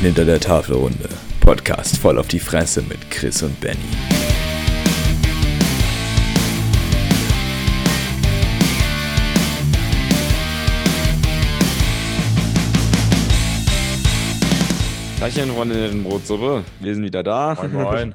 Hinter 0.00 0.24
der 0.24 0.38
Tafelrunde. 0.40 1.08
Podcast 1.40 1.98
voll 1.98 2.18
auf 2.18 2.28
die 2.28 2.38
Fresse 2.38 2.82
mit 2.82 3.10
Chris 3.10 3.42
und 3.42 3.60
Benny. 3.60 3.78
Teilchen, 15.18 15.50
Freundinnen, 15.50 16.04
Brotsuppe. 16.04 16.64
Wir 16.80 16.94
sind 16.94 17.02
wieder 17.04 17.22
da. 17.24 17.56
Moin, 17.60 17.72
moin. 17.72 18.14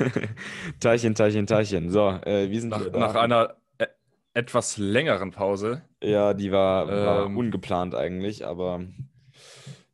Teilchen, 0.80 1.14
Teilchen, 1.14 1.46
Teilchen. 1.46 1.90
So, 1.90 2.08
äh, 2.24 2.48
wir 2.50 2.60
sind 2.60 2.70
Nach, 2.70 2.80
wieder 2.80 2.90
da. 2.90 2.98
nach 2.98 3.14
einer 3.14 3.54
e 3.78 3.84
etwas 4.32 4.78
längeren 4.78 5.32
Pause. 5.32 5.82
Ja, 6.02 6.32
die 6.32 6.50
war, 6.50 6.88
war 6.88 7.26
Ähm, 7.26 7.36
ungeplant 7.36 7.94
eigentlich, 7.94 8.46
aber 8.46 8.80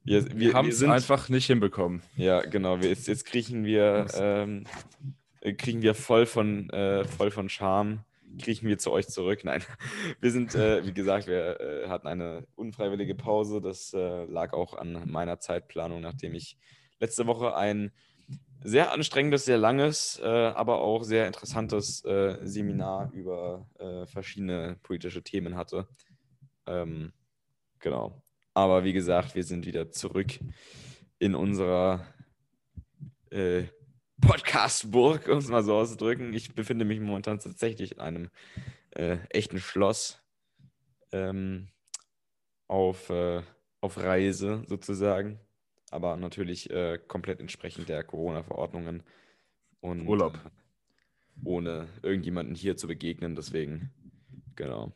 wir, 0.04 0.24
wir, 0.26 0.38
Wir 0.38 0.52
haben 0.54 0.68
es 0.68 0.82
einfach 0.82 1.28
nicht 1.28 1.46
hinbekommen. 1.46 2.02
Ja, 2.16 2.40
genau. 2.40 2.80
Wir, 2.80 2.88
jetzt, 2.88 3.06
jetzt 3.08 3.26
kriechen 3.26 3.64
wir, 3.64 4.06
ähm, 4.14 4.64
äh, 5.40 5.52
kriegen 5.52 5.82
wir 5.82 5.94
voll 5.94 6.26
von, 6.26 6.70
äh, 6.70 7.04
voll 7.04 7.30
von 7.30 7.48
Charme, 7.48 8.04
kriechen 8.40 8.68
wir 8.68 8.78
zu 8.78 8.92
euch 8.92 9.08
zurück. 9.08 9.44
Nein, 9.44 9.62
wir 10.20 10.30
sind, 10.30 10.54
äh, 10.54 10.86
wie 10.86 10.92
gesagt, 10.92 11.26
wir 11.26 11.60
äh, 11.60 11.88
hatten 11.88 12.06
eine 12.06 12.46
unfreiwillige 12.54 13.14
Pause. 13.14 13.60
Das 13.60 13.92
äh, 13.92 14.24
lag 14.24 14.52
auch 14.52 14.74
an 14.74 15.10
meiner 15.10 15.38
Zeitplanung, 15.38 16.00
nachdem 16.00 16.34
ich 16.34 16.56
letzte 16.98 17.26
Woche 17.26 17.54
ein 17.54 17.92
sehr 18.62 18.92
anstrengendes, 18.92 19.46
sehr 19.46 19.58
langes, 19.58 20.20
äh, 20.22 20.26
aber 20.26 20.80
auch 20.80 21.02
sehr 21.02 21.26
interessantes 21.26 22.02
Seminar 22.42 23.10
über 23.12 23.66
verschiedene 24.06 24.76
politische 24.82 25.22
Themen 25.22 25.56
hatte. 25.56 25.88
Ähm, 26.66 27.12
genau. 27.78 28.22
Aber 28.54 28.84
wie 28.84 28.92
gesagt, 28.92 29.34
wir 29.34 29.44
sind 29.44 29.66
wieder 29.66 29.90
zurück 29.90 30.38
in 31.18 31.34
unserer 31.34 32.06
äh, 33.30 33.64
Podcast-Burg, 34.20 35.28
um 35.28 35.38
es 35.38 35.48
mal 35.48 35.62
so 35.62 35.74
auszudrücken. 35.76 36.32
Ich 36.34 36.54
befinde 36.54 36.84
mich 36.84 37.00
momentan 37.00 37.38
tatsächlich 37.38 37.92
in 37.92 38.00
einem 38.00 38.30
äh, 38.90 39.18
echten 39.30 39.58
Schloss 39.58 40.22
ähm, 41.12 41.68
auf, 42.68 43.10
äh, 43.10 43.42
auf 43.80 43.98
Reise 43.98 44.64
sozusagen. 44.66 45.38
Aber 45.90 46.16
natürlich 46.16 46.70
äh, 46.70 46.98
komplett 46.98 47.40
entsprechend 47.40 47.88
der 47.88 48.04
Corona-Verordnungen. 48.04 49.02
Und 49.80 50.06
Urlaub. 50.06 50.38
Ohne 51.42 51.88
irgendjemanden 52.02 52.54
hier 52.54 52.76
zu 52.76 52.86
begegnen. 52.86 53.34
Deswegen, 53.34 53.90
genau. 54.56 54.92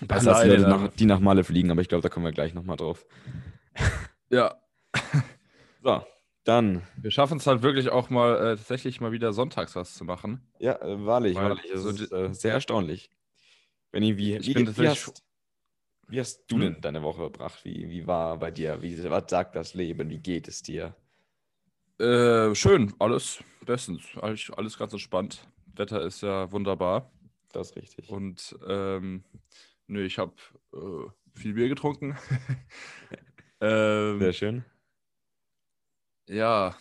Besser 0.00 0.34
als 0.36 0.44
die 0.44 0.50
Leute, 0.50 0.68
nach, 0.68 0.88
die 0.88 1.06
nach 1.06 1.20
Malle 1.20 1.44
fliegen, 1.44 1.70
aber 1.70 1.80
ich 1.80 1.88
glaube, 1.88 2.02
da 2.02 2.08
kommen 2.08 2.26
wir 2.26 2.32
gleich 2.32 2.54
nochmal 2.54 2.76
drauf. 2.76 3.06
Ja. 4.30 4.56
So, 5.82 6.02
dann. 6.44 6.80
Wir 6.96 7.10
schaffen 7.10 7.36
es 7.36 7.46
halt 7.46 7.60
wirklich 7.60 7.90
auch 7.90 8.08
mal 8.08 8.36
äh, 8.36 8.56
tatsächlich 8.56 9.02
mal 9.02 9.12
wieder 9.12 9.34
sonntags 9.34 9.76
was 9.76 9.92
zu 9.92 10.04
machen. 10.06 10.40
Ja, 10.58 10.80
äh, 10.80 11.04
wahrlich, 11.04 11.36
Weil 11.36 11.50
wahrlich. 11.50 11.70
Es 11.70 11.82
so 11.82 11.90
ist 11.90 12.10
äh, 12.10 12.32
sehr 12.32 12.54
erstaunlich. 12.54 13.10
Benni, 13.92 14.16
wie, 14.16 14.36
Ich 14.36 14.46
wie, 14.46 14.54
bin 14.54 14.76
wie, 14.78 14.88
hast, 14.88 15.22
wie 16.08 16.20
hast 16.20 16.44
du 16.48 16.56
Hm? 16.56 16.60
denn 16.62 16.80
deine 16.80 17.02
Woche 17.02 17.18
verbracht? 17.18 17.66
Wie, 17.66 17.90
wie 17.90 18.06
war 18.06 18.38
bei 18.38 18.50
dir? 18.50 18.80
Wie, 18.80 19.04
was 19.10 19.24
sagt 19.28 19.56
das 19.56 19.74
Leben? 19.74 20.08
Wie 20.08 20.18
geht 20.20 20.48
es 20.48 20.62
dir? 20.62 20.96
Äh, 21.98 22.54
schön, 22.54 22.94
alles 22.98 23.44
bestens. 23.66 24.04
Alles, 24.20 24.50
alles 24.56 24.78
ganz 24.78 24.92
entspannt. 24.94 25.46
Wetter 25.74 26.00
ist 26.02 26.22
ja 26.22 26.50
wunderbar. 26.50 27.10
Das 27.54 27.70
ist 27.70 27.76
richtig. 27.76 28.10
Und 28.10 28.56
ähm, 28.66 29.24
nö, 29.86 30.04
ich 30.04 30.18
habe 30.18 30.34
äh, 30.72 31.38
viel 31.38 31.54
Bier 31.54 31.68
getrunken. 31.68 32.16
ähm, 33.60 34.18
Sehr 34.18 34.32
schön. 34.32 34.64
Ja, 36.28 36.76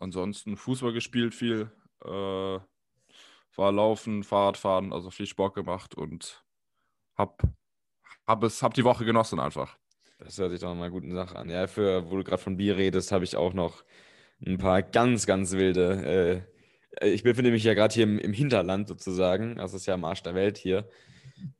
ansonsten 0.00 0.56
Fußball 0.56 0.92
gespielt 0.92 1.34
viel, 1.34 1.70
äh, 2.02 2.08
war 2.08 3.72
laufen, 3.72 4.24
Fahrradfahren, 4.24 4.92
also 4.92 5.10
viel 5.10 5.26
Sport 5.26 5.54
gemacht 5.54 5.94
und 5.94 6.44
hab, 7.14 7.42
hab, 8.26 8.42
es, 8.42 8.62
hab 8.62 8.74
die 8.74 8.84
Woche 8.84 9.04
genossen 9.04 9.38
einfach. 9.38 9.78
Das 10.18 10.38
hört 10.38 10.50
sich 10.50 10.60
doch 10.60 10.74
mal 10.74 10.84
eine 10.84 10.90
gute 10.90 11.12
Sache 11.12 11.36
an. 11.36 11.50
Ja, 11.50 11.66
für, 11.66 12.10
wo 12.10 12.16
du 12.16 12.24
gerade 12.24 12.42
von 12.42 12.56
Bier 12.56 12.76
redest, 12.76 13.12
habe 13.12 13.24
ich 13.24 13.36
auch 13.36 13.52
noch 13.52 13.84
ein 14.44 14.58
paar 14.58 14.82
ganz, 14.82 15.26
ganz 15.26 15.52
wilde. 15.52 16.46
Äh, 16.46 16.55
ich 17.00 17.22
befinde 17.22 17.50
mich 17.50 17.64
ja 17.64 17.74
gerade 17.74 17.94
hier 17.94 18.04
im, 18.04 18.18
im 18.18 18.32
Hinterland 18.32 18.88
sozusagen. 18.88 19.56
Das 19.56 19.74
ist 19.74 19.86
ja 19.86 19.94
am 19.94 20.04
Arsch 20.04 20.22
der 20.22 20.34
Welt 20.34 20.58
hier. 20.58 20.88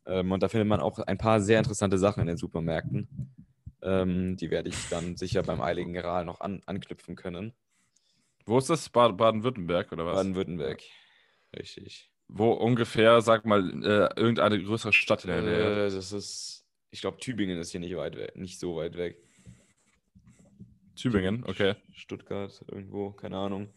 Ähm, 0.06 0.32
und 0.32 0.42
da 0.42 0.48
findet 0.48 0.68
man 0.68 0.80
auch 0.80 0.98
ein 0.98 1.18
paar 1.18 1.40
sehr 1.40 1.58
interessante 1.58 1.98
Sachen 1.98 2.20
in 2.20 2.26
den 2.26 2.36
Supermärkten. 2.36 3.08
Ähm, 3.82 4.36
die 4.36 4.50
werde 4.50 4.70
ich 4.70 4.88
dann 4.88 5.16
sicher 5.16 5.42
beim 5.42 5.60
Eiligen 5.60 5.92
Gral 5.92 6.24
noch 6.24 6.40
an, 6.40 6.62
anknüpfen 6.66 7.14
können. 7.14 7.52
Wo 8.46 8.58
ist 8.58 8.70
das? 8.70 8.88
Bad- 8.88 9.16
Baden-Württemberg 9.16 9.92
oder 9.92 10.06
was? 10.06 10.16
Baden-Württemberg. 10.16 10.80
Richtig. 11.56 12.10
Wo 12.28 12.52
ungefähr, 12.52 13.20
sag 13.20 13.44
mal, 13.44 13.68
äh, 13.84 14.18
irgendeine 14.18 14.62
größere 14.62 14.92
Stadt 14.92 15.24
in 15.24 15.30
der 15.30 15.42
Nähe. 15.42 15.86
Äh, 15.86 15.90
das 15.90 16.12
ist, 16.12 16.66
ich 16.90 17.00
glaube, 17.00 17.18
Tübingen 17.18 17.58
ist 17.58 17.70
hier 17.70 17.80
nicht 17.80 17.96
weit 17.96 18.16
weg, 18.16 18.34
nicht 18.36 18.58
so 18.58 18.76
weit 18.76 18.96
weg. 18.96 19.18
Tübingen, 20.96 21.44
okay. 21.44 21.74
Stuttgart, 21.92 22.64
irgendwo, 22.68 23.10
keine 23.10 23.36
Ahnung. 23.36 23.68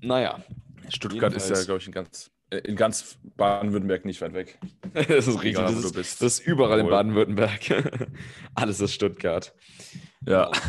Naja, 0.00 0.42
Stuttgart 0.88 1.34
ist 1.34 1.50
ja, 1.50 1.62
glaube 1.64 1.80
ich, 1.80 1.86
in 1.86 1.92
ganz, 1.92 2.30
äh, 2.50 2.58
in 2.58 2.76
ganz 2.76 3.18
Baden-Württemberg 3.36 4.04
nicht 4.04 4.20
weit 4.20 4.34
weg. 4.34 4.58
das 4.94 5.26
ist 5.26 5.42
richtig. 5.42 5.54
Das, 5.54 5.74
wo 5.74 5.78
ist, 5.78 5.90
du 5.90 5.92
bist. 5.92 6.22
das 6.22 6.38
ist 6.38 6.46
überall 6.46 6.80
in 6.80 6.86
Wohl. 6.86 6.92
Baden-Württemberg. 6.92 8.10
Alles 8.54 8.80
ist 8.80 8.94
Stuttgart. 8.94 9.54
Ja. 10.24 10.50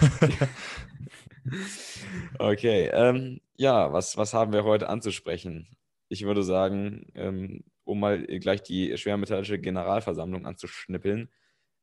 Okay, 2.39 2.89
ähm, 2.91 3.39
ja, 3.55 3.91
was, 3.93 4.17
was 4.17 4.33
haben 4.33 4.53
wir 4.53 4.63
heute 4.63 4.89
anzusprechen? 4.89 5.67
Ich 6.09 6.25
würde 6.25 6.43
sagen, 6.43 7.07
ähm, 7.15 7.63
um 7.83 7.99
mal 7.99 8.21
gleich 8.25 8.63
die 8.63 8.97
schwermetallische 8.97 9.59
Generalversammlung 9.59 10.45
anzuschnippeln. 10.45 11.29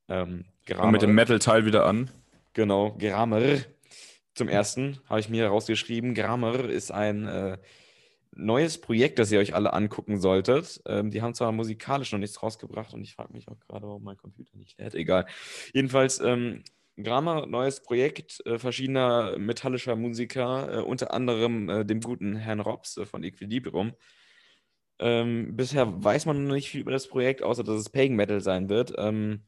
Ähm, 0.08 0.44
mit 0.90 1.02
dem 1.02 1.14
Metal-Teil 1.14 1.64
wieder 1.64 1.86
an. 1.86 2.10
Genau, 2.52 2.94
Grammar. 2.98 3.42
Zum 4.34 4.48
ersten 4.48 4.98
habe 5.08 5.20
ich 5.20 5.28
mir 5.28 5.46
rausgeschrieben, 5.46 6.14
Grammar 6.14 6.68
ist 6.68 6.90
ein 6.90 7.26
äh, 7.26 7.58
neues 8.32 8.80
Projekt, 8.80 9.18
das 9.18 9.30
ihr 9.30 9.38
euch 9.38 9.54
alle 9.54 9.72
angucken 9.72 10.18
solltet. 10.20 10.82
Ähm, 10.86 11.10
die 11.10 11.22
haben 11.22 11.34
zwar 11.34 11.52
musikalisch 11.52 12.12
noch 12.12 12.18
nichts 12.18 12.42
rausgebracht 12.42 12.92
und 12.94 13.02
ich 13.02 13.14
frage 13.14 13.32
mich 13.32 13.48
auch 13.48 13.58
gerade, 13.60 13.86
warum 13.86 14.02
mein 14.02 14.16
Computer 14.16 14.56
nicht 14.56 14.78
lädt. 14.78 14.94
Egal. 14.94 15.26
Jedenfalls, 15.72 16.20
ähm, 16.20 16.64
Grammar, 16.96 17.46
neues 17.46 17.80
Projekt 17.80 18.44
äh, 18.46 18.58
verschiedener 18.58 19.38
metallischer 19.38 19.96
Musiker, 19.96 20.78
äh, 20.78 20.82
unter 20.82 21.12
anderem 21.12 21.68
äh, 21.68 21.84
dem 21.84 22.00
guten 22.00 22.36
Herrn 22.36 22.60
Robs 22.60 22.96
äh, 22.96 23.06
von 23.06 23.24
Equilibrium. 23.24 23.92
Ähm, 25.00 25.56
bisher 25.56 26.04
weiß 26.04 26.26
man 26.26 26.46
noch 26.46 26.54
nicht 26.54 26.70
viel 26.70 26.82
über 26.82 26.92
das 26.92 27.08
Projekt, 27.08 27.42
außer 27.42 27.64
dass 27.64 27.76
es 27.76 27.90
Pagan 27.90 28.14
Metal 28.16 28.40
sein 28.40 28.68
wird. 28.68 28.94
Ähm, 28.96 29.42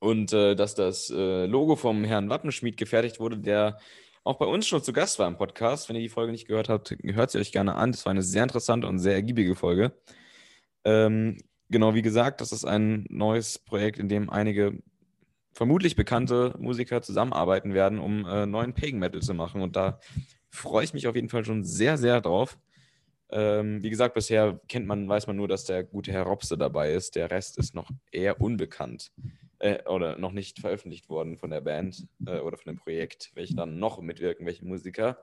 und 0.00 0.32
äh, 0.32 0.56
dass 0.56 0.74
das 0.74 1.10
äh, 1.10 1.46
Logo 1.46 1.76
vom 1.76 2.04
Herrn 2.04 2.30
Wappenschmied 2.30 2.76
gefertigt 2.76 3.20
wurde, 3.20 3.38
der 3.38 3.78
auch 4.24 4.38
bei 4.38 4.46
uns 4.46 4.66
schon 4.66 4.82
zu 4.82 4.92
Gast 4.92 5.18
war 5.18 5.28
im 5.28 5.36
Podcast. 5.36 5.88
Wenn 5.88 5.96
ihr 5.96 6.02
die 6.02 6.08
Folge 6.08 6.32
nicht 6.32 6.48
gehört 6.48 6.68
habt, 6.68 6.96
hört 7.02 7.30
sie 7.30 7.38
euch 7.38 7.52
gerne 7.52 7.74
an. 7.76 7.92
Das 7.92 8.04
war 8.04 8.10
eine 8.10 8.22
sehr 8.22 8.42
interessante 8.42 8.86
und 8.86 8.98
sehr 8.98 9.14
ergiebige 9.14 9.54
Folge. 9.54 9.92
Ähm, 10.84 11.38
genau 11.68 11.94
wie 11.94 12.02
gesagt, 12.02 12.40
das 12.40 12.52
ist 12.52 12.64
ein 12.64 13.06
neues 13.08 13.58
Projekt, 13.58 13.98
in 13.98 14.08
dem 14.08 14.30
einige 14.30 14.82
vermutlich 15.52 15.96
bekannte 15.96 16.54
Musiker 16.58 17.02
zusammenarbeiten 17.02 17.74
werden, 17.74 17.98
um 17.98 18.26
äh, 18.26 18.46
neuen 18.46 18.74
Pagan 18.74 18.98
Metal 18.98 19.20
zu 19.20 19.34
machen. 19.34 19.62
Und 19.62 19.76
da 19.76 20.00
freue 20.48 20.84
ich 20.84 20.94
mich 20.94 21.06
auf 21.08 21.16
jeden 21.16 21.28
Fall 21.28 21.44
schon 21.44 21.64
sehr, 21.64 21.98
sehr 21.98 22.20
drauf. 22.20 22.58
Ähm, 23.30 23.82
wie 23.82 23.90
gesagt, 23.90 24.14
bisher 24.14 24.60
kennt 24.68 24.86
man, 24.86 25.08
weiß 25.08 25.26
man 25.26 25.36
nur, 25.36 25.48
dass 25.48 25.64
der 25.64 25.84
gute 25.84 26.12
Herr 26.12 26.22
Robse 26.22 26.56
dabei 26.56 26.92
ist. 26.92 27.16
Der 27.16 27.30
Rest 27.30 27.58
ist 27.58 27.74
noch 27.74 27.90
eher 28.10 28.40
unbekannt 28.40 29.12
äh, 29.60 29.82
oder 29.88 30.18
noch 30.18 30.32
nicht 30.32 30.58
veröffentlicht 30.58 31.08
worden 31.08 31.36
von 31.38 31.50
der 31.50 31.60
Band 31.60 32.06
äh, 32.26 32.40
oder 32.40 32.56
von 32.58 32.72
dem 32.74 32.78
Projekt, 32.78 33.30
welche 33.34 33.54
dann 33.54 33.78
noch 33.78 34.00
mitwirken, 34.00 34.44
welche 34.46 34.64
Musiker. 34.64 35.18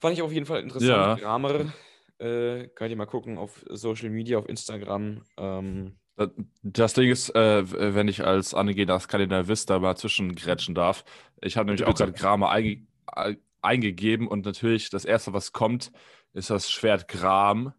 Fand 0.00 0.14
ich 0.16 0.22
auf 0.22 0.32
jeden 0.32 0.46
Fall 0.46 0.62
interessant. 0.62 0.88
Ja. 0.90 1.14
Grammar, 1.16 1.72
äh, 2.18 2.68
könnt 2.68 2.90
ihr 2.90 2.96
mal 2.96 3.06
gucken 3.06 3.38
auf 3.38 3.64
Social 3.68 4.10
Media, 4.10 4.38
auf 4.38 4.48
Instagram. 4.48 5.22
Ähm, 5.36 5.96
Das- 6.62 6.94
Ding 6.94 7.10
ist, 7.10 7.30
äh, 7.34 7.94
wenn 7.94 8.08
ich 8.08 8.24
als 8.24 8.54
angehender 8.54 8.98
Skandinavist 9.00 9.70
da 9.70 9.78
mal 9.78 9.96
zwischengrätschen 9.96 10.74
darf, 10.74 11.04
ich 11.40 11.56
habe 11.56 11.66
nämlich 11.66 11.84
auch 11.84 11.92
Bitte. 11.94 12.04
gerade 12.06 12.12
Grame 12.18 12.48
einge 12.48 12.86
ei- 13.06 13.38
eingegeben 13.62 14.28
und 14.28 14.44
natürlich 14.44 14.90
das 14.90 15.04
erste, 15.04 15.32
was 15.32 15.52
kommt, 15.52 15.90
ist 16.32 16.50
das 16.50 16.70
Schwert 16.70 17.08
Gram, 17.08 17.72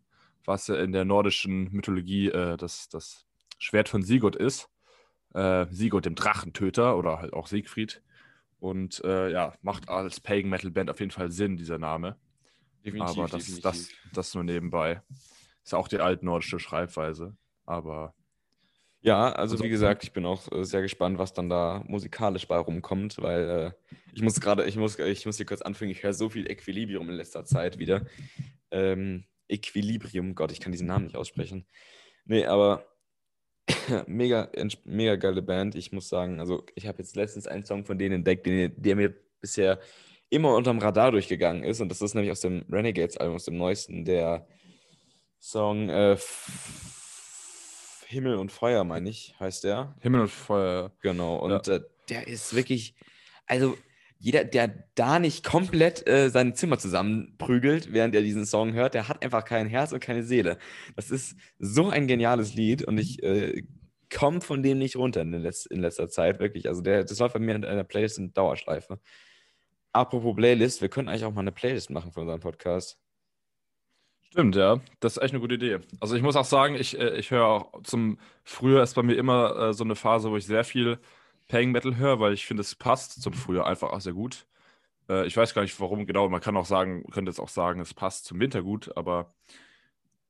was 0.45 0.67
ja 0.67 0.75
in 0.75 0.91
der 0.91 1.05
nordischen 1.05 1.69
Mythologie 1.71 2.27
äh, 2.29 2.57
das, 2.57 2.89
das 2.89 3.25
Schwert 3.59 3.87
von 3.89 4.01
Sigurd 4.01 4.35
ist. 4.35 4.69
Äh, 5.35 5.67
Sigurd, 5.69 6.05
dem 6.05 6.15
Drachentöter 6.15 6.97
oder 6.97 7.19
halt 7.19 7.33
auch 7.33 7.45
Siegfried. 7.47 8.01
Und 8.59 9.01
äh, 9.05 9.29
ja, 9.31 9.53
macht 9.61 9.87
als 9.89 10.19
Pagan 10.19 10.49
Metal 10.49 10.71
Band 10.71 10.89
auf 10.89 10.99
jeden 10.99 11.11
Fall 11.11 11.31
Sinn, 11.31 11.55
dieser 11.55 11.77
Name. 11.77 12.17
Aber 12.99 13.27
das, 13.27 13.59
das, 13.61 13.89
das 14.13 14.33
nur 14.33 14.43
nebenbei. 14.43 15.01
Ist 15.63 15.75
auch 15.75 15.87
die 15.87 15.99
altnordische 15.99 16.59
Schreibweise. 16.59 17.35
Aber 17.65 18.15
Ja, 19.01 19.31
also 19.31 19.53
Also- 19.55 19.63
wie 19.63 19.69
gesagt, 19.69 20.03
ich 20.03 20.11
bin 20.13 20.25
auch 20.25 20.51
äh, 20.51 20.63
sehr 20.65 20.81
gespannt, 20.81 21.17
was 21.19 21.33
dann 21.33 21.47
da 21.49 21.83
musikalisch 21.87 22.47
bei 22.47 22.57
rumkommt, 22.57 23.17
weil 23.21 23.49
äh, 23.49 23.93
ich 24.13 24.21
muss 24.21 24.39
gerade, 24.41 24.65
ich 24.65 24.75
muss, 24.75 24.97
ich 24.97 25.25
muss 25.25 25.37
hier 25.37 25.45
kurz 25.45 25.61
anfangen, 25.61 25.91
ich 25.91 26.01
höre 26.03 26.13
so 26.13 26.29
viel 26.29 26.49
Equilibrium 26.49 27.07
in 27.09 27.15
letzter 27.15 27.45
Zeit 27.45 27.77
wieder. 27.77 28.05
Ähm, 28.71 29.23
Equilibrium, 29.47 30.35
Gott, 30.35 30.51
ich 30.51 30.59
kann 30.59 30.71
diesen 30.71 30.87
Namen 30.87 31.05
nicht 31.05 31.15
aussprechen. 31.15 31.65
Nee, 32.25 32.45
aber 32.45 32.85
mega, 34.07 34.49
mega 34.85 35.15
geile 35.15 35.41
Band. 35.41 35.75
Ich 35.75 35.91
muss 35.91 36.09
sagen, 36.09 36.39
also 36.39 36.65
ich 36.75 36.87
habe 36.87 36.99
jetzt 36.99 37.15
letztens 37.15 37.47
einen 37.47 37.65
Song 37.65 37.85
von 37.85 37.97
denen 37.97 38.15
entdeckt, 38.15 38.45
den, 38.45 38.73
der 38.75 38.95
mir 38.95 39.13
bisher 39.41 39.79
immer 40.29 40.55
unterm 40.55 40.79
Radar 40.79 41.11
durchgegangen 41.11 41.63
ist. 41.63 41.81
Und 41.81 41.89
das 41.89 42.01
ist 42.01 42.13
nämlich 42.13 42.31
aus 42.31 42.41
dem 42.41 42.65
Renegades-Album, 42.71 43.35
aus 43.35 43.45
dem 43.45 43.57
neuesten, 43.57 44.05
der 44.05 44.47
Song 45.39 45.89
äh, 45.89 46.17
Himmel 48.07 48.35
und 48.35 48.51
Feuer, 48.51 48.83
meine 48.83 49.09
ich, 49.09 49.35
heißt 49.39 49.63
der. 49.63 49.95
Himmel 50.01 50.21
und 50.21 50.31
Feuer. 50.31 50.91
Genau. 51.01 51.37
Und 51.37 51.67
äh, 51.67 51.81
der 52.09 52.27
ist 52.27 52.55
wirklich, 52.55 52.95
also 53.45 53.77
jeder, 54.19 54.43
der 54.43 54.83
da 54.95 55.17
nicht 55.17 55.45
komplett 55.45 56.05
äh, 56.07 56.29
sein 56.29 56.53
Zimmer 56.53 56.77
zusammenprügelt, 56.77 57.93
während 57.93 58.13
er 58.13 58.21
diesen 58.21 58.45
Song 58.45 58.73
hört, 58.73 58.93
der 58.93 59.07
hat 59.07 59.23
einfach 59.23 59.45
kein 59.45 59.67
Herz 59.67 59.93
und 59.93 60.01
keine 60.01 60.23
Seele. 60.23 60.57
Das 60.97 61.09
ist 61.09 61.37
so 61.57 61.89
ein 61.89 62.05
geniales 62.07 62.53
Lied 62.53 62.83
und 62.83 62.97
ich 62.97 63.23
äh, 63.23 63.63
komme 64.13 64.41
von 64.41 64.61
dem 64.61 64.77
nicht 64.77 64.97
runter 64.97 65.21
in, 65.21 65.31
letz 65.31 65.65
in 65.65 65.79
letzter 65.79 66.09
Zeit, 66.09 66.39
wirklich. 66.39 66.67
Also 66.67 66.81
der, 66.81 67.05
das 67.05 67.19
läuft 67.19 67.33
bei 67.33 67.39
mir 67.39 67.55
in 67.55 67.63
einer 67.63 67.85
Playlist 67.85 68.17
in 68.17 68.33
Dauerschleife. 68.33 68.99
Apropos 69.93 70.35
Playlist, 70.35 70.81
wir 70.81 70.89
können 70.89 71.07
eigentlich 71.07 71.23
auch 71.23 71.33
mal 71.33 71.41
eine 71.41 71.53
Playlist 71.53 71.89
machen 71.89 72.11
für 72.11 72.19
unseren 72.19 72.41
Podcast. 72.41 72.99
Stimmt, 74.31 74.55
ja. 74.55 74.79
Das 74.99 75.17
ist 75.17 75.23
echt 75.23 75.33
eine 75.33 75.39
gute 75.39 75.55
Idee. 75.55 75.79
Also 75.99 76.15
ich 76.15 76.21
muss 76.21 76.35
auch 76.35 76.45
sagen, 76.45 76.75
ich, 76.75 76.99
äh, 76.99 77.17
ich 77.17 77.31
höre 77.31 77.45
auch 77.45 77.81
zum 77.83 78.19
Frühjahr 78.43 78.83
ist 78.83 78.95
bei 78.95 79.01
mir 79.01 79.15
immer 79.15 79.69
äh, 79.69 79.73
so 79.73 79.83
eine 79.83 79.95
Phase, 79.95 80.29
wo 80.29 80.37
ich 80.37 80.45
sehr 80.45 80.63
viel 80.63 80.99
Paying 81.49 81.71
Metal 81.71 81.97
höre, 81.97 82.21
weil 82.21 82.33
ich 82.33 82.45
finde, 82.45 82.61
es 82.61 82.75
passt 82.75 83.21
zum 83.21 83.33
Frühjahr 83.33 83.67
einfach 83.67 83.89
auch 83.89 83.99
sehr 83.99 84.13
gut. 84.13 84.47
Äh, 85.09 85.25
ich 85.25 85.35
weiß 85.35 85.53
gar 85.53 85.63
nicht, 85.63 85.77
warum 85.81 86.05
genau. 86.05 86.29
Man 86.29 86.39
kann 86.39 86.55
auch 86.55 86.65
sagen, 86.65 87.03
könnte 87.11 87.29
jetzt 87.29 87.39
auch 87.39 87.49
sagen, 87.49 87.81
es 87.81 87.93
passt 87.93 88.25
zum 88.25 88.39
Winter 88.39 88.61
gut, 88.61 88.95
aber 88.95 89.33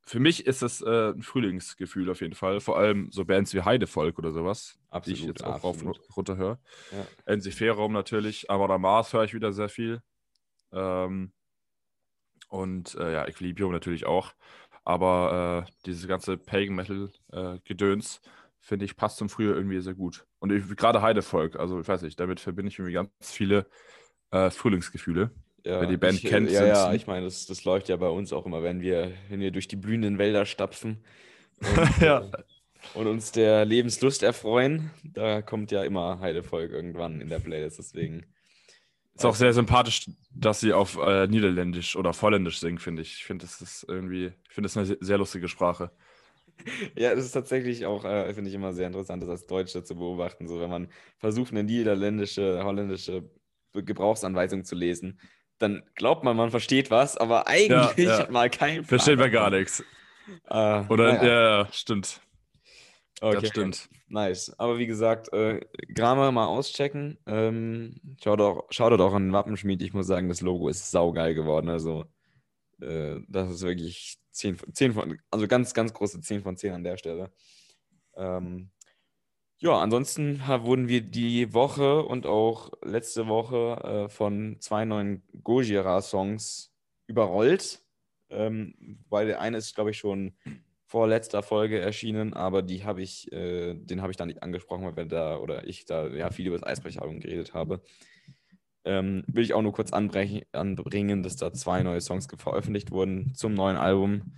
für 0.01 0.19
mich 0.19 0.47
ist 0.47 0.63
es 0.63 0.81
äh, 0.81 1.11
ein 1.11 1.21
Frühlingsgefühl 1.21 2.09
auf 2.09 2.21
jeden 2.21 2.33
Fall. 2.33 2.61
Vor 2.61 2.79
allem 2.79 3.11
so 3.11 3.25
Bands 3.25 3.53
wie 3.53 3.61
Heidevolk 3.61 4.17
oder 4.17 4.31
sowas, 4.31 4.79
die 5.05 5.11
ich 5.11 5.23
jetzt 5.23 5.43
auch 5.43 5.63
rauf 5.63 5.75
absolut. 5.75 5.99
runter 6.17 6.37
höre. 6.37 6.59
Ja. 7.27 7.35
NC-Raum 7.35 7.93
natürlich, 7.93 8.49
Amada 8.49 8.79
Mars 8.79 9.13
höre 9.13 9.25
ich 9.25 9.35
wieder 9.35 9.53
sehr 9.53 9.69
viel. 9.69 10.01
Ähm, 10.71 11.31
und 12.47 12.95
äh, 12.95 13.13
ja, 13.13 13.27
Equilibrium 13.27 13.71
natürlich 13.71 14.05
auch. 14.05 14.33
Aber 14.83 15.67
äh, 15.67 15.71
dieses 15.85 16.07
ganze 16.07 16.37
Pagan 16.37 16.73
Metal 16.73 17.11
äh, 17.31 17.59
Gedöns, 17.65 18.21
finde 18.59 18.85
ich, 18.85 18.95
passt 18.95 19.17
zum 19.17 19.29
Frühjahr 19.29 19.55
irgendwie 19.55 19.79
sehr 19.81 19.95
gut. 19.95 20.25
Und 20.39 20.49
gerade 20.77 21.01
Heidevolk, 21.01 21.55
also 21.55 21.79
ich 21.79 21.87
weiß 21.87 22.01
nicht, 22.01 22.19
damit 22.19 22.39
verbinde 22.39 22.69
ich 22.71 22.79
irgendwie 22.79 22.93
ganz 22.93 23.09
viele 23.21 23.65
äh, 24.31 24.49
Frühlingsgefühle. 24.49 25.31
Ja, 25.65 25.81
Wer 25.81 25.87
die 25.87 25.97
Band 25.97 26.23
ich, 26.23 26.29
kennt, 26.29 26.49
Ja, 26.51 26.65
ja, 26.65 26.93
ich 26.93 27.07
meine, 27.07 27.25
das, 27.25 27.45
das 27.45 27.65
läuft 27.65 27.89
ja 27.89 27.97
bei 27.97 28.07
uns 28.07 28.31
auch 28.31 28.45
immer, 28.45 28.63
wenn 28.63 28.81
wir, 28.81 29.11
wenn 29.29 29.39
wir 29.39 29.51
durch 29.51 29.67
die 29.67 29.75
blühenden 29.75 30.17
Wälder 30.17 30.45
stapfen 30.45 31.03
und, 31.59 31.67
Ja. 32.01 32.19
äh, 32.21 32.31
und 32.93 33.07
uns 33.07 33.31
der 33.31 33.65
Lebenslust 33.65 34.23
erfreuen. 34.23 34.91
Da 35.03 35.41
kommt 35.41 35.71
ja 35.71 35.83
immer 35.83 36.19
Heidevolk 36.19 36.71
irgendwann 36.71 37.21
in 37.21 37.29
der 37.29 37.39
Playlist, 37.39 37.79
deswegen. 37.79 38.25
Ist 39.15 39.25
auch 39.25 39.35
sehr 39.35 39.53
sympathisch, 39.53 40.09
dass 40.33 40.61
sie 40.61 40.71
auf 40.71 40.97
äh, 40.97 41.27
Niederländisch 41.27 41.97
oder 41.97 42.13
Volländisch 42.13 42.59
singen, 42.59 42.79
finde 42.79 43.01
ich. 43.01 43.15
Ich 43.15 43.25
finde, 43.25 43.45
das 43.45 43.59
ist 43.59 43.85
irgendwie, 43.87 44.27
ich 44.47 44.53
finde 44.53 44.69
das 44.69 44.77
eine 44.77 44.97
sehr 45.01 45.17
lustige 45.17 45.49
Sprache. 45.49 45.91
Ja, 46.95 47.15
das 47.15 47.25
ist 47.25 47.31
tatsächlich 47.31 47.85
auch, 47.85 48.05
äh, 48.05 48.33
finde 48.33 48.49
ich 48.49 48.55
immer 48.55 48.73
sehr 48.73 48.87
interessant, 48.87 49.23
das 49.23 49.29
als 49.29 49.47
Deutsche 49.47 49.83
zu 49.83 49.95
beobachten. 49.95 50.47
So, 50.47 50.59
wenn 50.59 50.69
man 50.69 50.89
versucht, 51.17 51.51
eine 51.51 51.63
niederländische, 51.63 52.63
holländische 52.63 53.29
Gebrauchsanweisung 53.73 54.65
zu 54.65 54.75
lesen, 54.75 55.19
dann 55.57 55.83
glaubt 55.95 56.23
man, 56.23 56.35
man 56.37 56.51
versteht 56.51 56.89
was, 56.89 57.17
aber 57.17 57.47
eigentlich 57.47 58.07
ja. 58.07 58.19
hat 58.19 58.31
man 58.31 58.49
keinen 58.49 58.85
Plan 58.85 58.99
Versteht 58.99 59.19
man 59.19 59.31
gar 59.31 59.49
nichts. 59.49 59.83
Äh, 60.49 60.83
Oder, 60.89 61.23
ja, 61.23 61.61
ja, 61.63 61.67
stimmt. 61.71 62.21
okay. 63.21 63.39
Das 63.41 63.49
stimmt. 63.49 63.89
Nice. 64.07 64.53
Aber 64.57 64.79
wie 64.79 64.87
gesagt, 64.87 65.31
äh, 65.33 65.59
Grammar 65.93 66.31
mal 66.31 66.47
auschecken. 66.47 67.19
Ähm, 67.27 67.95
schaut, 68.23 68.41
auch, 68.41 68.65
schaut 68.71 68.99
auch 68.99 69.13
an 69.13 69.27
den 69.27 69.33
Wappenschmied. 69.33 69.81
Ich 69.83 69.93
muss 69.93 70.07
sagen, 70.07 70.29
das 70.29 70.41
Logo 70.41 70.67
ist 70.67 70.89
saugeil 70.89 71.35
geworden. 71.35 71.69
Also, 71.69 72.05
äh, 72.81 73.19
das 73.27 73.51
ist 73.51 73.61
wirklich 73.61 74.17
10 74.39 74.57
von, 74.57 74.73
10 74.73 74.93
von, 74.93 75.19
also 75.29 75.47
ganz, 75.47 75.73
ganz 75.73 75.93
große 75.93 76.21
10 76.21 76.41
von 76.41 76.57
10 76.57 76.73
an 76.73 76.83
der 76.83 76.97
Stelle. 76.97 77.31
Ähm, 78.15 78.71
ja, 79.59 79.77
ansonsten 79.77 80.39
wurden 80.47 80.87
wir 80.87 81.01
die 81.01 81.53
Woche 81.53 82.03
und 82.03 82.25
auch 82.25 82.71
letzte 82.81 83.27
Woche 83.27 84.05
äh, 84.05 84.09
von 84.09 84.57
zwei 84.61 84.85
neuen 84.85 85.23
Gojira-Songs 85.43 86.73
überrollt. 87.07 87.81
Ähm, 88.29 89.03
weil 89.09 89.27
der 89.27 89.41
eine 89.41 89.57
ist, 89.57 89.75
glaube 89.75 89.89
ich, 89.89 89.97
schon 89.97 90.37
vor 90.85 91.07
letzter 91.07 91.43
Folge 91.43 91.79
erschienen, 91.79 92.33
aber 92.33 92.61
die 92.61 92.83
habe 92.83 93.01
ich, 93.01 93.31
äh, 93.31 93.73
den 93.73 94.01
habe 94.01 94.11
ich 94.11 94.17
da 94.17 94.25
nicht 94.25 94.43
angesprochen, 94.43 94.85
weil 94.85 94.95
wir 94.95 95.05
da 95.05 95.37
oder 95.37 95.67
ich 95.67 95.85
da 95.85 96.07
ja 96.07 96.31
viel 96.31 96.47
über 96.47 96.57
das 96.57 96.67
Eisbrecheralbum 96.67 97.19
geredet 97.19 97.53
habe. 97.53 97.81
Ähm, 98.85 99.23
will 99.27 99.43
ich 99.43 99.53
auch 99.53 99.61
nur 99.61 99.73
kurz 99.73 99.91
anbringen, 99.91 101.23
dass 101.23 101.35
da 101.35 101.51
zwei 101.53 101.83
neue 101.83 102.01
Songs 102.01 102.27
veröffentlicht 102.37 102.91
wurden 102.91 103.33
zum 103.35 103.53
neuen 103.53 103.77
Album. 103.77 104.33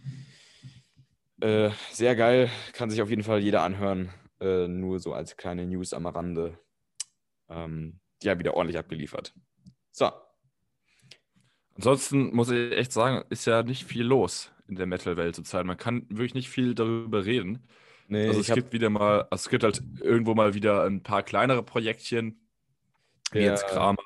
Äh, 1.40 1.72
sehr 1.92 2.16
geil, 2.16 2.50
kann 2.74 2.90
sich 2.90 3.02
auf 3.02 3.10
jeden 3.10 3.24
Fall 3.24 3.40
jeder 3.40 3.64
anhören. 3.64 4.10
Äh, 4.40 4.68
nur 4.68 5.00
so 5.00 5.14
als 5.14 5.38
kleine 5.38 5.66
News 5.68 5.94
am 5.94 6.06
Rande. 6.08 6.58
Ähm, 7.50 8.00
die 8.22 8.30
haben 8.30 8.40
wieder 8.40 8.56
ordentlich 8.56 8.78
abgeliefert. 8.78 9.34
So, 9.92 10.12
Ansonsten 11.76 12.34
muss 12.36 12.50
ich 12.52 12.72
echt 12.74 12.92
sagen, 12.92 13.24
ist 13.30 13.46
ja 13.46 13.64
nicht 13.64 13.86
viel 13.86 14.04
los 14.04 14.52
in 14.68 14.76
der 14.76 14.86
Metal-Welt 14.86 15.36
zurzeit. 15.36 15.66
Man 15.66 15.78
kann 15.78 16.06
wirklich 16.10 16.34
nicht 16.34 16.50
viel 16.50 16.76
darüber 16.76 17.26
reden. 17.26 17.68
nee, 18.08 18.28
Also 18.28 18.40
es 18.42 18.50
hab- 18.50 18.56
gibt 18.56 18.74
wieder 18.74 18.90
mal, 18.90 19.24
also 19.32 19.44
es 19.46 19.50
gibt 19.50 19.64
halt 19.64 19.82
irgendwo 20.00 20.36
mal 20.36 20.54
wieder 20.54 20.84
ein 20.84 21.02
paar 21.02 21.24
kleinere 21.24 21.64
Projektchen, 21.64 22.48
wie 23.32 23.40
Ja. 23.40 23.52
jetzt 23.52 23.66
Kramer 23.68 24.04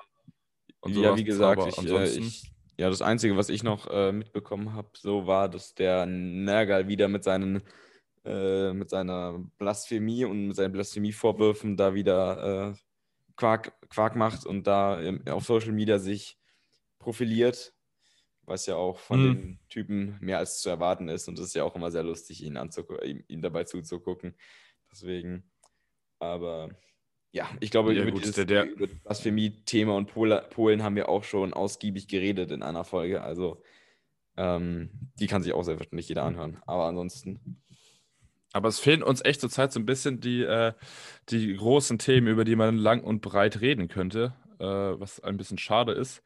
und 0.86 0.96
ja, 0.98 1.12
sowas. 1.12 1.18
wie 1.18 1.24
gesagt, 1.26 1.66
aber 1.66 1.68
ich, 1.68 1.86
äh, 1.86 2.10
ansonsten, 2.10 2.18
ich, 2.18 2.54
ja, 2.78 2.90
das 2.90 3.02
Einzige, 3.02 3.38
was 3.38 3.50
ich 3.50 3.64
noch 3.64 3.88
äh, 3.90 4.12
mitbekommen 4.12 4.74
habe, 4.74 4.90
so 4.98 5.28
war, 5.28 5.50
dass 5.50 5.76
der 5.76 6.06
Nergal 6.06 6.88
wieder 6.88 7.08
mit 7.08 7.24
seinen 7.24 7.64
äh, 8.26 8.74
mit 8.74 8.90
seiner 8.90 9.40
Blasphemie 9.60 10.26
und 10.26 10.48
mit 10.48 10.56
seinen 10.58 10.72
Blasphemievorwürfen 10.74 11.78
da 11.78 11.94
wieder 11.96 12.74
äh, 12.74 12.76
Quark, 13.38 13.74
Quark 13.90 14.16
macht 14.16 14.46
und 14.46 14.68
da 14.68 15.00
im, 15.02 15.28
auf 15.28 15.46
Social 15.46 15.74
Media 15.74 16.00
sich 16.00 16.40
profiliert, 17.00 17.74
was 18.44 18.66
ja 18.68 18.76
auch 18.76 19.00
von 19.00 19.22
Mhm. 19.22 19.24
den 19.24 19.60
Typen 19.70 20.18
mehr 20.22 20.40
als 20.40 20.62
zu 20.62 20.70
erwarten 20.70 21.10
ist 21.10 21.28
und 21.28 21.40
es 21.40 21.48
ist 21.48 21.56
ja 21.56 21.64
auch 21.64 21.76
immer 21.76 21.92
sehr 21.92 22.04
lustig, 22.04 22.44
ihn, 22.44 22.58
ihm 23.28 23.42
dabei 23.42 23.64
zuzugucken. 23.66 24.36
Deswegen, 24.92 25.52
aber 26.20 26.70
ja, 27.36 27.50
ich 27.60 27.70
glaube, 27.70 27.94
Ja, 27.94 28.02
über, 28.04 28.12
gut, 28.12 28.22
dieses, 28.22 28.36
der- 28.36 28.46
der- 28.46 28.64
über 28.72 28.88
das 28.88 28.98
Blasphemie-Thema 29.00 29.94
und 29.94 30.08
Pola, 30.08 30.40
Polen 30.40 30.84
haben 30.84 30.96
wir 30.96 31.10
auch 31.10 31.26
schon 31.26 31.54
ausgiebig 31.54 32.08
geredet 32.08 32.50
in 32.52 32.64
einer 32.64 32.86
Folge. 32.86 33.22
Also 33.24 33.62
ähm, 34.38 34.90
die 35.20 35.28
kann 35.28 35.44
sich 35.44 35.52
auch 35.52 35.64
selbstverständlich 35.64 36.08
jeder 36.08 36.24
anhören. 36.24 36.62
Aber 36.66 36.86
ansonsten, 36.86 37.62
aber 38.54 38.70
es 38.70 38.80
fehlen 38.80 39.04
uns 39.04 39.24
echt 39.24 39.42
zurzeit 39.42 39.74
so 39.74 39.82
ein 39.82 39.86
bisschen 39.86 40.22
die, 40.22 40.44
äh, 40.44 40.72
die 41.30 41.54
großen 41.56 42.00
Themen, 42.00 42.28
über 42.28 42.46
die 42.46 42.56
man 42.56 42.78
lang 42.78 43.04
und 43.04 43.20
breit 43.22 43.60
reden 43.60 43.90
könnte, 43.90 44.34
äh, 44.60 44.66
was 44.66 45.20
ein 45.20 45.36
bisschen 45.36 45.58
schade 45.58 45.92
ist. 45.92 46.24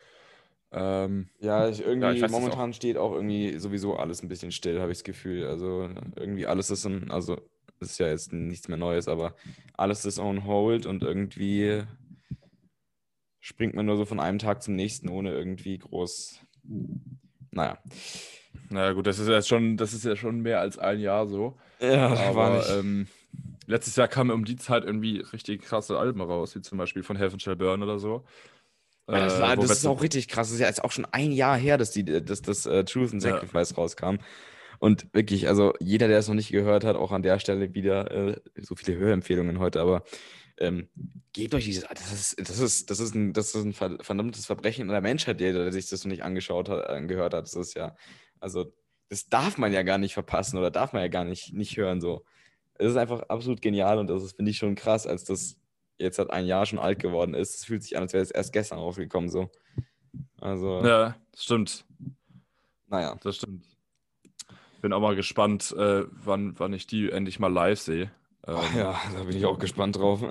Ähm, 0.71 1.29
ja, 1.39 1.67
ich, 1.67 1.81
irgendwie 1.81 2.19
Ja, 2.19 2.25
ich 2.25 2.31
momentan 2.31 2.73
steht 2.73 2.97
auch 2.97 3.13
irgendwie 3.13 3.57
sowieso 3.57 3.95
alles 3.95 4.21
ein 4.21 4.27
bisschen 4.27 4.51
still, 4.51 4.79
habe 4.79 4.91
ich 4.91 4.99
das 4.99 5.03
Gefühl. 5.03 5.47
Also 5.47 5.89
irgendwie 6.15 6.45
alles 6.45 6.69
ist 6.69 6.85
in, 6.85 7.09
also 7.09 7.41
ist 7.81 7.99
ja 7.99 8.07
jetzt 8.07 8.33
nichts 8.33 8.67
mehr 8.67 8.77
Neues, 8.77 9.07
aber 9.07 9.35
alles 9.75 10.05
ist 10.05 10.19
on 10.19 10.45
hold 10.45 10.85
und 10.85 11.03
irgendwie 11.03 11.83
springt 13.39 13.73
man 13.75 13.85
nur 13.85 13.97
so 13.97 14.05
von 14.05 14.19
einem 14.19 14.39
Tag 14.39 14.61
zum 14.63 14.75
nächsten, 14.75 15.09
ohne 15.09 15.31
irgendwie 15.31 15.77
groß. 15.77 16.39
Naja. 17.51 17.79
naja, 18.69 18.93
gut, 18.93 19.07
das 19.07 19.19
ist 19.19 19.27
ja 19.27 19.41
schon, 19.41 19.77
das 19.77 19.93
ist 19.93 20.05
ja 20.05 20.15
schon 20.15 20.41
mehr 20.41 20.59
als 20.59 20.77
ein 20.77 20.99
Jahr 20.99 21.27
so. 21.27 21.57
Ja, 21.79 22.09
Aber 22.15 22.63
ähm, 22.69 23.07
letztes 23.65 23.95
Jahr 23.95 24.07
kamen 24.07 24.31
um 24.31 24.45
die 24.45 24.57
Zeit 24.57 24.83
irgendwie 24.83 25.19
richtig 25.33 25.61
krasse 25.63 25.97
Alben 25.97 26.21
raus, 26.21 26.55
wie 26.55 26.61
zum 26.61 26.77
Beispiel 26.77 27.03
von 27.03 27.17
Heaven 27.17 27.39
Shall 27.39 27.55
Burn 27.55 27.81
oder 27.81 27.97
so. 27.99 28.25
Ja, 29.07 29.21
das, 29.25 29.37
Äh, 29.37 29.41
war, 29.41 29.57
wo 29.57 29.61
das 29.61 29.71
ist 29.71 29.85
auch 29.87 30.01
richtig 30.03 30.27
krass. 30.27 30.47
Das 30.47 30.55
ist 30.55 30.59
ja 30.59 30.67
jetzt 30.67 30.83
auch 30.83 30.91
schon 30.91 31.05
ein 31.05 31.31
Jahr 31.31 31.57
her, 31.57 31.77
dass, 31.77 31.91
die, 31.91 32.03
dass 32.03 32.41
das 32.41 32.65
äh, 32.65 32.83
Truth 32.83 33.13
and 33.13 33.23
Ja. 33.23 33.31
Sacrifice 33.31 33.75
rauskam. 33.77 34.17
Und 34.79 35.13
wirklich, 35.13 35.47
also 35.47 35.73
jeder, 35.79 36.07
der 36.07 36.19
es 36.19 36.27
noch 36.27 36.35
nicht 36.35 36.51
gehört 36.51 36.83
hat, 36.83 36.95
auch 36.95 37.11
an 37.11 37.21
der 37.21 37.39
Stelle 37.39 37.73
wieder 37.73 38.11
äh, 38.11 38.41
so 38.55 38.75
viele 38.75 38.97
Hörempfehlungen 38.97 39.59
heute, 39.59 39.81
aber 39.81 40.03
ähm, 40.57 40.89
gebt 41.33 41.53
euch 41.53 41.65
dieses, 41.65 41.85
das 41.87 42.11
ist, 42.11 42.49
das 42.49 42.59
ist, 42.59 42.89
das 42.89 42.99
ist 42.99 43.13
ein, 43.15 43.33
das 43.33 43.55
ist 43.55 43.63
ein 43.63 43.73
ver- 43.73 43.97
verdammtes 44.01 44.45
Verbrechen 44.45 44.83
in 44.83 44.87
der 44.89 45.01
Menschheit, 45.01 45.39
der, 45.39 45.53
der 45.53 45.71
sich 45.71 45.89
das 45.89 46.03
noch 46.03 46.11
nicht 46.11 46.23
angeschaut 46.23 46.69
hat, 46.69 46.87
angehört 46.87 47.33
hat. 47.33 47.43
Das 47.43 47.55
ist 47.55 47.75
ja, 47.75 47.95
also 48.39 48.73
das 49.09 49.27
darf 49.27 49.57
man 49.57 49.73
ja 49.73 49.83
gar 49.83 49.97
nicht 49.97 50.13
verpassen 50.13 50.57
oder 50.57 50.71
darf 50.71 50.93
man 50.93 51.01
ja 51.01 51.07
gar 51.07 51.25
nicht, 51.25 51.53
nicht 51.53 51.77
hören 51.77 51.99
so. 52.01 52.25
es 52.79 52.91
ist 52.91 52.97
einfach 52.97 53.23
absolut 53.23 53.61
genial 53.61 53.99
und 53.99 54.07
das 54.07 54.31
finde 54.31 54.51
ich 54.51 54.57
schon 54.57 54.75
krass, 54.75 55.05
als 55.05 55.25
das 55.25 55.57
jetzt 55.97 56.15
seit 56.15 56.31
ein 56.31 56.45
Jahr 56.45 56.65
schon 56.65 56.79
alt 56.79 56.99
geworden 56.99 57.33
ist. 57.33 57.55
Es 57.55 57.65
fühlt 57.65 57.83
sich 57.83 57.97
an, 57.97 58.03
als 58.03 58.13
wäre 58.13 58.23
es 58.23 58.31
erst 58.31 58.53
gestern 58.53 58.79
rausgekommen 58.79 59.29
so. 59.29 59.51
Also. 60.39 60.81
Ja, 60.85 61.15
das 61.31 61.43
stimmt. 61.43 61.85
Naja. 62.87 63.19
Das 63.21 63.35
stimmt. 63.35 63.65
Bin 64.81 64.93
auch 64.93 65.01
mal 65.01 65.15
gespannt, 65.15 65.73
äh, 65.77 66.05
wann, 66.09 66.57
wann 66.57 66.73
ich 66.73 66.87
die 66.87 67.09
endlich 67.11 67.39
mal 67.39 67.51
live 67.51 67.79
sehe. 67.79 68.11
Ähm, 68.47 68.57
ja, 68.77 68.99
da 69.13 69.23
bin 69.23 69.35
ich 69.35 69.45
auch 69.45 69.59
gespannt 69.59 69.97
drauf. 69.97 70.23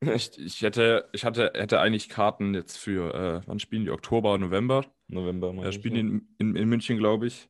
ich, 0.00 0.38
ich, 0.38 0.62
hätte, 0.62 1.08
ich 1.12 1.24
hatte, 1.24 1.52
hätte 1.54 1.80
eigentlich 1.80 2.08
Karten 2.08 2.54
jetzt 2.54 2.76
für, 2.76 3.14
äh, 3.14 3.46
wann 3.46 3.58
spielen 3.58 3.84
die? 3.84 3.90
Oktober, 3.90 4.38
November? 4.38 4.84
November. 5.08 5.52
Ja, 5.64 5.72
spielen 5.72 5.94
die 5.94 6.00
in, 6.00 6.28
in, 6.38 6.56
in 6.56 6.68
München, 6.68 6.98
glaube 6.98 7.26
ich. 7.26 7.48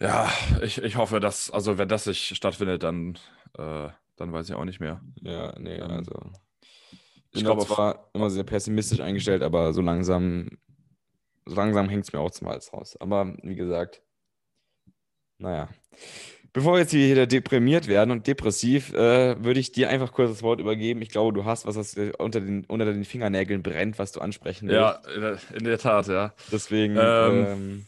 Ja, 0.00 0.30
ich, 0.62 0.82
ich 0.82 0.96
hoffe, 0.96 1.18
dass, 1.18 1.50
also 1.50 1.76
wenn 1.78 1.88
das 1.88 2.06
nicht 2.06 2.36
stattfindet, 2.36 2.82
dann, 2.82 3.18
äh, 3.56 3.88
dann 4.16 4.32
weiß 4.32 4.48
ich 4.48 4.54
auch 4.54 4.64
nicht 4.64 4.80
mehr. 4.80 5.00
Ja, 5.22 5.58
nee, 5.58 5.76
ähm, 5.76 5.90
also. 5.90 6.32
Ich 7.32 7.44
glaube, 7.44 7.66
zwar 7.66 8.10
immer 8.14 8.30
sehr 8.30 8.44
pessimistisch 8.44 9.00
eingestellt, 9.00 9.42
aber 9.42 9.72
so 9.72 9.82
langsam, 9.82 10.58
so 11.44 11.54
langsam 11.56 11.88
hängt 11.88 12.04
es 12.04 12.12
mir 12.12 12.20
auch 12.20 12.30
zum 12.30 12.48
Hals 12.48 12.72
raus. 12.72 12.96
Aber 13.00 13.36
wie 13.42 13.54
gesagt, 13.56 14.02
naja. 15.38 15.68
Bevor 16.52 16.74
wir 16.74 16.80
jetzt 16.80 16.90
hier 16.90 17.10
wieder 17.10 17.26
deprimiert 17.26 17.86
werden 17.88 18.10
und 18.10 18.26
depressiv, 18.26 18.92
äh, 18.92 19.42
würde 19.44 19.60
ich 19.60 19.70
dir 19.70 19.90
einfach 19.90 20.12
kurz 20.12 20.30
das 20.30 20.42
Wort 20.42 20.60
übergeben. 20.60 21.02
Ich 21.02 21.10
glaube, 21.10 21.32
du 21.32 21.44
hast 21.44 21.66
was, 21.66 21.76
was 21.76 21.96
unter 22.18 22.40
den, 22.40 22.64
unter 22.64 22.86
den 22.86 23.04
Fingernägeln 23.04 23.62
brennt, 23.62 23.98
was 23.98 24.12
du 24.12 24.20
ansprechen 24.20 24.68
willst. 24.68 24.80
Ja, 24.80 25.46
in 25.54 25.64
der 25.64 25.78
Tat, 25.78 26.08
ja. 26.08 26.34
Deswegen, 26.50 26.96
ähm, 26.98 27.46
ähm, 27.46 27.86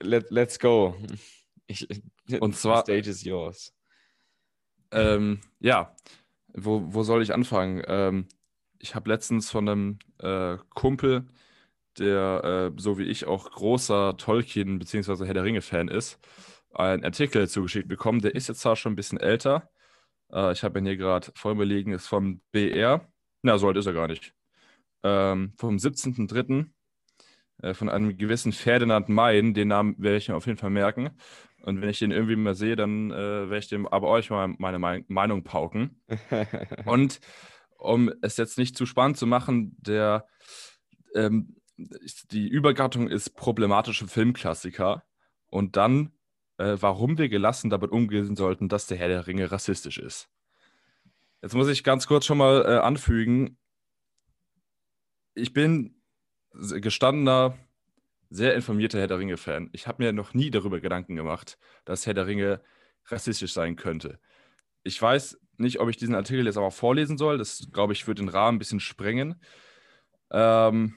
let, 0.00 0.30
let's 0.30 0.58
go. 0.58 0.96
Ich, 1.66 1.86
und 2.40 2.56
zwar. 2.56 2.78
The 2.78 2.92
stage 2.92 3.10
is 3.10 3.24
yours. 3.24 3.74
Ähm, 4.90 5.40
ja, 5.60 5.94
wo, 6.54 6.82
wo 6.86 7.02
soll 7.02 7.22
ich 7.22 7.34
anfangen? 7.34 7.82
Ähm, 7.86 8.26
ich 8.78 8.94
habe 8.94 9.10
letztens 9.10 9.50
von 9.50 9.68
einem 9.68 9.98
äh, 10.18 10.56
Kumpel, 10.70 11.26
der 11.98 12.72
äh, 12.74 12.80
so 12.80 12.98
wie 12.98 13.04
ich 13.04 13.26
auch 13.26 13.50
großer 13.50 14.16
Tolkien- 14.16 14.78
bzw. 14.78 15.26
Herr 15.26 15.34
der 15.34 15.44
Ringe-Fan 15.44 15.88
ist, 15.88 16.18
einen 16.78 17.04
Artikel 17.04 17.48
zugeschickt 17.48 17.88
bekommen. 17.88 18.20
Der 18.20 18.34
ist 18.34 18.48
jetzt 18.48 18.60
zwar 18.60 18.76
schon 18.76 18.92
ein 18.92 18.96
bisschen 18.96 19.18
älter. 19.18 19.70
Äh, 20.32 20.52
ich 20.52 20.62
habe 20.62 20.78
ihn 20.78 20.86
hier 20.86 20.96
gerade 20.96 21.30
vor 21.34 21.54
mir 21.54 21.64
liegen, 21.64 21.92
ist 21.92 22.06
vom 22.06 22.40
BR. 22.52 23.06
Na, 23.42 23.58
so 23.58 23.68
alt 23.68 23.76
ist 23.76 23.86
er 23.86 23.92
gar 23.92 24.08
nicht. 24.08 24.34
Ähm, 25.02 25.52
vom 25.56 25.76
17.03. 25.76 26.66
Äh, 27.62 27.74
von 27.74 27.88
einem 27.88 28.16
gewissen 28.16 28.52
Ferdinand 28.52 29.08
Mayen. 29.08 29.54
Den 29.54 29.68
Namen 29.68 29.96
werde 29.98 30.18
ich 30.18 30.28
mir 30.28 30.36
auf 30.36 30.46
jeden 30.46 30.58
Fall 30.58 30.70
merken. 30.70 31.10
Und 31.62 31.80
wenn 31.80 31.88
ich 31.88 31.98
den 31.98 32.12
irgendwie 32.12 32.36
mal 32.36 32.54
sehe, 32.54 32.76
dann 32.76 33.10
äh, 33.10 33.16
werde 33.50 33.58
ich 33.58 33.68
dem 33.68 33.86
aber 33.88 34.08
euch 34.08 34.30
mal 34.30 34.48
meine 34.58 34.78
Meinung 35.08 35.42
pauken. 35.42 36.00
Und 36.84 37.20
um 37.76 38.12
es 38.22 38.36
jetzt 38.36 38.58
nicht 38.58 38.76
zu 38.76 38.86
spannend 38.86 39.16
zu 39.16 39.26
machen, 39.26 39.76
der, 39.80 40.26
ähm, 41.14 41.56
die 42.30 42.48
Übergattung 42.48 43.08
ist 43.08 43.36
problematische 43.36 44.06
Filmklassiker. 44.06 45.04
Und 45.50 45.76
dann, 45.76 46.12
äh, 46.58 46.76
warum 46.80 47.18
wir 47.18 47.28
gelassen 47.28 47.70
damit 47.70 47.90
umgehen 47.90 48.36
sollten, 48.36 48.68
dass 48.68 48.86
der 48.86 48.98
Herr 48.98 49.08
der 49.08 49.26
Ringe 49.26 49.50
rassistisch 49.50 49.98
ist. 49.98 50.28
Jetzt 51.40 51.54
muss 51.54 51.68
ich 51.68 51.84
ganz 51.84 52.06
kurz 52.06 52.26
schon 52.26 52.38
mal 52.38 52.64
äh, 52.66 52.78
anfügen, 52.78 53.56
ich 55.34 55.52
bin 55.52 55.94
gestandener 56.52 57.56
sehr 58.30 58.54
informierter 58.54 58.98
Herr 58.98 59.06
der 59.06 59.18
Ringe-Fan. 59.18 59.70
Ich 59.72 59.86
habe 59.86 60.02
mir 60.02 60.12
noch 60.12 60.34
nie 60.34 60.50
darüber 60.50 60.80
Gedanken 60.80 61.16
gemacht, 61.16 61.58
dass 61.84 62.06
Herr 62.06 62.14
der 62.14 62.26
Ringe 62.26 62.60
rassistisch 63.06 63.52
sein 63.52 63.76
könnte. 63.76 64.18
Ich 64.82 65.00
weiß 65.00 65.38
nicht, 65.56 65.80
ob 65.80 65.88
ich 65.88 65.96
diesen 65.96 66.14
Artikel 66.14 66.44
jetzt 66.44 66.58
aber 66.58 66.70
vorlesen 66.70 67.18
soll. 67.18 67.38
Das, 67.38 67.68
glaube 67.72 67.92
ich, 67.92 68.06
würde 68.06 68.22
den 68.22 68.28
Rahmen 68.28 68.56
ein 68.56 68.58
bisschen 68.58 68.80
sprengen. 68.80 69.40
Ähm, 70.30 70.94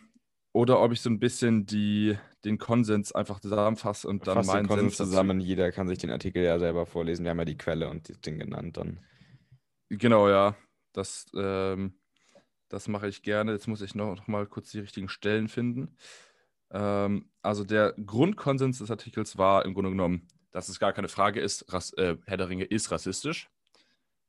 oder 0.54 0.82
ob 0.82 0.92
ich 0.92 1.02
so 1.02 1.10
ein 1.10 1.20
bisschen 1.20 1.66
die, 1.66 2.18
den 2.44 2.58
Konsens 2.58 3.14
einfach 3.14 3.40
zusammenfasse 3.40 4.08
und 4.08 4.28
dann 4.28 4.36
Fass 4.36 4.48
meinen 4.48 4.64
den 4.64 4.68
Konsens 4.68 4.98
Sinn 4.98 5.08
zusammen. 5.08 5.40
Jeder 5.40 5.72
kann 5.72 5.88
sich 5.88 5.98
den 5.98 6.12
Artikel 6.12 6.44
ja 6.44 6.60
selber 6.60 6.86
vorlesen. 6.86 7.24
Wir 7.24 7.32
haben 7.32 7.40
ja 7.40 7.46
die 7.46 7.58
Quelle 7.58 7.90
und 7.90 8.10
das 8.10 8.20
Ding 8.22 8.40
genannt 8.40 8.78
dann. 8.78 9.00
Genau, 9.90 10.30
ja. 10.30 10.56
Das, 10.94 11.26
ähm, 11.36 11.94
das 12.68 12.88
mache 12.88 13.08
ich 13.08 13.22
gerne. 13.22 13.54
Jetzt 13.54 13.68
muss 13.68 13.82
ich 13.82 13.96
noch, 13.96 14.16
noch 14.16 14.28
mal 14.28 14.46
kurz 14.46 14.72
die 14.72 14.80
richtigen 14.80 15.08
Stellen 15.08 15.48
finden. 15.48 15.96
Ähm, 16.72 17.30
also 17.42 17.64
der 17.64 17.94
Grundkonsens 17.94 18.80
des 18.80 18.92
Artikels 18.92 19.38
war 19.38 19.66
im 19.66 19.74
Grunde 19.74 19.92
genommen, 19.92 20.28
dass 20.52 20.70
es 20.70 20.80
gar 20.80 20.92
keine 20.92 21.08
Frage 21.08 21.40
ist, 21.40 21.72
Rass, 21.72 21.94
äh, 21.94 22.18
Herr 22.26 22.38
der 22.38 22.50
Ringe 22.50 22.66
ist 22.66 22.92
rassistisch. 22.92 23.50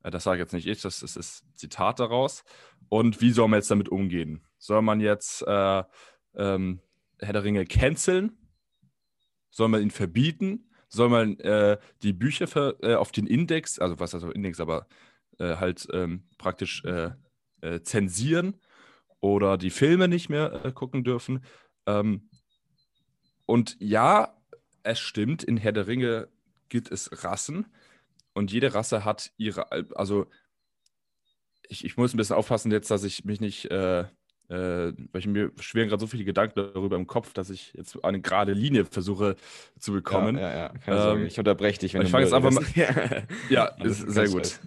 Äh, 0.02 0.10
das 0.10 0.24
sage 0.24 0.40
jetzt 0.40 0.52
nicht 0.52 0.66
ich, 0.66 0.80
das, 0.82 1.00
das 1.00 1.16
ist 1.16 1.44
Zitat 1.56 2.00
daraus. 2.00 2.44
Und 2.88 3.20
wie 3.20 3.32
soll 3.32 3.48
man 3.48 3.58
jetzt 3.58 3.70
damit 3.70 3.88
umgehen? 3.88 4.44
Soll 4.58 4.82
man 4.82 5.00
jetzt 5.00 5.42
äh, 5.42 5.82
ähm, 6.34 6.80
Herr 7.18 7.32
der 7.32 7.44
Ringe 7.44 7.64
canceln? 7.66 8.36
Soll 9.50 9.68
man 9.68 9.82
ihn 9.82 9.90
verbieten? 9.90 10.70
Soll 10.88 11.08
man 11.08 11.38
äh, 11.40 11.78
die 12.02 12.12
Bücher 12.12 12.46
für, 12.46 12.78
äh, 12.82 12.94
auf 12.94 13.12
den 13.12 13.26
Index, 13.26 13.78
also 13.78 13.98
was 14.00 14.14
also 14.14 14.30
Index, 14.30 14.60
aber 14.60 14.86
äh, 15.38 15.56
halt 15.56 15.88
ähm, 15.92 16.24
praktisch 16.38 16.82
zensieren 17.84 18.56
oder 19.20 19.56
die 19.56 19.70
Filme 19.70 20.08
nicht 20.08 20.28
mehr 20.28 20.72
gucken 20.74 21.04
dürfen? 21.04 21.44
Ähm, 21.86 22.28
und 23.46 23.76
ja, 23.78 24.36
es 24.82 24.98
stimmt, 24.98 25.44
in 25.44 25.56
Herr 25.56 25.70
der 25.70 25.86
Ringe 25.86 26.28
gibt 26.68 26.90
es 26.90 27.22
Rassen 27.22 27.66
und 28.32 28.50
jede 28.50 28.74
Rasse 28.74 29.04
hat 29.04 29.32
ihre, 29.36 29.70
also 29.96 30.26
ich, 31.68 31.84
ich 31.84 31.96
muss 31.96 32.14
ein 32.14 32.16
bisschen 32.16 32.36
aufpassen 32.36 32.72
jetzt, 32.72 32.90
dass 32.90 33.04
ich 33.04 33.24
mich 33.24 33.40
nicht, 33.40 33.70
äh, 33.70 34.06
äh, 34.52 34.92
weil 35.12 35.20
ich 35.20 35.26
mir 35.26 35.50
schweren 35.60 35.88
gerade 35.88 36.00
so 36.00 36.06
viele 36.06 36.24
Gedanken 36.24 36.56
darüber 36.56 36.96
im 36.96 37.06
Kopf, 37.06 37.32
dass 37.32 37.48
ich 37.48 37.72
jetzt 37.72 38.04
eine 38.04 38.20
gerade 38.20 38.52
Linie 38.52 38.84
versuche 38.84 39.36
zu 39.78 39.92
bekommen. 39.92 40.36
Ja, 40.36 40.42
ja, 40.42 40.56
ja. 40.56 40.68
Keine 40.68 40.96
ähm, 40.96 41.02
Sorge. 41.02 41.26
Ich 41.26 41.38
unterbreche 41.38 41.80
dich, 41.80 41.94
wenn 41.94 42.02
ich 42.02 42.10
fange 42.10 42.24
jetzt 42.26 42.34
einfach 42.34 42.50
mal. 42.50 42.64
ja, 43.48 43.64
ist 43.82 44.00
sehr 44.10 44.28
gut. 44.28 44.60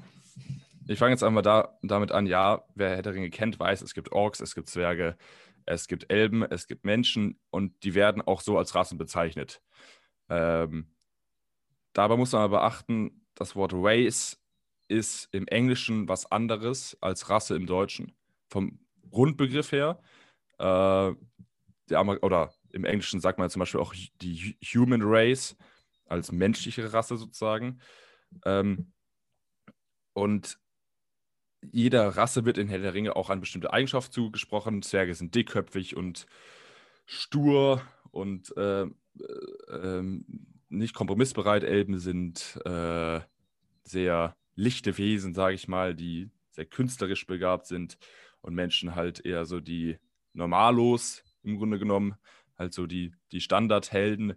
Ich 0.88 0.98
fange 0.98 1.12
jetzt 1.12 1.24
einmal 1.24 1.44
da, 1.44 1.77
damit 1.84 2.12
an, 2.12 2.25
ja, 2.25 2.63
wer 2.74 2.96
Herr 2.96 3.01
der 3.04 3.13
Ringe 3.13 3.30
kennt, 3.30 3.60
weiß, 3.60 3.84
es 3.84 3.94
gibt 3.94 4.12
Orks, 4.12 4.39
es 4.39 4.56
gibt 4.56 4.70
Zwerge, 4.70 5.18
es 5.65 5.88
gibt 5.88 6.12
Elben, 6.12 6.44
es 6.44 6.68
gibt 6.68 6.84
Menschen 6.84 7.39
und 7.51 7.84
die 7.84 7.94
werden 7.94 8.24
auch 8.24 8.42
so 8.42 8.58
als 8.58 8.74
Rassen 8.74 8.98
bezeichnet. 8.98 9.62
Ähm, 10.30 10.88
dabei 11.94 12.18
muss 12.18 12.32
man 12.32 12.42
aber 12.42 12.60
beachten, 12.60 13.25
das 13.36 13.56
Wort 13.56 13.74
Race 13.75 14.42
ist 14.88 15.30
im 15.32 15.48
Englischen 15.48 16.08
was 16.08 16.32
anderes 16.32 16.98
als 17.01 17.30
Rasse 17.30 17.56
im 17.56 17.68
Deutschen. 17.68 18.15
Vom 18.48 18.80
Grundbegriff 19.12 19.72
her. 19.72 20.00
Äh, 20.60 21.14
oder 21.94 22.54
im 22.72 22.86
Englischen 22.86 23.20
sagt 23.20 23.40
man 23.40 23.50
zum 23.50 23.60
Beispiel 23.60 23.80
auch 23.80 23.94
die 24.22 24.58
Human 24.64 25.02
Race 25.04 25.56
als 26.08 26.32
menschliche 26.32 26.92
Rasse 26.94 27.18
sozusagen. 27.18 27.80
Ähm, 28.44 28.92
und 30.14 30.60
jeder 31.72 32.10
Rasse 32.10 32.46
wird 32.46 32.58
in 32.58 32.68
Herr 32.68 32.80
der 32.80 32.94
Ringe 32.94 33.16
auch 33.16 33.30
eine 33.30 33.42
bestimmte 33.42 33.74
Eigenschaft 33.74 34.14
zugesprochen. 34.14 34.82
Zwerge 34.82 35.16
sind 35.16 35.36
dickköpfig 35.36 35.96
und 35.96 36.28
stur 37.06 37.82
und 38.12 38.56
äh, 38.58 38.84
äh, 38.84 38.88
ähm, 39.70 40.26
nicht 40.70 40.94
kompromissbereit. 40.94 41.64
Elben 41.64 42.00
sind 42.00 42.60
äh, 42.66 43.22
sehr 43.84 44.36
lichte 44.56 44.98
Wesen, 44.98 45.34
sage 45.34 45.56
ich 45.56 45.68
mal, 45.68 45.96
die 45.96 46.30
sehr 46.50 46.66
künstlerisch 46.66 47.26
begabt 47.26 47.68
sind 47.68 47.98
und 48.46 48.54
Menschen 48.56 48.96
halt 48.96 49.25
eher 49.25 49.46
so 49.46 49.60
die 49.60 49.98
Normalos 50.34 51.24
im 51.44 51.58
Grunde 51.58 51.80
genommen, 51.80 52.16
halt 52.58 52.74
so 52.74 52.86
die, 52.86 53.14
die 53.32 53.42
Standardhelden. 53.42 54.36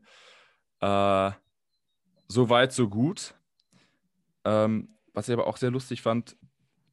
Äh, 0.81 1.31
so 2.27 2.51
weit, 2.51 2.73
so 2.73 2.89
gut. 2.89 3.35
Ähm, 4.45 4.97
was 5.13 5.29
ich 5.29 5.33
aber 5.33 5.47
auch 5.47 5.57
sehr 5.57 5.71
lustig 5.71 6.03
fand, 6.03 6.37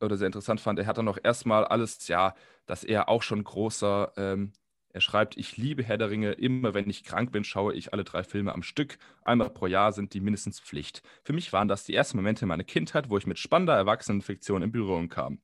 oder 0.02 0.18
sehr 0.18 0.28
interessant 0.28 0.60
fand, 0.60 0.78
er 0.78 0.88
hat 0.88 0.98
dann 0.98 1.06
noch 1.06 1.20
erstmal 1.24 1.66
alles, 1.66 2.08
ja, 2.08 2.36
dass 2.66 2.84
er 2.84 3.08
auch 3.08 3.24
schon 3.24 3.44
großer, 3.44 4.12
ähm, 4.18 4.52
er 4.90 5.02
schreibt, 5.02 5.38
ich 5.38 5.58
liebe 5.58 5.84
Herr 5.84 5.98
der 5.98 6.10
Ringe, 6.10 6.34
immer 6.34 6.74
wenn 6.74 6.90
ich 6.90 7.04
krank 7.04 7.32
bin, 7.32 7.44
schaue 7.44 7.74
ich 7.74 7.94
alle 7.94 8.04
drei 8.04 8.24
Filme 8.24 8.54
am 8.54 8.64
Stück. 8.64 8.98
Einmal 9.24 9.50
pro 9.50 9.68
Jahr 9.68 9.92
sind 9.92 10.14
die 10.14 10.22
mindestens 10.22 10.60
Pflicht. 10.60 11.02
Für 11.24 11.34
mich 11.34 11.52
waren 11.54 11.68
das 11.68 11.84
die 11.84 11.94
ersten 11.94 12.18
Momente 12.18 12.46
meiner 12.46 12.64
Kindheit, 12.64 13.10
wo 13.10 13.18
ich 13.18 13.28
mit 13.28 13.40
spannender 13.40 13.76
Erwachsenenfiktion 13.76 14.62
in 14.62 14.72
Berührung 14.72 15.10
kam. 15.10 15.40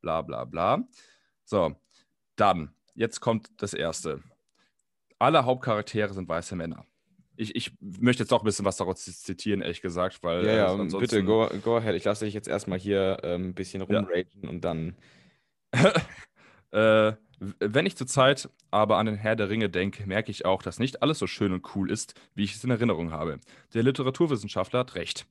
Bla 0.00 0.22
bla 0.22 0.44
bla. 0.44 0.84
So, 1.50 1.74
dann, 2.36 2.72
jetzt 2.94 3.20
kommt 3.20 3.50
das 3.58 3.74
Erste. 3.74 4.22
Alle 5.18 5.44
Hauptcharaktere 5.44 6.14
sind 6.14 6.28
weiße 6.28 6.56
Männer 6.56 6.86
ich, 7.40 7.56
ich 7.56 7.72
möchte 7.80 8.22
jetzt 8.22 8.32
auch 8.32 8.42
ein 8.42 8.44
bisschen 8.44 8.64
was 8.64 8.76
daraus 8.76 9.02
zitieren, 9.04 9.62
ehrlich 9.62 9.80
gesagt, 9.80 10.22
weil. 10.22 10.44
Ja, 10.44 10.52
ja, 10.52 10.74
äh, 10.74 10.98
bitte, 10.98 11.24
go, 11.24 11.48
go 11.62 11.76
ahead. 11.76 11.94
Ich 11.94 12.04
lasse 12.04 12.26
dich 12.26 12.34
jetzt 12.34 12.48
erstmal 12.48 12.78
hier 12.78 13.18
ähm, 13.22 13.48
ein 13.48 13.54
bisschen 13.54 13.82
rumragen 13.82 14.42
ja. 14.42 14.48
und 14.48 14.60
dann. 14.62 14.94
äh, 16.72 17.12
wenn 17.58 17.86
ich 17.86 17.96
zurzeit 17.96 18.50
aber 18.70 18.98
an 18.98 19.06
den 19.06 19.14
Herr 19.14 19.34
der 19.34 19.48
Ringe 19.48 19.70
denke, 19.70 20.06
merke 20.06 20.30
ich 20.30 20.44
auch, 20.44 20.62
dass 20.62 20.78
nicht 20.78 21.02
alles 21.02 21.18
so 21.18 21.26
schön 21.26 21.52
und 21.52 21.74
cool 21.74 21.90
ist, 21.90 22.12
wie 22.34 22.44
ich 22.44 22.54
es 22.54 22.62
in 22.62 22.70
Erinnerung 22.70 23.12
habe. 23.12 23.40
Der 23.72 23.82
Literaturwissenschaftler 23.82 24.80
hat 24.80 24.94
recht. 24.94 25.26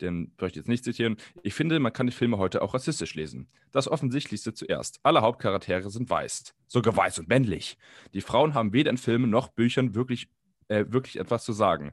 Den 0.00 0.32
möchte 0.40 0.58
ich 0.58 0.64
jetzt 0.64 0.68
nicht 0.68 0.84
zitieren. 0.84 1.16
Ich 1.42 1.54
finde, 1.54 1.78
man 1.78 1.92
kann 1.92 2.06
die 2.06 2.12
Filme 2.12 2.38
heute 2.38 2.62
auch 2.62 2.74
rassistisch 2.74 3.14
lesen. 3.14 3.48
Das 3.72 3.88
Offensichtlichste 3.88 4.54
zuerst. 4.54 5.00
Alle 5.02 5.22
Hauptcharaktere 5.22 5.90
sind 5.90 6.08
weiß. 6.08 6.54
Sogar 6.66 6.96
weiß 6.96 7.18
und 7.20 7.28
männlich. 7.28 7.78
Die 8.14 8.20
Frauen 8.20 8.54
haben 8.54 8.72
weder 8.72 8.90
in 8.90 8.98
Filmen 8.98 9.30
noch 9.30 9.48
Büchern 9.48 9.94
wirklich, 9.94 10.28
äh, 10.68 10.84
wirklich 10.88 11.18
etwas 11.18 11.44
zu 11.44 11.52
sagen. 11.52 11.92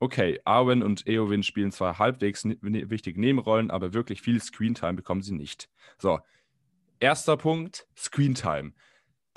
Okay, 0.00 0.40
Arwen 0.44 0.82
und 0.82 1.08
Eowyn 1.08 1.42
spielen 1.42 1.72
zwar 1.72 1.98
halbwegs 1.98 2.44
ne 2.44 2.56
wichtige 2.62 3.20
Nebenrollen, 3.20 3.70
aber 3.70 3.94
wirklich 3.94 4.22
viel 4.22 4.40
Screentime 4.40 4.94
bekommen 4.94 5.22
sie 5.22 5.34
nicht. 5.34 5.68
So, 5.98 6.20
erster 7.00 7.36
Punkt, 7.36 7.88
Screentime. 7.96 8.72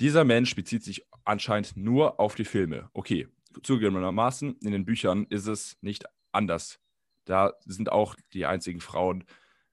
Dieser 0.00 0.24
Mensch 0.24 0.54
bezieht 0.54 0.84
sich 0.84 1.04
anscheinend 1.24 1.76
nur 1.76 2.20
auf 2.20 2.36
die 2.36 2.44
Filme. 2.44 2.90
Okay, 2.92 3.28
zugegebenermaßen, 3.62 4.56
in 4.60 4.72
den 4.72 4.84
Büchern 4.84 5.26
ist 5.30 5.46
es 5.46 5.76
nicht 5.80 6.04
anders. 6.30 6.78
Da 7.24 7.52
sind 7.64 7.90
auch 7.92 8.16
die 8.32 8.46
einzigen 8.46 8.80
Frauen. 8.80 9.24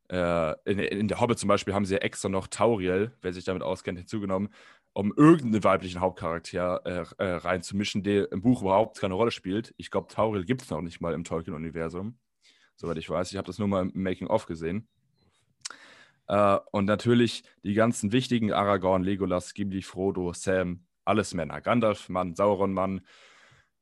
Äh, 0.09 0.53
in, 0.65 0.79
in, 0.79 1.07
der 1.07 1.19
Hobbit 1.19 1.39
zum 1.39 1.47
Beispiel 1.47 1.73
haben 1.73 1.85
sie 1.85 1.95
ja 1.95 1.99
extra 2.01 2.29
noch 2.29 2.47
Tauriel, 2.47 3.11
wer 3.21 3.33
sich 3.33 3.43
damit 3.43 3.63
auskennt, 3.63 3.99
hinzugenommen, 3.99 4.49
um 4.93 5.13
irgendeinen 5.15 5.63
weiblichen 5.63 6.01
Hauptcharakter 6.01 6.81
äh, 6.85 7.23
äh, 7.23 7.35
reinzumischen, 7.35 8.03
der 8.03 8.31
im 8.31 8.41
Buch 8.41 8.61
überhaupt 8.61 8.99
keine 8.99 9.13
Rolle 9.13 9.31
spielt. 9.31 9.73
Ich 9.77 9.91
glaube, 9.91 10.07
Tauriel 10.07 10.45
gibt 10.45 10.63
es 10.63 10.69
noch 10.69 10.81
nicht 10.81 10.99
mal 10.99 11.13
im 11.13 11.23
Tolkien-Universum, 11.23 12.17
soweit 12.75 12.97
ich 12.97 13.09
weiß. 13.09 13.31
Ich 13.31 13.37
habe 13.37 13.47
das 13.47 13.59
nur 13.59 13.67
mal 13.67 13.83
im 13.83 13.91
Making-of 14.01 14.45
gesehen. 14.45 14.87
Äh, 16.27 16.59
und 16.71 16.85
natürlich 16.85 17.43
die 17.63 17.73
ganzen 17.73 18.11
wichtigen 18.11 18.53
Aragorn, 18.53 19.03
Legolas, 19.03 19.53
Gimli, 19.53 19.81
Frodo, 19.81 20.33
Sam, 20.33 20.85
alles 21.05 21.33
Männer. 21.33 21.59
Gandalf, 21.61 22.07
Mann, 22.09 22.35
Sauron, 22.35 22.73
Mann, 22.73 23.01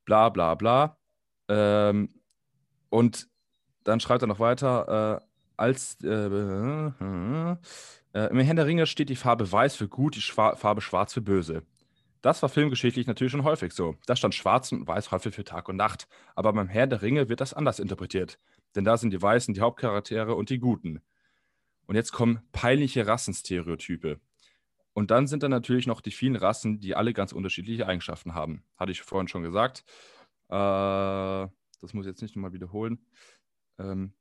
bla 0.06 0.30
bla 0.30 0.56
bla. 0.56 0.98
Ähm, 1.50 2.10
und 2.90 3.28
dann 3.88 4.00
schreibt 4.00 4.22
er 4.22 4.28
noch 4.28 4.40
weiter, 4.40 5.22
äh, 5.22 5.28
als 5.56 5.98
äh, 6.04 6.08
äh, 6.18 6.90
im 8.14 8.40
Herrn 8.40 8.56
der 8.56 8.66
Ringe 8.66 8.86
steht 8.86 9.10
die 9.10 9.16
Farbe 9.16 9.50
weiß 9.50 9.76
für 9.76 9.88
gut, 9.88 10.16
die 10.16 10.22
Schwa 10.22 10.56
Farbe 10.56 10.82
schwarz 10.82 11.14
für 11.14 11.22
böse. 11.22 11.64
Das 12.22 12.42
war 12.42 12.50
filmgeschichtlich 12.50 13.08
natürlich 13.08 13.32
schon 13.32 13.44
häufig 13.44 13.74
so. 13.74 13.96
Da 14.06 14.16
stand 14.16 14.36
schwarz 14.36 14.72
und 14.72 14.88
weiß 14.88 15.12
häufig 15.12 15.34
für 15.34 15.44
Tag 15.44 15.70
und 15.70 15.78
Nacht. 15.78 16.08
Aber 16.36 16.52
beim 16.52 16.68
Herr 16.68 16.88
der 16.88 17.02
Ringe 17.02 17.30
wird 17.30 17.40
das 17.40 17.54
anders 17.54 17.80
interpretiert. 17.80 18.40
Denn 18.76 18.84
da 18.84 18.98
sind 18.98 19.12
die 19.12 19.22
Weißen 19.22 19.54
die 19.54 19.62
Hauptcharaktere 19.62 20.36
und 20.36 20.50
die 20.50 20.60
Guten. 20.60 21.02
Und 21.86 21.96
jetzt 21.96 22.12
kommen 22.12 22.42
peinliche 22.52 23.08
Rassenstereotype. 23.08 24.20
Und 24.94 25.12
dann 25.12 25.28
sind 25.28 25.44
da 25.44 25.48
natürlich 25.48 25.88
noch 25.88 26.02
die 26.02 26.12
vielen 26.12 26.36
Rassen, 26.36 26.80
die 26.80 26.96
alle 26.96 27.14
ganz 27.14 27.32
unterschiedliche 27.32 27.88
Eigenschaften 27.88 28.34
haben. 28.34 28.64
Hatte 28.76 28.92
ich 28.92 29.02
vorhin 29.02 29.28
schon 29.28 29.44
gesagt. 29.44 29.86
Äh, 30.50 31.48
das 31.82 31.94
muss 31.94 32.06
ich 32.06 32.10
jetzt 32.10 32.22
nicht 32.22 32.36
nochmal 32.36 32.54
wiederholen. 32.54 33.00
Ähm, 33.80 34.14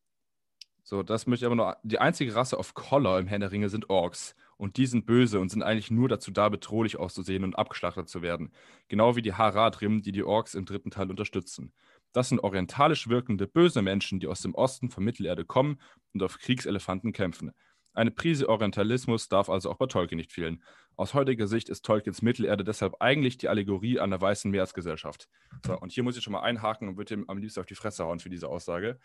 so, 0.89 1.03
das 1.03 1.27
möchte 1.27 1.45
ich 1.45 1.47
aber 1.47 1.57
nur. 1.57 1.77
Die 1.83 1.99
einzige 1.99 2.35
Rasse 2.35 2.59
of 2.59 2.75
Color 2.75 3.19
im 3.19 3.27
Herrn 3.27 3.69
sind 3.69 3.91
Orks. 3.91 4.37
Und 4.57 4.77
die 4.77 4.87
sind 4.87 5.05
böse 5.05 5.41
und 5.41 5.51
sind 5.51 5.63
eigentlich 5.63 5.91
nur 5.91 6.09
dazu 6.09 6.31
da, 6.31 6.49
bedrohlich 6.49 6.97
auszusehen 6.97 7.43
und 7.43 7.59
abgeschlachtet 7.59 8.09
zu 8.09 8.23
werden. 8.23 8.53
Genau 8.89 9.17
wie 9.17 9.21
die 9.21 9.35
Haradrim, 9.35 10.01
die 10.01 10.13
die 10.13 10.23
Orks 10.23 10.55
im 10.55 10.65
dritten 10.65 10.91
Teil 10.91 11.11
unterstützen. 11.11 11.73
Das 12.13 12.29
sind 12.29 12.39
orientalisch 12.39 13.09
wirkende 13.09 13.49
böse 13.49 13.83
Menschen, 13.83 14.21
die 14.21 14.29
aus 14.29 14.41
dem 14.41 14.55
Osten 14.55 14.89
von 14.89 15.05
Mittelerde 15.05 15.45
kommen 15.45 15.81
und 16.15 16.23
auf 16.23 16.39
Kriegselefanten 16.39 17.13
kämpfen. 17.13 17.51
Eine 17.93 18.13
Prise 18.13 18.49
Orientalismus 18.49 19.29
darf 19.29 19.51
also 19.51 19.71
auch 19.71 19.77
bei 19.77 19.87
Tolkien 19.87 20.19
nicht 20.19 20.33
fehlen. 20.33 20.63
Aus 20.97 21.15
heutiger 21.15 21.49
Sicht 21.49 21.69
ist 21.69 21.85
Tolkiens 21.85 22.23
Mittelerde 22.23 22.63
deshalb 22.63 22.95
eigentlich 23.01 23.39
die 23.39 23.49
Allegorie 23.49 23.99
einer 23.99 24.21
weißen 24.21 24.51
Meeresgesellschaft. 24.51 25.29
So, 25.67 25.79
und 25.79 25.93
hier 25.93 26.05
muss 26.05 26.17
ich 26.17 26.23
schon 26.23 26.33
mal 26.33 26.43
einhaken 26.43 26.89
und 26.89 26.97
würde 26.97 27.15
ihm 27.15 27.25
am 27.29 27.39
liebsten 27.39 27.61
auf 27.61 27.67
die 27.67 27.75
Fresse 27.75 28.05
hauen 28.05 28.21
für 28.21 28.31
diese 28.31 28.49
Aussage 28.49 29.01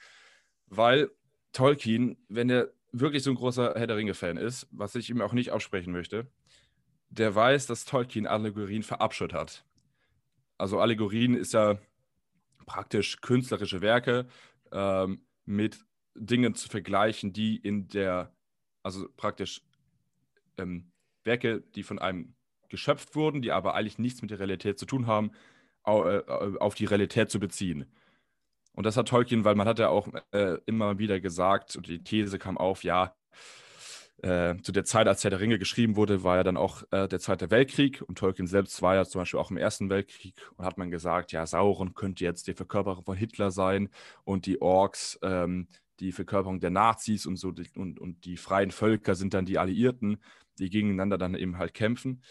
weil 0.71 1.11
Tolkien, 1.51 2.17
wenn 2.29 2.49
er 2.49 2.71
wirklich 2.93 3.23
so 3.23 3.29
ein 3.29 3.35
großer 3.35 3.73
Herr 3.75 3.87
der 3.87 3.97
Ringe-Fan 3.97 4.37
ist, 4.37 4.67
was 4.71 4.95
ich 4.95 5.09
ihm 5.09 5.21
auch 5.21 5.33
nicht 5.33 5.51
aussprechen 5.51 5.91
möchte, 5.91 6.31
der 7.09 7.35
weiß, 7.35 7.67
dass 7.67 7.85
Tolkien 7.85 8.25
Allegorien 8.25 8.83
verabscheut 8.83 9.33
hat. 9.33 9.65
Also 10.57 10.79
Allegorien 10.79 11.35
ist 11.35 11.53
ja 11.53 11.77
praktisch 12.65 13.19
künstlerische 13.19 13.81
Werke 13.81 14.27
ähm, 14.71 15.25
mit 15.45 15.79
Dingen 16.15 16.55
zu 16.55 16.69
vergleichen, 16.69 17.33
die 17.33 17.57
in 17.57 17.89
der, 17.89 18.33
also 18.81 19.09
praktisch 19.17 19.61
ähm, 20.57 20.91
Werke, 21.25 21.61
die 21.75 21.83
von 21.83 21.99
einem 21.99 22.33
geschöpft 22.69 23.15
wurden, 23.15 23.41
die 23.41 23.51
aber 23.51 23.75
eigentlich 23.75 23.97
nichts 23.97 24.21
mit 24.21 24.31
der 24.31 24.39
Realität 24.39 24.79
zu 24.79 24.85
tun 24.85 25.05
haben, 25.05 25.31
äh, 25.85 25.89
auf 25.89 26.75
die 26.75 26.85
Realität 26.85 27.29
zu 27.29 27.39
beziehen. 27.39 27.91
Und 28.73 28.85
das 28.85 28.97
hat 28.97 29.07
Tolkien, 29.07 29.43
weil 29.43 29.55
man 29.55 29.67
hat 29.67 29.79
ja 29.79 29.89
auch 29.89 30.07
äh, 30.31 30.57
immer 30.65 30.97
wieder 30.97 31.19
gesagt, 31.19 31.75
und 31.75 31.87
die 31.87 32.03
These 32.03 32.39
kam 32.39 32.57
auf, 32.57 32.83
ja, 32.83 33.15
äh, 34.23 34.55
zu 34.61 34.71
der 34.71 34.85
Zeit, 34.85 35.07
als 35.07 35.23
Herr 35.23 35.31
der 35.31 35.39
Ringe 35.39 35.57
geschrieben 35.57 35.95
wurde, 35.95 36.23
war 36.23 36.37
ja 36.37 36.43
dann 36.43 36.57
auch 36.57 36.83
äh, 36.91 37.07
der 37.07 37.19
Zweite 37.19 37.49
Weltkrieg. 37.49 38.03
Und 38.07 38.19
Tolkien 38.19 38.47
selbst 38.47 38.81
war 38.81 38.95
ja 38.95 39.03
zum 39.03 39.21
Beispiel 39.21 39.39
auch 39.39 39.49
im 39.49 39.57
Ersten 39.57 39.89
Weltkrieg. 39.89 40.35
Und 40.55 40.65
hat 40.65 40.77
man 40.77 40.91
gesagt, 40.91 41.31
ja, 41.31 41.45
Sauron 41.45 41.95
könnte 41.95 42.23
jetzt 42.23 42.47
die 42.47 42.53
Verkörperung 42.53 43.03
von 43.03 43.17
Hitler 43.17 43.49
sein 43.49 43.89
und 44.23 44.45
die 44.45 44.61
Orks 44.61 45.19
ähm, 45.23 45.67
die 46.01 46.11
Verkörperung 46.11 46.59
der 46.59 46.71
Nazis 46.71 47.25
und 47.25 47.37
so 47.37 47.53
und, 47.75 47.99
und 47.99 48.25
die 48.25 48.35
freien 48.35 48.71
Völker 48.71 49.15
sind 49.15 49.33
dann 49.33 49.45
die 49.45 49.59
Alliierten, 49.59 50.17
die 50.57 50.69
gegeneinander 50.69 51.17
dann 51.17 51.35
eben 51.35 51.57
halt 51.57 51.73
kämpfen. 51.73 52.23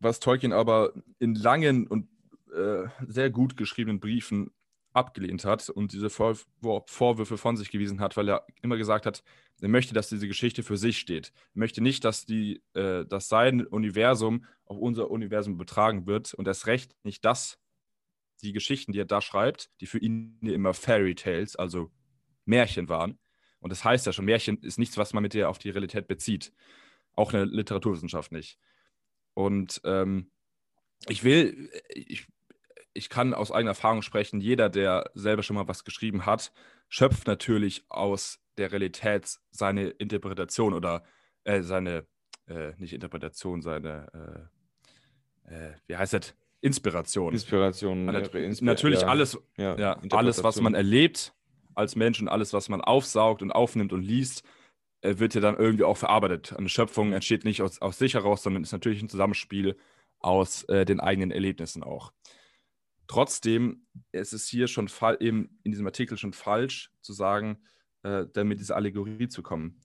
Was 0.00 0.18
Tolkien 0.18 0.52
aber 0.52 0.92
in 1.18 1.34
langen 1.34 1.86
und 1.86 2.08
äh, 2.52 2.88
sehr 3.06 3.30
gut 3.30 3.56
geschriebenen 3.56 4.00
Briefen 4.00 4.50
abgelehnt 4.94 5.44
hat 5.44 5.68
und 5.68 5.92
diese 5.92 6.08
Vor 6.08 6.36
Vorwürfe 6.86 7.36
von 7.36 7.56
sich 7.56 7.70
gewiesen 7.70 8.00
hat, 8.00 8.16
weil 8.16 8.28
er 8.28 8.46
immer 8.62 8.76
gesagt 8.76 9.06
hat, 9.06 9.22
er 9.60 9.68
möchte, 9.68 9.94
dass 9.94 10.08
diese 10.08 10.28
Geschichte 10.28 10.62
für 10.62 10.76
sich 10.76 10.98
steht. 10.98 11.32
Er 11.54 11.58
möchte 11.58 11.80
nicht, 11.80 12.04
dass, 12.04 12.26
die, 12.26 12.62
äh, 12.74 13.04
dass 13.04 13.28
sein 13.28 13.66
Universum 13.66 14.44
auf 14.64 14.78
unser 14.78 15.10
Universum 15.10 15.56
betragen 15.56 16.06
wird 16.06 16.34
und 16.34 16.48
erst 16.48 16.66
recht 16.66 16.94
nicht, 17.02 17.24
dass 17.24 17.58
die 18.42 18.52
Geschichten, 18.52 18.92
die 18.92 19.00
er 19.00 19.04
da 19.04 19.20
schreibt, 19.20 19.70
die 19.80 19.86
für 19.86 19.98
ihn 19.98 20.38
immer 20.42 20.74
Fairy 20.74 21.14
Tales, 21.14 21.56
also 21.56 21.90
Märchen 22.44 22.88
waren. 22.88 23.18
Und 23.60 23.70
das 23.70 23.84
heißt 23.84 24.06
ja 24.06 24.12
schon, 24.12 24.26
Märchen 24.26 24.58
ist 24.58 24.78
nichts, 24.78 24.98
was 24.98 25.12
man 25.12 25.22
mit 25.22 25.32
dir 25.32 25.48
auf 25.48 25.58
die 25.58 25.70
Realität 25.70 26.06
bezieht. 26.06 26.52
Auch 27.14 27.32
in 27.32 27.38
der 27.38 27.46
Literaturwissenschaft 27.46 28.32
nicht. 28.32 28.58
Und 29.32 29.80
ähm, 29.84 30.30
ich 31.08 31.24
will, 31.24 31.70
ich 31.88 32.26
ich 32.94 33.08
kann 33.08 33.34
aus 33.34 33.50
eigener 33.50 33.72
Erfahrung 33.72 34.02
sprechen, 34.02 34.40
jeder, 34.40 34.70
der 34.70 35.10
selber 35.14 35.42
schon 35.42 35.56
mal 35.56 35.68
was 35.68 35.84
geschrieben 35.84 36.26
hat, 36.26 36.52
schöpft 36.88 37.26
natürlich 37.26 37.84
aus 37.88 38.40
der 38.56 38.72
Realität 38.72 39.38
seine 39.50 39.88
Interpretation 39.88 40.72
oder 40.72 41.02
äh, 41.42 41.62
seine, 41.62 42.06
äh, 42.46 42.72
nicht 42.78 42.92
Interpretation, 42.92 43.62
seine, 43.62 44.48
äh, 45.48 45.54
äh 45.54 45.74
wie 45.86 45.96
heißt 45.96 46.14
das? 46.14 46.34
Inspiration. 46.60 47.32
Inspiration. 47.32 48.08
Inspir 48.08 48.50
natürlich 48.62 49.02
ja. 49.02 49.08
alles, 49.08 49.38
ja, 49.58 49.76
ja 49.76 50.00
alles, 50.12 50.42
was 50.42 50.60
man 50.62 50.74
erlebt 50.74 51.34
als 51.74 51.94
Mensch 51.94 52.22
und 52.22 52.28
alles, 52.28 52.54
was 52.54 52.70
man 52.70 52.80
aufsaugt 52.80 53.42
und 53.42 53.50
aufnimmt 53.50 53.92
und 53.92 54.02
liest, 54.02 54.44
äh, 55.02 55.18
wird 55.18 55.34
ja 55.34 55.42
dann 55.42 55.56
irgendwie 55.56 55.84
auch 55.84 55.98
verarbeitet. 55.98 56.54
Eine 56.56 56.70
Schöpfung 56.70 57.12
entsteht 57.12 57.44
nicht 57.44 57.60
aus, 57.60 57.82
aus 57.82 57.98
sich 57.98 58.14
heraus, 58.14 58.42
sondern 58.42 58.62
ist 58.62 58.72
natürlich 58.72 59.02
ein 59.02 59.10
Zusammenspiel 59.10 59.76
aus 60.20 60.64
äh, 60.64 60.86
den 60.86 61.00
eigenen 61.00 61.30
Erlebnissen 61.30 61.82
auch. 61.82 62.12
Trotzdem 63.06 63.86
ist 64.12 64.32
es 64.32 64.48
hier 64.48 64.66
schon 64.66 64.88
eben 65.20 65.58
in 65.62 65.72
diesem 65.72 65.86
Artikel 65.86 66.16
schon 66.16 66.32
falsch 66.32 66.90
zu 67.02 67.12
sagen, 67.12 67.58
äh, 68.02 68.26
damit 68.32 68.60
diese 68.60 68.76
Allegorie 68.76 69.28
zu 69.28 69.42
kommen, 69.42 69.80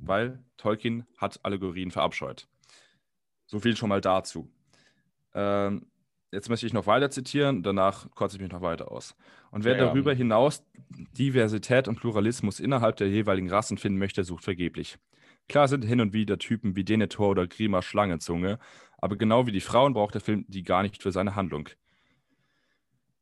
weil 0.00 0.44
Tolkien 0.56 1.06
hat 1.16 1.40
Allegorien 1.44 1.90
verabscheut. 1.90 2.48
So 3.46 3.58
viel 3.58 3.76
schon 3.76 3.88
mal 3.88 4.00
dazu. 4.00 4.52
Ähm, 5.34 5.86
jetzt 6.32 6.48
möchte 6.48 6.66
ich 6.66 6.72
noch 6.72 6.86
weiter 6.86 7.10
zitieren, 7.10 7.62
danach 7.62 8.10
kotze 8.12 8.36
ich 8.36 8.42
mich 8.42 8.52
noch 8.52 8.62
weiter 8.62 8.90
aus. 8.90 9.16
Und 9.50 9.64
wer 9.64 9.76
ja, 9.76 9.86
darüber 9.86 10.14
hinaus 10.14 10.64
Diversität 10.88 11.88
und 11.88 11.96
Pluralismus 11.96 12.60
innerhalb 12.60 12.96
der 12.96 13.08
jeweiligen 13.08 13.50
Rassen 13.50 13.78
finden 13.78 13.98
möchte, 13.98 14.22
sucht 14.22 14.44
vergeblich. 14.44 14.98
Klar 15.48 15.66
sind 15.66 15.84
hin 15.84 16.00
und 16.00 16.12
wieder 16.12 16.38
Typen 16.38 16.76
wie 16.76 16.84
Denethor 16.84 17.30
oder 17.30 17.48
Grima 17.48 17.82
Schlangenzunge, 17.82 18.60
aber 18.98 19.16
genau 19.16 19.46
wie 19.46 19.52
die 19.52 19.60
Frauen 19.60 19.94
braucht 19.94 20.14
der 20.14 20.20
Film 20.20 20.44
die 20.46 20.62
gar 20.62 20.82
nicht 20.82 21.02
für 21.02 21.10
seine 21.10 21.34
Handlung. 21.34 21.68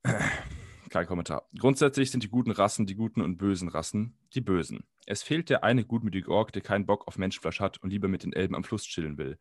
Kein 0.91 1.07
Kommentar. 1.07 1.49
Grundsätzlich 1.59 2.11
sind 2.11 2.23
die 2.23 2.29
guten 2.29 2.51
Rassen 2.51 2.87
die 2.87 2.95
guten 2.95 3.21
und 3.21 3.37
bösen 3.37 3.69
Rassen 3.69 4.17
die 4.35 4.41
bösen. 4.41 4.85
Es 5.07 5.23
fehlt 5.23 5.51
der 5.51 5.65
eine 5.65 5.85
gutmütige 5.85 6.31
Ork, 6.31 6.53
der 6.53 6.63
keinen 6.63 6.87
Bock 6.87 7.07
auf 7.07 7.19
Menschenfleisch 7.19 7.61
hat 7.61 7.79
und 7.79 7.91
lieber 7.91 8.09
mit 8.09 8.25
den 8.25 8.33
Elben 8.33 8.55
am 8.55 8.65
Fluss 8.65 8.85
chillen 8.85 9.19
will. 9.19 9.39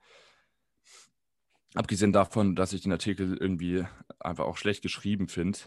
Abgesehen 1.73 2.13
davon, 2.13 2.55
dass 2.55 2.73
ich 2.73 2.81
den 2.81 2.91
Artikel 2.91 3.37
irgendwie 3.37 3.85
einfach 4.19 4.45
auch 4.45 4.57
schlecht 4.57 4.81
geschrieben 4.81 5.27
finde, 5.27 5.59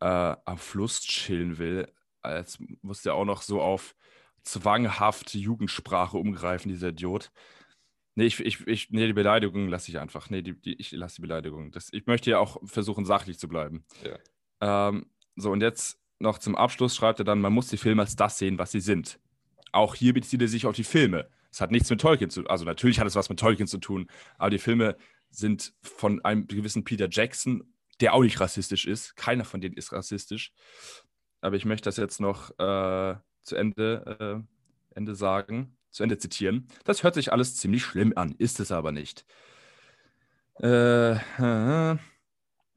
äh, 0.00 0.36
am 0.44 0.58
Fluss 0.58 1.00
chillen 1.00 1.58
will, 1.58 1.90
als 2.20 2.58
muss 2.82 3.02
der 3.02 3.14
auch 3.14 3.24
noch 3.24 3.42
so 3.42 3.60
auf 3.60 3.94
zwanghafte 4.42 5.38
Jugendsprache 5.38 6.16
umgreifen, 6.16 6.70
dieser 6.70 6.88
Idiot. 6.88 7.32
Nee, 8.14 8.26
ich, 8.26 8.40
ich, 8.40 8.66
ich, 8.66 8.90
nee, 8.90 9.06
die 9.06 9.12
Beleidigung 9.12 9.68
lasse 9.68 9.90
ich 9.90 9.98
einfach. 9.98 10.28
Nee, 10.28 10.42
die, 10.42 10.60
die, 10.60 10.74
ich 10.74 10.92
lasse 10.92 11.16
die 11.16 11.22
Beleidigung. 11.22 11.70
Das, 11.72 11.88
ich 11.92 12.06
möchte 12.06 12.30
ja 12.30 12.38
auch 12.38 12.58
versuchen, 12.64 13.04
sachlich 13.04 13.38
zu 13.38 13.48
bleiben. 13.48 13.84
Ja. 14.04 14.88
Ähm, 14.88 15.06
so, 15.36 15.50
und 15.50 15.62
jetzt 15.62 15.98
noch 16.18 16.38
zum 16.38 16.54
Abschluss 16.54 16.94
schreibt 16.94 17.20
er 17.20 17.24
dann, 17.24 17.40
man 17.40 17.52
muss 17.52 17.68
die 17.68 17.78
Filme 17.78 18.02
als 18.02 18.16
das 18.16 18.38
sehen, 18.38 18.58
was 18.58 18.70
sie 18.70 18.80
sind. 18.80 19.18
Auch 19.72 19.94
hier 19.94 20.12
bezieht 20.12 20.42
er 20.42 20.48
sich 20.48 20.66
auf 20.66 20.76
die 20.76 20.84
Filme. 20.84 21.28
Es 21.50 21.60
hat 21.60 21.70
nichts 21.70 21.90
mit 21.90 22.00
Tolkien 22.00 22.30
zu 22.30 22.42
tun. 22.42 22.50
Also 22.50 22.64
natürlich 22.64 23.00
hat 23.00 23.06
es 23.06 23.14
was 23.14 23.28
mit 23.28 23.38
Tolkien 23.38 23.66
zu 23.66 23.78
tun, 23.78 24.08
aber 24.38 24.50
die 24.50 24.58
Filme 24.58 24.96
sind 25.30 25.74
von 25.80 26.22
einem 26.24 26.46
gewissen 26.46 26.84
Peter 26.84 27.08
Jackson, 27.10 27.72
der 28.00 28.14
auch 28.14 28.22
nicht 28.22 28.40
rassistisch 28.40 28.86
ist. 28.86 29.16
Keiner 29.16 29.44
von 29.44 29.60
denen 29.60 29.76
ist 29.76 29.92
rassistisch. 29.92 30.52
Aber 31.40 31.56
ich 31.56 31.64
möchte 31.64 31.86
das 31.86 31.96
jetzt 31.96 32.20
noch 32.20 32.50
äh, 32.58 33.16
zu 33.42 33.56
Ende, 33.56 34.44
äh, 34.44 34.94
Ende 34.94 35.14
sagen, 35.14 35.76
zu 35.92 36.02
Ende 36.02 36.18
zitieren. 36.18 36.66
Das 36.84 37.02
hört 37.04 37.14
sich 37.14 37.32
alles 37.32 37.56
ziemlich 37.56 37.84
schlimm 37.84 38.12
an, 38.16 38.34
ist 38.38 38.58
es 38.58 38.72
aber 38.72 38.90
nicht. 38.90 39.24
Äh, 40.56 41.16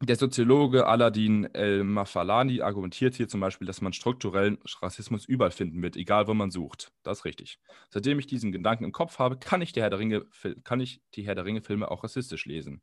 der 0.01 0.15
Soziologe 0.17 0.85
Aladin 0.85 1.45
El-Mafalani 1.45 2.61
argumentiert 2.61 3.15
hier 3.15 3.27
zum 3.27 3.39
Beispiel, 3.39 3.65
dass 3.65 3.81
man 3.81 3.93
strukturellen 3.93 4.57
Rassismus 4.81 5.25
überall 5.25 5.51
finden 5.51 5.81
wird, 5.81 5.95
egal 5.95 6.27
wo 6.27 6.33
man 6.33 6.51
sucht. 6.51 6.91
Das 7.03 7.19
ist 7.19 7.25
richtig. 7.25 7.59
Seitdem 7.89 8.19
ich 8.19 8.27
diesen 8.27 8.51
Gedanken 8.51 8.83
im 8.83 8.91
Kopf 8.91 9.19
habe, 9.19 9.37
kann 9.37 9.61
ich 9.61 9.71
die 9.71 9.81
Herr 9.81 9.89
der 9.89 9.99
Ringe, 9.99 10.25
kann 10.63 10.79
ich 10.79 11.01
die 11.15 11.25
Herr 11.25 11.35
der 11.35 11.45
Ringe 11.45 11.61
Filme 11.61 11.89
auch 11.89 12.03
rassistisch 12.03 12.45
lesen. 12.45 12.81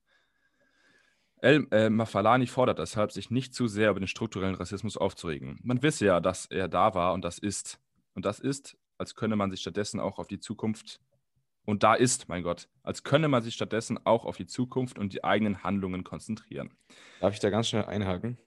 El-Mafalani 1.43 2.47
fordert 2.47 2.79
deshalb, 2.79 3.11
sich 3.11 3.31
nicht 3.31 3.53
zu 3.53 3.67
sehr 3.67 3.91
über 3.91 3.99
den 3.99 4.07
strukturellen 4.07 4.55
Rassismus 4.55 4.97
aufzuregen. 4.97 5.59
Man 5.65 5.83
wisse 5.83 6.07
ja, 6.07 6.21
dass 6.21 6.47
er 6.47 6.69
da 6.69 6.95
war 6.95 7.13
und 7.15 7.25
das 7.25 7.39
ist. 7.39 7.81
Und 8.15 8.25
das 8.27 8.39
ist, 8.39 8.77
als 8.99 9.15
könne 9.15 9.37
man 9.37 9.51
sich 9.51 9.61
stattdessen 9.61 10.01
auch 10.01 10.19
auf 10.19 10.29
die 10.29 10.41
Zukunft 10.41 11.01
und 11.65 11.83
da 11.83 11.95
ist, 11.95 12.29
mein 12.29 12.43
Gott, 12.43 12.69
als 12.83 13.05
könne 13.05 13.29
man 13.29 13.43
sich 13.43 13.55
stattdessen 13.55 13.99
auch 14.05 14.25
auf 14.25 14.37
die 14.37 14.47
Zukunft 14.47 14.99
und 14.99 15.13
die 15.13 15.23
eigenen 15.23 15.63
Handlungen 15.63 16.03
konzentrieren. 16.03 16.71
Darf 17.21 17.35
ich 17.35 17.41
da 17.41 17.51
ganz 17.51 17.69
schnell 17.69 17.85
einhaken? 17.85 18.39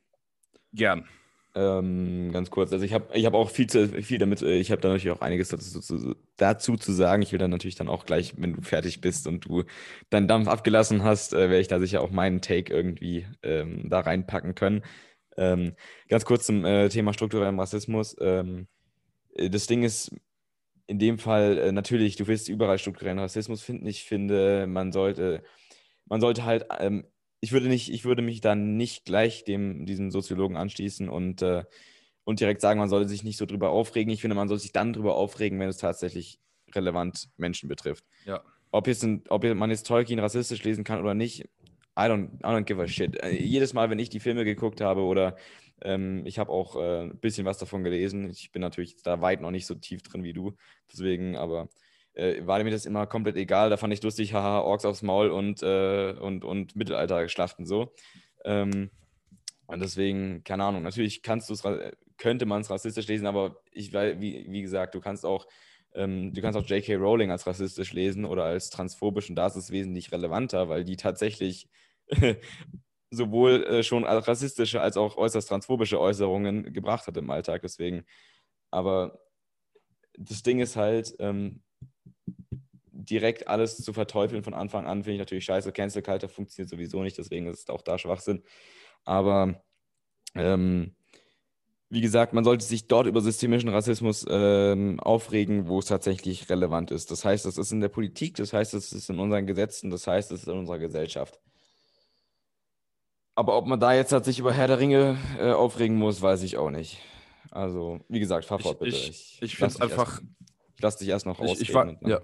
Gern. 0.73 1.08
Ähm, 1.58 2.31
ganz 2.34 2.49
kurz. 2.49 2.73
Also 2.73 2.84
ich 2.84 2.91
habe 2.91 3.08
ich 3.13 3.25
hab 3.25 3.34
auch 3.34 3.49
viel, 3.49 3.67
zu, 3.67 3.88
viel 4.03 4.17
damit, 4.17 4.41
äh, 4.41 4.58
ich 4.58 4.71
habe 4.71 4.81
da 4.81 4.89
natürlich 4.89 5.15
auch 5.15 5.21
einiges 5.21 5.47
dazu 5.47 5.79
zu, 5.79 6.15
dazu, 6.36 6.75
zu 6.75 6.91
sagen. 6.91 7.21
Ich 7.21 7.31
will 7.31 7.39
dann 7.39 7.51
natürlich 7.51 7.75
dann 7.75 7.88
auch 7.88 8.05
gleich, 8.05 8.34
wenn 8.38 8.53
du 8.53 8.62
fertig 8.62 8.99
bist 8.99 9.25
und 9.25 9.45
du 9.45 9.63
deinen 10.10 10.27
Dampf 10.27 10.49
abgelassen 10.49 11.03
hast, 11.03 11.34
äh, 11.34 11.49
werde 11.49 11.62
ich 11.62 11.69
da 11.69 11.79
sicher 11.79 12.01
auch 12.01 12.12
meinen 12.12 12.41
Take 12.41 12.73
irgendwie 12.73 13.25
ähm, 13.41 13.89
da 13.89 14.01
reinpacken 14.01 14.55
können. 14.55 14.84
Ähm, 15.38 15.75
ganz 16.10 16.25
kurz 16.25 16.45
zum 16.45 16.65
äh, 16.65 16.89
Thema 16.89 17.13
strukturellem 17.13 17.58
Rassismus. 17.58 18.17
Ähm, 18.19 18.67
äh, 19.36 19.49
das 19.49 19.67
Ding 19.67 19.84
ist, 19.84 20.12
in 20.88 21.00
dem 21.00 21.17
Fall 21.17 21.58
äh, 21.58 21.71
natürlich, 21.71 22.15
du 22.15 22.28
willst 22.28 22.50
überall 22.50 22.78
strukturellen 22.78 23.19
Rassismus 23.19 23.62
finden. 23.62 23.88
Ich 23.88 24.04
finde, 24.04 24.67
man 24.67 24.91
sollte, 24.91 25.43
man 26.06 26.21
sollte 26.21 26.45
halt, 26.45 26.65
ähm, 26.80 27.06
ich 27.41 27.52
würde 27.52 27.67
nicht, 27.67 27.91
ich 27.91 28.06
würde 28.06 28.21
mich 28.21 28.41
dann 28.41 28.78
nicht 28.78 29.06
gleich 29.06 29.43
dem, 29.43 29.86
diesem 29.86 30.12
Soziologen 30.12 30.58
anschließen 30.58 31.10
und, 31.10 31.41
äh, 31.41 31.63
und 32.24 32.39
direkt 32.39 32.62
sagen, 32.62 32.80
man 32.80 32.89
sollte 32.89 33.10
sich 33.10 33.24
nicht 33.24 33.38
so 33.38 33.45
drüber 33.45 33.69
aufregen. 33.69 34.13
Ich 34.13 34.21
finde, 34.21 34.36
man 34.36 34.48
sollte 34.48 34.63
sich 34.63 34.71
dann 34.71 34.93
drüber 34.93 35.15
aufregen, 35.15 35.60
wenn 35.60 35.69
es 35.69 35.78
tatsächlich 35.78 36.39
relevant 36.74 37.30
Menschen 37.38 37.69
betrifft. 37.69 38.04
Ja. 38.26 38.41
Ob, 38.71 38.88
jetzt 38.88 39.04
ein, 39.04 39.24
ob 39.30 39.43
man 39.43 39.69
jetzt 39.69 39.88
Tolkien 39.88 40.19
rassistisch 40.19 40.63
lesen 40.63 40.84
kann 40.84 41.00
oder 41.00 41.13
nicht, 41.13 41.48
I 41.98 42.04
don't, 42.10 42.34
I 42.39 42.48
don't 42.48 42.63
give 42.63 42.82
a 42.82 42.88
shit. 42.88 43.21
Äh, 43.24 43.32
jedes 43.32 43.74
Mal, 43.74 43.89
wenn 43.89 44.00
ich 44.00 44.10
die 44.10 44.19
Filme 44.19 44.43
geguckt 44.43 44.82
habe 44.82 45.02
oder 45.02 45.38
ähm, 45.81 46.25
ich 46.25 46.39
habe 46.39 46.51
auch 46.51 46.75
äh, 46.75 47.03
ein 47.03 47.19
bisschen 47.19 47.45
was 47.45 47.57
davon 47.57 47.83
gelesen. 47.83 48.29
Ich 48.29 48.51
bin 48.51 48.61
natürlich 48.61 49.01
da 49.03 49.21
weit 49.21 49.41
noch 49.41 49.51
nicht 49.51 49.65
so 49.65 49.75
tief 49.75 50.03
drin 50.03 50.23
wie 50.23 50.33
du. 50.33 50.55
Deswegen, 50.91 51.35
aber 51.35 51.69
äh, 52.13 52.45
war 52.45 52.63
mir 52.63 52.71
das 52.71 52.85
immer 52.85 53.07
komplett 53.07 53.35
egal. 53.35 53.69
Da 53.69 53.77
fand 53.77 53.93
ich 53.93 54.03
lustig, 54.03 54.33
haha, 54.33 54.59
Orks 54.61 54.85
aufs 54.85 55.01
Maul 55.01 55.29
und, 55.29 55.61
äh, 55.63 56.13
und, 56.19 56.45
und 56.45 56.75
Mittelalter-Schlachten 56.75 57.65
so. 57.65 57.93
Ähm, 58.43 58.89
und 59.67 59.81
deswegen, 59.81 60.43
keine 60.43 60.63
Ahnung, 60.63 60.83
natürlich 60.83 61.23
kannst 61.23 61.51
könnte 62.17 62.45
man 62.45 62.61
es 62.61 62.69
rassistisch 62.69 63.07
lesen, 63.07 63.27
aber 63.27 63.57
ich, 63.71 63.91
wie, 63.91 64.45
wie 64.47 64.61
gesagt, 64.61 64.95
du 64.95 65.01
kannst 65.01 65.25
auch 65.25 65.47
ähm, 65.95 66.33
du 66.33 66.41
kannst 66.41 66.57
auch 66.57 66.65
J.K. 66.65 66.95
Rowling 66.95 67.31
als 67.31 67.47
rassistisch 67.47 67.93
lesen 67.93 68.25
oder 68.25 68.43
als 68.43 68.69
transphobisch 68.69 69.29
und 69.29 69.35
da 69.35 69.47
ist 69.47 69.55
es 69.55 69.71
wesentlich 69.71 70.11
relevanter, 70.11 70.69
weil 70.69 70.83
die 70.83 70.97
tatsächlich 70.97 71.69
sowohl 73.12 73.63
äh, 73.65 73.84
schon 73.84 74.04
rassistische 74.04 74.82
als 74.82 74.98
auch 74.98 75.18
äußerst 75.18 75.48
transphobische 75.48 76.00
Äußerungen 76.00 76.74
gebracht 76.74 77.08
hat 77.08 77.18
im 77.18 77.30
Alltag. 77.30 77.62
Deswegen, 77.62 78.06
aber 78.72 79.20
das 80.18 80.44
Ding 80.44 80.60
ist 80.60 80.76
halt, 80.76 81.15
ähm, 81.20 81.62
direkt 82.91 83.48
alles 83.48 83.78
zu 83.78 83.94
verteufeln 83.94 84.44
von 84.44 84.54
Anfang 84.54 84.86
an, 84.86 85.04
finde 85.04 85.13
ich 85.13 85.20
natürlich 85.20 85.46
scheiße. 85.46 85.72
Cancel 85.72 86.02
Culture 86.02 86.32
funktioniert 86.32 86.70
sowieso 86.70 87.04
nicht, 87.04 87.18
deswegen 87.18 87.48
ist 87.48 87.60
es 87.60 87.70
auch 87.70 87.82
da 87.82 87.98
Schwachsinn. 87.98 88.44
Aber 89.04 89.62
ähm, 90.34 90.96
wie 91.89 92.02
gesagt, 92.02 92.34
man 92.34 92.44
sollte 92.44 92.65
sich 92.65 92.88
dort 92.88 93.08
über 93.08 93.22
systemischen 93.22 93.70
Rassismus 93.70 94.26
ähm, 94.28 95.00
aufregen, 95.00 95.68
wo 95.68 95.80
es 95.80 95.86
tatsächlich 95.86 96.50
relevant 96.50 96.91
ist. 96.91 97.12
Das 97.12 97.24
heißt, 97.24 97.46
das 97.46 97.58
ist 97.58 97.72
in 97.72 97.80
der 97.80 97.89
Politik, 97.89 98.36
das 98.36 98.54
heißt, 98.54 98.74
das 98.74 98.91
ist 98.91 99.10
in 99.10 99.20
unseren 99.20 99.46
Gesetzen, 99.46 99.91
das 99.91 100.08
heißt, 100.08 100.32
das 100.32 100.41
ist 100.41 100.48
in 100.48 100.58
unserer 100.58 100.80
Gesellschaft. 100.80 101.39
Aber 103.36 103.58
ob 103.58 103.67
man 103.67 103.80
da 103.80 103.93
jetzt 103.93 104.13
halt 104.13 104.26
sich 104.26 104.39
über 104.39 104.54
Herr 104.54 104.67
der 104.67 104.80
Ringe 104.80 105.17
äh, 105.38 105.52
aufregen 105.52 105.98
muss, 105.98 106.21
weiß 106.21 106.41
ich 106.43 106.58
auch 106.58 106.69
nicht. 106.69 107.00
Also, 107.52 108.00
wie 108.08 108.19
gesagt, 108.19 108.45
fahr 108.45 108.60
fort 108.60 108.80
bitte. 108.80 108.95
Ich, 108.95 109.10
ich, 109.10 109.41
ich 109.41 109.56
finde 109.58 109.74
es 109.74 109.82
einfach. 109.82 110.19
Erst, 110.19 110.24
ich 110.76 110.82
lasse 110.82 111.00
dich 111.00 111.10
erst 111.10 111.26
noch 111.26 111.39
raus. 111.39 111.60
Ich, 111.60 111.74
war, 111.74 111.95
ja. 112.02 112.19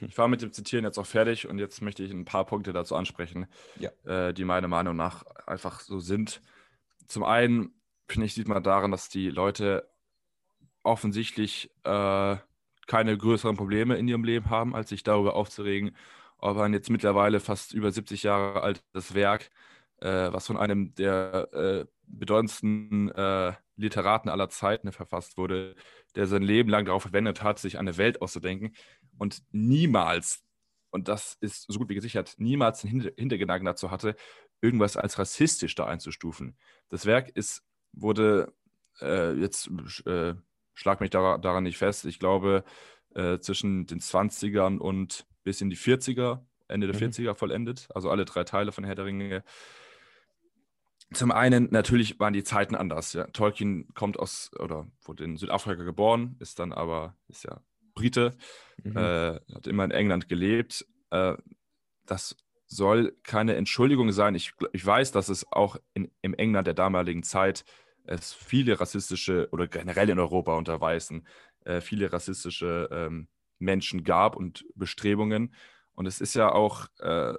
ich 0.00 0.16
war 0.16 0.28
mit 0.28 0.42
dem 0.42 0.52
Zitieren 0.52 0.84
jetzt 0.84 0.98
auch 0.98 1.06
fertig 1.06 1.48
und 1.48 1.58
jetzt 1.58 1.80
möchte 1.82 2.02
ich 2.02 2.12
ein 2.12 2.24
paar 2.24 2.44
Punkte 2.44 2.72
dazu 2.72 2.94
ansprechen, 2.94 3.46
ja. 3.78 3.90
äh, 4.04 4.32
die 4.32 4.44
meiner 4.44 4.68
Meinung 4.68 4.96
nach 4.96 5.24
einfach 5.46 5.80
so 5.80 5.98
sind. 5.98 6.40
Zum 7.06 7.24
einen, 7.24 7.72
finde 8.06 8.26
ich, 8.26 8.34
sieht 8.34 8.48
man 8.48 8.62
daran, 8.62 8.90
dass 8.90 9.08
die 9.08 9.30
Leute 9.30 9.88
offensichtlich 10.82 11.70
äh, 11.84 12.36
keine 12.86 13.18
größeren 13.18 13.56
Probleme 13.56 13.96
in 13.96 14.08
ihrem 14.08 14.24
Leben 14.24 14.50
haben, 14.50 14.74
als 14.74 14.88
sich 14.90 15.02
darüber 15.02 15.36
aufzuregen, 15.36 15.94
ob 16.38 16.56
ein 16.58 16.72
jetzt 16.72 16.90
mittlerweile 16.90 17.40
fast 17.40 17.74
über 17.74 17.90
70 17.90 18.22
Jahre 18.22 18.62
altes 18.62 19.14
Werk 19.14 19.50
äh, 20.00 20.32
was 20.32 20.46
von 20.46 20.56
einem 20.56 20.94
der 20.94 21.48
äh, 21.52 21.84
bedeutendsten 22.06 23.10
äh, 23.10 23.52
Literaten 23.76 24.28
aller 24.28 24.48
Zeiten 24.48 24.92
verfasst 24.92 25.36
wurde, 25.36 25.74
der 26.14 26.26
sein 26.26 26.42
Leben 26.42 26.70
lang 26.70 26.84
darauf 26.84 27.02
verwendet 27.02 27.42
hat, 27.42 27.58
sich 27.58 27.78
eine 27.78 27.96
Welt 27.96 28.22
auszudenken 28.22 28.74
und 29.18 29.42
niemals, 29.50 30.42
und 30.90 31.08
das 31.08 31.36
ist 31.40 31.66
so 31.68 31.78
gut 31.78 31.88
wie 31.88 31.94
gesichert, 31.94 32.34
niemals 32.38 32.80
den 32.80 32.90
Hinter 32.90 33.10
Hintergedanken 33.16 33.66
dazu 33.66 33.90
hatte, 33.90 34.16
irgendwas 34.60 34.96
als 34.96 35.18
rassistisch 35.18 35.74
da 35.74 35.86
einzustufen. 35.86 36.56
Das 36.88 37.06
Werk 37.06 37.28
ist, 37.30 37.62
wurde 37.92 38.52
äh, 39.00 39.32
jetzt, 39.34 39.70
äh, 40.06 40.34
schlag 40.74 41.00
mich 41.00 41.10
da, 41.10 41.38
daran 41.38 41.64
nicht 41.64 41.78
fest, 41.78 42.04
ich 42.04 42.18
glaube, 42.18 42.64
äh, 43.14 43.38
zwischen 43.38 43.86
den 43.86 44.00
20ern 44.00 44.78
und 44.78 45.26
bis 45.44 45.60
in 45.60 45.70
die 45.70 45.76
40er, 45.76 46.44
Ende 46.68 46.86
der 46.86 46.96
mhm. 46.96 47.12
40er 47.12 47.34
vollendet, 47.34 47.88
also 47.94 48.10
alle 48.10 48.24
drei 48.24 48.44
Teile 48.44 48.72
von 48.72 48.84
Herr 48.84 48.94
der 48.94 49.06
Ringe 49.06 49.44
zum 51.12 51.30
einen, 51.30 51.68
natürlich 51.70 52.20
waren 52.20 52.32
die 52.32 52.44
Zeiten 52.44 52.74
anders. 52.74 53.14
Ja. 53.14 53.26
Tolkien 53.28 53.88
kommt 53.94 54.18
aus, 54.18 54.50
oder 54.58 54.86
wurde 55.04 55.24
in 55.24 55.36
Südafrika 55.36 55.82
geboren, 55.82 56.36
ist 56.38 56.58
dann 56.58 56.72
aber, 56.72 57.16
ist 57.28 57.44
ja 57.44 57.60
Brite, 57.94 58.36
mhm. 58.82 58.96
äh, 58.96 59.40
hat 59.54 59.66
immer 59.66 59.84
in 59.84 59.90
England 59.90 60.28
gelebt. 60.28 60.86
Äh, 61.10 61.34
das 62.04 62.36
soll 62.66 63.16
keine 63.22 63.56
Entschuldigung 63.56 64.12
sein. 64.12 64.34
Ich, 64.34 64.52
ich 64.72 64.84
weiß, 64.84 65.12
dass 65.12 65.28
es 65.30 65.50
auch 65.50 65.76
in, 65.94 66.10
im 66.20 66.34
England 66.34 66.66
der 66.66 66.74
damaligen 66.74 67.22
Zeit 67.22 67.64
es 68.04 68.32
viele 68.32 68.80
rassistische 68.80 69.48
oder 69.52 69.66
generell 69.66 70.08
in 70.10 70.18
Europa 70.18 70.56
unter 70.56 70.80
Weißen 70.80 71.26
äh, 71.64 71.80
viele 71.80 72.12
rassistische 72.12 72.88
ähm, 72.90 73.28
Menschen 73.58 74.04
gab 74.04 74.36
und 74.36 74.64
Bestrebungen. 74.74 75.54
Und 75.94 76.06
es 76.06 76.20
ist 76.20 76.34
ja 76.34 76.52
auch 76.52 76.86
äh, 77.00 77.34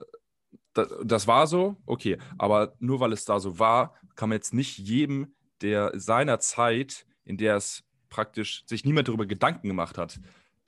das, 0.73 0.89
das 1.03 1.27
war 1.27 1.47
so, 1.47 1.77
okay, 1.85 2.17
aber 2.37 2.75
nur 2.79 2.99
weil 2.99 3.13
es 3.13 3.25
da 3.25 3.39
so 3.39 3.59
war, 3.59 3.95
kann 4.15 4.29
man 4.29 4.37
jetzt 4.37 4.53
nicht 4.53 4.77
jedem, 4.77 5.33
der 5.61 5.91
seiner 5.99 6.39
Zeit, 6.39 7.05
in 7.25 7.37
der 7.37 7.55
es 7.55 7.83
praktisch 8.09 8.63
sich 8.65 8.85
niemand 8.85 9.07
darüber 9.07 9.25
Gedanken 9.25 9.67
gemacht 9.67 9.97
hat, 9.97 10.19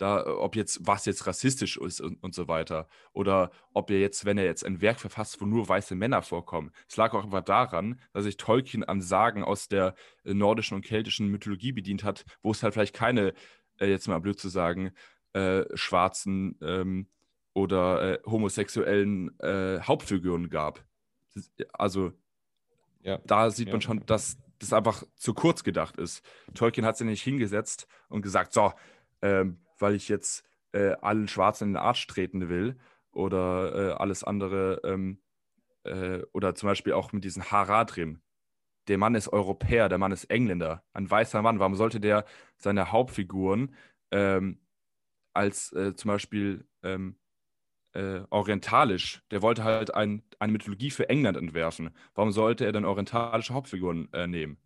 da, 0.01 0.25
ob 0.25 0.55
jetzt 0.55 0.79
was 0.81 1.05
jetzt 1.05 1.27
rassistisch 1.27 1.77
ist 1.77 2.01
und, 2.01 2.21
und 2.23 2.33
so 2.33 2.47
weiter. 2.47 2.87
Oder 3.13 3.51
ob 3.73 3.91
er 3.91 3.99
jetzt, 3.99 4.25
wenn 4.25 4.37
er 4.37 4.45
jetzt 4.45 4.65
ein 4.65 4.81
Werk 4.81 4.99
verfasst, 4.99 5.39
wo 5.39 5.45
nur 5.45 5.69
weiße 5.69 5.93
Männer 5.93 6.23
vorkommen. 6.23 6.71
Es 6.89 6.97
lag 6.97 7.13
auch 7.13 7.23
einfach 7.23 7.43
daran, 7.43 7.99
dass 8.11 8.23
sich 8.23 8.37
Tolkien 8.37 8.83
an 8.83 9.01
Sagen 9.01 9.43
aus 9.43 9.67
der 9.67 9.93
äh, 10.23 10.33
nordischen 10.33 10.75
und 10.75 10.83
keltischen 10.83 11.27
Mythologie 11.27 11.71
bedient 11.71 12.03
hat, 12.03 12.25
wo 12.41 12.51
es 12.51 12.63
halt 12.63 12.73
vielleicht 12.73 12.95
keine, 12.95 13.33
äh, 13.79 13.87
jetzt 13.87 14.07
mal 14.07 14.19
blöd 14.19 14.39
zu 14.39 14.49
sagen, 14.49 14.91
äh, 15.33 15.65
schwarzen 15.75 16.57
ähm, 16.61 17.07
oder 17.53 18.13
äh, 18.13 18.19
homosexuellen 18.25 19.37
äh, 19.39 19.79
Hauptfiguren 19.81 20.49
gab. 20.49 20.83
Also 21.73 22.13
ja. 23.01 23.19
da 23.25 23.49
sieht 23.49 23.67
ja. 23.67 23.73
man 23.73 23.81
schon, 23.81 24.05
dass 24.05 24.37
das 24.59 24.73
einfach 24.73 25.03
zu 25.15 25.33
kurz 25.33 25.63
gedacht 25.63 25.97
ist. 25.97 26.23
Tolkien 26.53 26.85
hat 26.85 26.97
sich 26.97 27.07
nicht 27.07 27.23
hingesetzt 27.23 27.87
und 28.09 28.21
gesagt, 28.21 28.53
so, 28.53 28.73
ähm, 29.21 29.59
weil 29.79 29.95
ich 29.95 30.07
jetzt 30.07 30.45
äh, 30.71 30.91
allen 31.01 31.27
Schwarzen 31.27 31.69
in 31.69 31.73
den 31.73 31.81
Arsch 31.81 32.05
treten 32.07 32.47
will 32.49 32.77
oder 33.11 33.75
äh, 33.75 33.93
alles 33.93 34.23
andere 34.23 34.81
ähm, 34.83 35.19
äh, 35.83 36.21
oder 36.31 36.55
zum 36.55 36.67
Beispiel 36.67 36.93
auch 36.93 37.11
mit 37.11 37.23
diesen 37.23 37.43
Haradrim. 37.43 38.21
der 38.87 38.97
Mann 38.97 39.15
ist 39.15 39.29
Europäer, 39.29 39.89
der 39.89 39.97
Mann 39.97 40.11
ist 40.11 40.25
Engländer, 40.25 40.83
ein 40.93 41.09
weißer 41.09 41.41
Mann. 41.41 41.59
Warum 41.59 41.75
sollte 41.75 41.99
der 41.99 42.25
seine 42.57 42.91
Hauptfiguren 42.91 43.75
ähm, 44.11 44.59
als 45.33 45.73
äh, 45.73 45.95
zum 45.95 46.09
Beispiel 46.09 46.67
ähm, 46.83 47.15
äh, 47.93 48.21
orientalisch, 48.29 49.21
der 49.31 49.41
wollte 49.41 49.63
halt 49.63 49.93
ein, 49.93 50.23
eine 50.39 50.51
Mythologie 50.53 50.91
für 50.91 51.09
England 51.09 51.37
entwerfen. 51.37 51.91
Warum 52.15 52.31
sollte 52.31 52.65
er 52.65 52.71
dann 52.71 52.85
orientalische 52.85 53.53
Hauptfiguren 53.53 54.11
äh, 54.13 54.27
nehmen? 54.27 54.57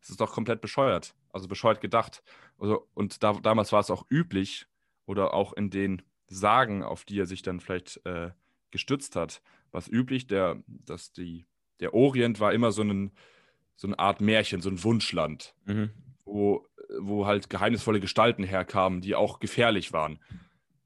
Das 0.00 0.10
ist 0.10 0.20
doch 0.20 0.32
komplett 0.32 0.60
bescheuert, 0.60 1.14
also 1.32 1.46
bescheuert 1.46 1.80
gedacht. 1.80 2.22
Also, 2.58 2.88
und 2.94 3.22
da, 3.22 3.34
damals 3.34 3.72
war 3.72 3.80
es 3.80 3.90
auch 3.90 4.04
üblich, 4.10 4.66
oder 5.06 5.34
auch 5.34 5.52
in 5.52 5.70
den 5.70 6.02
Sagen, 6.26 6.82
auf 6.82 7.04
die 7.04 7.20
er 7.20 7.26
sich 7.26 7.42
dann 7.42 7.60
vielleicht 7.60 8.04
äh, 8.06 8.30
gestützt 8.70 9.16
hat, 9.16 9.42
war 9.70 9.80
es 9.80 9.88
üblich, 9.88 10.26
der, 10.26 10.62
dass 10.66 11.12
die, 11.12 11.46
der 11.80 11.94
Orient 11.94 12.40
war 12.40 12.52
immer 12.52 12.72
so, 12.72 12.82
einen, 12.82 13.12
so 13.76 13.86
eine 13.86 13.98
Art 13.98 14.20
Märchen, 14.20 14.62
so 14.62 14.70
ein 14.70 14.82
Wunschland, 14.82 15.54
mhm. 15.66 15.90
wo, 16.24 16.66
wo 16.98 17.26
halt 17.26 17.50
geheimnisvolle 17.50 18.00
Gestalten 18.00 18.44
herkamen, 18.44 19.00
die 19.00 19.14
auch 19.14 19.40
gefährlich 19.40 19.92
waren. 19.92 20.18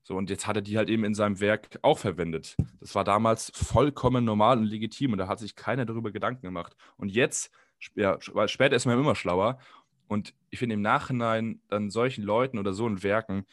So, 0.06 0.14
und 0.14 0.30
jetzt 0.30 0.46
hat 0.46 0.54
er 0.54 0.62
die 0.62 0.78
halt 0.78 0.88
eben 0.88 1.02
in 1.02 1.16
seinem 1.16 1.40
Werk 1.40 1.80
auch 1.82 1.98
verwendet. 1.98 2.54
Das 2.78 2.94
war 2.94 3.02
damals 3.02 3.50
vollkommen 3.52 4.24
normal 4.24 4.56
und 4.56 4.66
legitim 4.66 5.10
und 5.10 5.18
da 5.18 5.26
hat 5.26 5.40
sich 5.40 5.56
keiner 5.56 5.84
darüber 5.84 6.12
Gedanken 6.12 6.42
gemacht. 6.42 6.76
Und 6.96 7.08
jetzt, 7.08 7.50
ja, 7.96 8.16
später 8.20 8.76
ist 8.76 8.86
man 8.86 9.00
immer 9.00 9.16
schlauer. 9.16 9.58
Und 10.06 10.32
ich 10.50 10.60
finde 10.60 10.74
im 10.74 10.80
Nachhinein 10.80 11.60
dann 11.66 11.90
solchen 11.90 12.22
Leuten 12.22 12.60
oder 12.60 12.72
so 12.72 12.86
in 12.86 13.02
Werken 13.02 13.46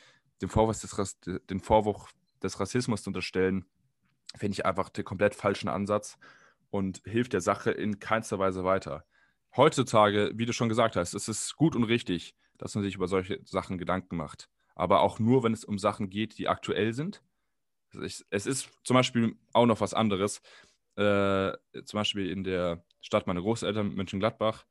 den 0.44 0.50
Vorwurf 0.50 0.80
des, 0.80 1.20
den 1.50 1.60
Vorwurf 1.60 2.14
des 2.44 2.60
Rassismus 2.60 3.02
zu 3.02 3.10
unterstellen, 3.10 3.66
finde 4.38 4.54
ich 4.54 4.64
einfach 4.64 4.90
den 4.90 5.06
komplett 5.06 5.34
falschen 5.34 5.70
Ansatz 5.70 6.20
und 6.70 7.02
hilft 7.04 7.34
der 7.34 7.42
Sache 7.42 7.72
in 7.72 7.98
keinster 7.98 8.38
Weise 8.38 8.64
weiter. 8.64 9.06
Heutzutage, 9.58 10.30
wie 10.36 10.46
du 10.46 10.54
schon 10.54 10.70
gesagt 10.70 10.98
hast, 10.98 11.16
ist 11.16 11.30
es 11.30 11.56
gut 11.56 11.76
und 11.76 11.86
richtig, 11.86 12.36
dass 12.60 12.76
man 12.76 12.84
sich 12.84 12.94
über 12.94 13.08
solche 13.08 13.40
Sachen 13.44 13.80
Gedanken 13.80 14.18
macht 14.18 14.50
aber 14.76 15.02
auch 15.02 15.20
nur, 15.20 15.44
wenn 15.44 15.54
es 15.54 15.66
um 15.66 15.78
Sachen 15.78 16.10
geht, 16.10 16.38
die 16.38 16.48
aktuell 16.48 16.94
sind. 16.94 17.24
Es 18.30 18.46
ist 18.46 18.70
zum 18.84 18.96
Beispiel 18.96 19.36
auch 19.54 19.66
noch 19.66 19.82
was 19.82 19.94
anderes. 19.94 20.42
Äh, 20.96 21.54
zum 21.86 21.98
Beispiel 21.98 22.30
in 22.30 22.44
der 22.44 22.84
Stadt 23.02 23.28
meiner 23.28 23.42
Großeltern, 23.42 23.94
Mönchengladbach, 23.94 24.66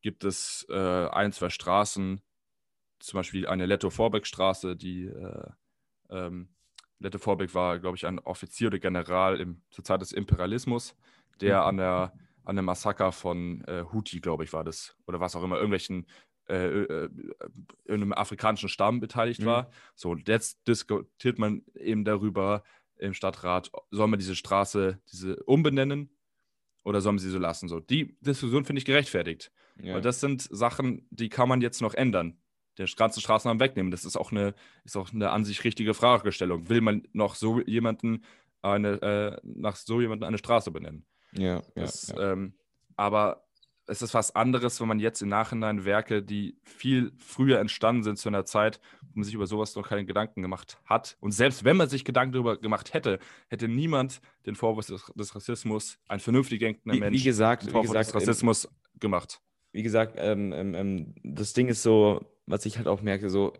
gibt 0.00 0.24
es 0.24 0.66
äh, 0.70 1.08
ein, 1.08 1.32
zwei 1.32 1.50
Straßen, 1.50 2.22
zum 2.98 3.18
Beispiel 3.18 3.46
eine 3.46 3.66
Letto-Vorbeck-Straße, 3.66 4.76
die 4.76 5.06
äh, 5.06 5.50
ähm, 6.10 6.48
Letto 6.98 7.18
Vorbeck 7.18 7.54
war, 7.54 7.78
glaube 7.78 7.96
ich, 7.96 8.06
ein 8.06 8.18
Offizier 8.18 8.68
oder 8.68 8.78
General 8.78 9.38
im, 9.40 9.62
zur 9.70 9.84
Zeit 9.84 10.00
des 10.00 10.12
Imperialismus, 10.12 10.96
der 11.40 11.60
mhm. 11.60 11.66
an 11.66 11.76
der 11.76 12.12
an 12.46 12.54
dem 12.54 12.64
Massaker 12.64 13.10
von 13.10 13.64
äh, 13.64 13.84
Houthi, 13.92 14.20
glaube 14.20 14.44
ich, 14.44 14.52
war 14.52 14.62
das, 14.62 14.96
oder 15.08 15.18
was 15.18 15.34
auch 15.34 15.42
immer, 15.42 15.56
irgendwelchen 15.56 16.06
äh, 16.48 16.82
äh, 16.82 17.08
in 17.86 17.94
einem 17.94 18.12
afrikanischen 18.12 18.68
Stamm 18.68 19.00
beteiligt 19.00 19.40
mhm. 19.40 19.46
war. 19.46 19.70
So, 19.94 20.16
jetzt 20.16 20.66
diskutiert 20.68 21.38
man 21.38 21.62
eben 21.74 22.04
darüber 22.04 22.62
im 22.98 23.14
Stadtrat, 23.14 23.70
soll 23.90 24.08
man 24.08 24.18
diese 24.18 24.36
Straße 24.36 25.00
diese 25.10 25.42
umbenennen 25.44 26.10
oder 26.84 27.00
soll 27.00 27.12
man 27.12 27.18
sie 27.18 27.30
so 27.30 27.38
lassen? 27.38 27.68
So, 27.68 27.80
die 27.80 28.16
Diskussion 28.20 28.64
finde 28.64 28.78
ich 28.78 28.84
gerechtfertigt. 28.84 29.52
Ja. 29.82 29.94
Weil 29.94 30.00
das 30.00 30.20
sind 30.20 30.42
Sachen, 30.42 31.06
die 31.10 31.28
kann 31.28 31.48
man 31.48 31.60
jetzt 31.60 31.82
noch 31.82 31.94
ändern. 31.94 32.38
Der 32.78 32.86
ganze 32.96 33.20
Straßennamen 33.20 33.60
wegnehmen. 33.60 33.90
Das 33.90 34.04
ist 34.04 34.16
auch 34.16 34.32
eine, 34.32 34.54
ist 34.84 34.96
auch 34.96 35.12
eine 35.12 35.30
an 35.30 35.44
sich 35.44 35.64
richtige 35.64 35.94
Fragestellung. 35.94 36.68
Will 36.68 36.80
man 36.80 37.06
noch 37.12 37.34
so 37.34 37.60
jemanden 37.60 38.24
eine, 38.62 39.02
äh, 39.02 39.40
nach 39.42 39.76
so 39.76 40.00
jemanden 40.00 40.24
eine 40.24 40.38
Straße 40.38 40.70
benennen? 40.70 41.06
Ja, 41.32 41.62
das, 41.74 42.08
ja, 42.08 42.16
ja. 42.16 42.32
Ähm, 42.32 42.54
aber 42.96 43.45
es 43.86 44.02
ist 44.02 44.14
was 44.14 44.34
anderes, 44.34 44.80
wenn 44.80 44.88
man 44.88 44.98
jetzt 44.98 45.22
im 45.22 45.28
Nachhinein 45.28 45.84
Werke, 45.84 46.22
die 46.22 46.58
viel 46.64 47.12
früher 47.18 47.60
entstanden 47.60 48.02
sind 48.02 48.18
zu 48.18 48.28
einer 48.28 48.44
Zeit, 48.44 48.80
wo 49.02 49.20
man 49.20 49.24
sich 49.24 49.34
über 49.34 49.46
sowas 49.46 49.74
noch 49.76 49.88
keine 49.88 50.04
Gedanken 50.04 50.42
gemacht 50.42 50.78
hat. 50.84 51.16
Und 51.20 51.32
selbst 51.32 51.64
wenn 51.64 51.76
man 51.76 51.88
sich 51.88 52.04
Gedanken 52.04 52.32
darüber 52.32 52.58
gemacht 52.58 52.94
hätte, 52.94 53.18
hätte 53.48 53.68
niemand 53.68 54.20
den 54.44 54.56
Vorwurf 54.56 54.86
des, 54.86 55.12
des 55.14 55.34
Rassismus, 55.34 55.98
ein 56.08 56.20
vernünftig 56.20 56.58
denkender 56.58 56.96
wie, 56.96 57.00
Mensch, 57.00 57.20
wie 57.20 57.24
gesagt, 57.24 57.62
den 57.62 57.70
Vorwurf 57.70 57.90
wie 57.90 57.92
gesagt, 57.92 58.08
des 58.08 58.14
Rassismus 58.14 58.64
ähm, 58.64 59.00
gemacht. 59.00 59.40
Wie 59.72 59.82
gesagt, 59.82 60.14
ähm, 60.18 60.52
ähm, 60.52 60.74
ähm, 60.74 61.14
das 61.22 61.52
Ding 61.52 61.68
ist 61.68 61.82
so, 61.82 62.24
was 62.46 62.66
ich 62.66 62.78
halt 62.78 62.88
auch 62.88 63.02
merke, 63.02 63.30
so, 63.30 63.52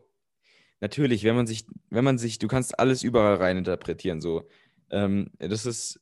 natürlich, 0.81 1.23
wenn 1.25 1.37
man 1.37 1.47
sich, 1.47 1.67
wenn 1.91 2.05
man 2.05 2.19
sich, 2.19 2.39
du 2.39 2.49
kannst 2.49 2.79
alles 2.79 3.03
überall 3.03 3.37
rein 3.37 3.59
interpretieren, 3.59 4.21
so. 4.21 4.49
Ähm, 4.91 5.31
das 5.39 5.67
ist, 5.67 6.01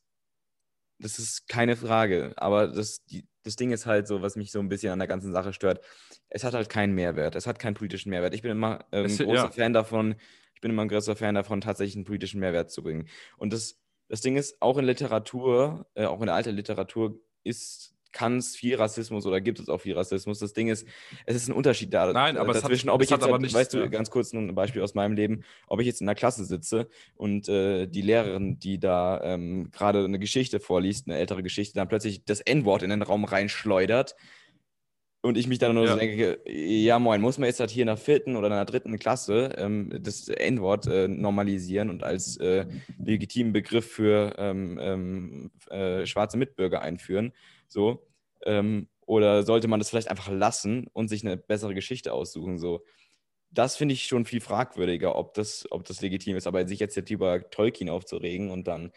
das 0.99 1.19
ist 1.19 1.49
keine 1.49 1.77
Frage, 1.77 2.33
aber 2.37 2.69
das, 2.69 3.05
die, 3.05 3.27
das 3.43 3.57
Ding 3.57 3.73
ist 3.73 3.87
halt 3.87 4.07
so, 4.07 4.23
was 4.23 4.37
mich 4.37 4.51
so 4.51 4.61
ein 4.61 4.69
bisschen 4.69 4.93
an 4.93 4.99
der 4.99 5.09
ganzen 5.09 5.33
Sache 5.33 5.53
stört. 5.53 5.81
Es 6.29 6.45
hat 6.45 6.55
halt 6.55 6.69
keinen 6.69 6.95
Mehrwert. 6.95 7.37
Es 7.37 7.47
hat 7.47 7.59
keinen 7.59 7.75
politischen 7.75 8.11
Mehrwert. 8.11 8.35
Ich 8.35 8.43
bin 8.43 8.51
immer 8.51 8.85
ähm, 8.93 9.07
ein 9.07 9.17
großer 9.17 9.45
ja. 9.45 9.51
Fan 9.51 9.73
davon, 9.73 10.15
ich 10.55 10.61
bin 10.61 10.71
immer 10.71 10.83
ein 10.83 10.89
großer 10.89 11.17
Fan 11.17 11.35
davon, 11.35 11.61
tatsächlich 11.61 11.97
einen 11.97 12.05
politischen 12.05 12.41
Mehrwert 12.41 12.71
zu 12.71 12.83
bringen. 12.83 13.09
Und 13.37 13.53
das, 13.53 13.81
das 14.09 14.21
Ding 14.21 14.37
ist, 14.37 14.61
auch 14.61 14.79
in 14.79 14.85
Literatur, 14.85 15.87
äh, 15.95 16.07
auch 16.07 16.21
in 16.21 16.27
der 16.27 16.35
alten 16.35 16.55
Literatur 16.55 17.21
ist 17.43 17.94
kann 18.15 18.39
es 18.39 18.57
viel 18.57 18.77
Rassismus 18.77 19.27
oder 19.27 19.43
gibt 19.43 19.61
es 19.61 19.69
auch 19.69 19.81
viel 19.81 19.95
Rassismus. 19.95 20.39
Das 20.39 20.55
Ding 20.55 20.69
ist, 20.69 20.87
es 21.27 21.37
ist 21.37 21.49
ein 21.49 21.53
Unterschied 21.53 21.93
da 21.93 22.11
Nein, 22.13 22.39
aber 22.39 22.55
dazwischen, 22.55 22.89
hat, 22.89 22.95
ob 22.95 23.03
ich 23.03 23.11
jetzt, 23.11 23.23
aber 23.23 23.39
nicht, 23.39 23.55
weißt 23.55 23.75
du, 23.75 23.91
ganz 23.91 24.09
kurz 24.09 24.33
ein 24.33 24.55
Beispiel 24.55 24.81
aus 24.81 24.95
meinem 24.95 25.15
Leben, 25.15 25.45
ob 25.67 25.81
ich 25.81 25.87
jetzt 25.87 26.01
in 26.01 26.07
der 26.07 26.15
Klasse 26.15 26.45
sitze 26.45 26.89
und 27.17 27.49
äh, 27.49 27.87
die 27.87 28.03
Lehrerin, 28.03 28.59
die 28.59 28.79
da 28.79 29.21
ähm, 29.23 29.71
gerade 29.73 30.05
eine 30.05 30.19
Geschichte 30.19 30.61
vorliest, 30.61 31.09
eine 31.09 31.19
ältere 31.19 31.43
Geschichte, 31.43 31.75
dann 31.75 31.89
plötzlich 31.89 32.25
das 32.25 32.41
N-Wort 32.41 32.83
in 32.83 32.91
den 32.91 33.03
Raum 33.03 33.25
reinschleudert 33.25 34.15
und 35.25 35.39
ich 35.39 35.47
mich 35.47 35.59
dann 35.59 35.75
nur 35.75 35.87
ja. 35.87 35.93
so 35.93 35.99
denke, 35.99 36.39
ja 36.47 36.99
moin, 36.99 37.23
muss 37.23 37.39
man 37.39 37.47
jetzt 37.47 37.59
halt 37.59 37.71
hier 37.71 37.83
in 37.83 37.87
der 37.87 37.97
vierten 37.97 38.37
oder 38.37 38.49
in 38.49 38.53
der 38.53 38.67
dritten 38.67 38.99
Klasse 38.99 39.55
ähm, 39.57 39.91
das 40.03 40.29
N-Wort 40.29 40.87
äh, 40.87 41.09
normalisieren 41.09 41.89
und 41.89 42.05
als 42.05 42.37
äh, 42.37 42.67
legitimen 43.03 43.55
Begriff 43.55 43.91
für 43.91 44.35
ähm, 44.37 44.79
ähm 44.81 45.51
äh, 45.71 46.05
schwarze 46.05 46.37
Mitbürger 46.37 46.83
einführen. 46.83 47.33
So. 47.75 48.07
Ähm, 48.47 48.89
oder 49.07 49.43
sollte 49.43 49.69
man 49.69 49.81
das 49.81 49.91
vielleicht 49.91 50.09
einfach 50.09 50.31
lassen 50.31 50.87
und 50.95 51.09
sich 51.09 51.25
eine 51.25 51.37
bessere 51.37 51.75
Geschichte 51.75 52.13
aussuchen? 52.15 52.59
So. 52.59 52.85
Das 53.51 53.77
finde 53.77 53.93
ich 53.95 54.07
schon 54.07 54.25
viel 54.25 54.41
fragwürdiger, 54.41 55.17
ob 55.17 55.35
das, 55.35 55.67
ob 55.71 55.85
das 55.85 56.01
legitim 56.01 56.37
ist. 56.37 56.47
Aber 56.47 56.67
sich 56.67 56.81
jetzt 56.81 56.95
hier 56.95 57.05
über 57.11 57.51
Tolkien 57.51 57.91
aufzuregen 57.91 58.51
und 58.51 58.67
dann. 58.67 58.93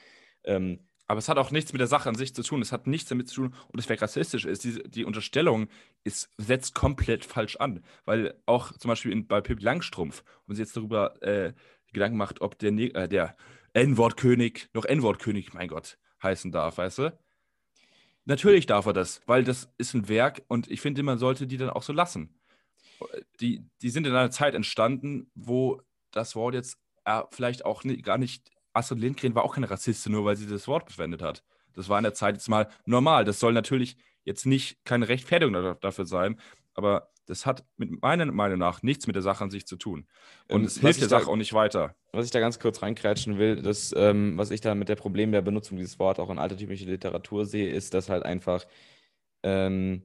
Ähm, 0.45 0.87
aber 1.07 1.19
es 1.19 1.29
hat 1.29 1.37
auch 1.37 1.51
nichts 1.51 1.73
mit 1.73 1.79
der 1.79 1.87
Sache 1.87 2.09
an 2.09 2.15
sich 2.15 2.35
zu 2.35 2.43
tun. 2.43 2.61
Es 2.61 2.71
hat 2.71 2.85
nichts 2.85 3.09
damit 3.09 3.29
zu 3.29 3.35
tun, 3.35 3.55
ob 3.69 3.79
es 3.79 3.85
vielleicht 3.85 4.01
rassistisch 4.01 4.45
ist. 4.45 4.63
Die, 4.63 4.83
die 4.83 5.05
Unterstellung 5.05 5.67
ist, 6.03 6.29
setzt 6.37 6.75
komplett 6.75 7.25
falsch 7.25 7.55
an. 7.57 7.83
Weil 8.05 8.39
auch 8.45 8.73
zum 8.77 8.89
Beispiel 8.89 9.11
in, 9.11 9.27
bei 9.27 9.41
Pippi 9.41 9.63
Langstrumpf, 9.63 10.23
wenn 10.45 10.55
sich 10.55 10.65
jetzt 10.65 10.77
darüber 10.77 11.21
äh, 11.21 11.53
Gedanken 11.93 12.17
macht, 12.17 12.41
ob 12.41 12.59
der, 12.59 12.71
äh, 12.73 13.07
der 13.07 13.35
N-Wort-König 13.73 14.69
noch 14.73 14.85
N-Wort-König, 14.85 15.53
mein 15.53 15.69
Gott, 15.69 15.97
heißen 16.21 16.51
darf, 16.51 16.77
weißt 16.77 16.99
du? 16.99 17.17
Natürlich 18.27 18.65
darf 18.65 18.85
er 18.85 18.91
das, 18.91 19.21
weil 19.25 19.45
das 19.45 19.69
ist 19.77 19.93
ein 19.93 20.09
Werk 20.09 20.43
und 20.49 20.69
ich 20.69 20.81
finde, 20.81 21.01
man 21.01 21.17
sollte 21.17 21.47
die 21.47 21.55
dann 21.55 21.69
auch 21.69 21.81
so 21.81 21.93
lassen. 21.93 22.37
Die, 23.39 23.63
die 23.81 23.89
sind 23.89 24.05
in 24.05 24.13
einer 24.13 24.31
Zeit 24.31 24.53
entstanden, 24.53 25.31
wo 25.33 25.81
das 26.11 26.35
Wort 26.35 26.53
jetzt 26.53 26.77
äh, 27.05 27.21
vielleicht 27.31 27.63
auch 27.63 27.85
nie, 27.85 28.01
gar 28.01 28.17
nicht. 28.17 28.51
Astrid 28.73 28.99
Lindgren 28.99 29.33
war 29.33 29.45
auch 29.45 29.55
keine 29.55 29.69
Rassistin, 29.69 30.11
nur 30.11 30.25
weil 30.25 30.35
sie 30.35 30.45
das 30.45 30.67
Wort 30.67 30.91
verwendet 30.91 31.21
hat. 31.21 31.45
Das 31.73 31.87
war 31.87 31.97
in 31.99 32.03
der 32.03 32.13
Zeit 32.13 32.35
jetzt 32.35 32.49
mal 32.49 32.69
normal. 32.85 33.23
Das 33.23 33.39
soll 33.39 33.53
natürlich 33.53 33.95
jetzt 34.25 34.45
nicht 34.45 34.83
keine 34.83 35.07
Rechtfertigung 35.07 35.77
dafür 35.79 36.05
sein, 36.05 36.37
aber 36.77 37.11
das 37.25 37.45
hat 37.45 37.65
mit 37.75 38.01
meiner 38.01 38.25
Meinung 38.25 38.57
nach 38.57 38.83
nichts 38.83 39.05
mit 39.05 39.15
der 39.15 39.23
Sache 39.23 39.43
an 39.43 39.51
sich 39.51 39.67
zu 39.67 39.75
tun. 39.75 40.07
Und 40.47 40.61
ähm, 40.61 40.67
es 40.67 40.79
hilft 40.79 41.01
der 41.01 41.09
Sache 41.09 41.25
da, 41.25 41.31
auch 41.31 41.35
nicht 41.35 41.53
weiter. 41.53 41.95
Was 42.13 42.25
ich 42.25 42.31
da 42.31 42.39
ganz 42.39 42.59
kurz 42.59 42.81
reinkrätschen 42.81 43.37
will, 43.37 43.61
das, 43.61 43.93
ähm, 43.97 44.37
was 44.37 44.51
ich 44.51 44.61
da 44.61 44.75
mit 44.75 44.87
der 44.87 44.95
Problem 44.95 45.31
der 45.31 45.41
Benutzung 45.41 45.77
dieses 45.77 45.99
Wortes 45.99 46.23
auch 46.23 46.29
in 46.29 46.39
altertümlicher 46.39 46.85
Literatur 46.85 47.45
sehe, 47.45 47.69
ist, 47.69 47.93
dass 47.93 48.09
halt 48.09 48.23
einfach 48.23 48.65
ähm, 49.43 50.03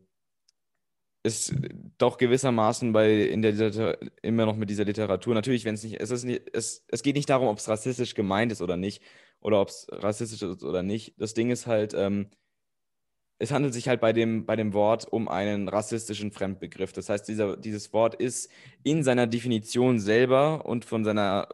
ist 1.25 1.55
doch 1.99 2.19
gewissermaßen 2.19 2.93
bei 2.93 3.23
in 3.23 3.43
der 3.43 3.53
Liter 3.53 3.99
immer 4.23 4.47
noch 4.47 4.57
mit 4.57 4.71
dieser 4.71 4.85
Literatur. 4.85 5.35
Natürlich, 5.35 5.65
wenn 5.65 5.75
es 5.75 5.85
nicht, 5.85 6.01
es 6.01 6.11
ist 6.11 6.25
nicht, 6.25 6.43
es, 6.53 6.85
es 6.89 7.03
geht 7.03 7.15
nicht 7.15 7.31
darum, 7.31 7.49
ob 7.49 7.59
es 7.59 7.69
rassistisch 7.69 8.15
gemeint 8.15 8.51
ist 8.51 8.61
oder 8.61 8.77
nicht, 8.77 9.03
oder 9.41 9.61
ob 9.61 9.69
es 9.69 9.87
rassistisch 9.91 10.43
ist 10.43 10.65
oder 10.65 10.83
nicht. 10.83 11.15
Das 11.19 11.35
Ding 11.35 11.51
ist 11.51 11.67
halt, 11.69 11.95
ähm, 11.95 12.31
es 13.38 13.51
handelt 13.51 13.75
sich 13.75 13.88
halt 13.88 14.01
bei 14.01 14.12
dem, 14.12 14.47
bei 14.47 14.57
dem 14.57 14.73
Wort 14.73 15.07
um 15.12 15.29
einen 15.29 15.68
rassistischen 15.68 16.31
Fremdbegriff. 16.31 16.92
Das 16.92 17.09
heißt, 17.09 17.27
dieser, 17.27 17.57
dieses 17.57 17.92
Wort 17.92 18.14
ist 18.14 18.51
in 18.85 19.03
seiner 19.03 19.27
Definition 19.27 19.99
selber 19.99 20.64
und 20.64 20.85
von 20.85 21.05
seiner, 21.05 21.49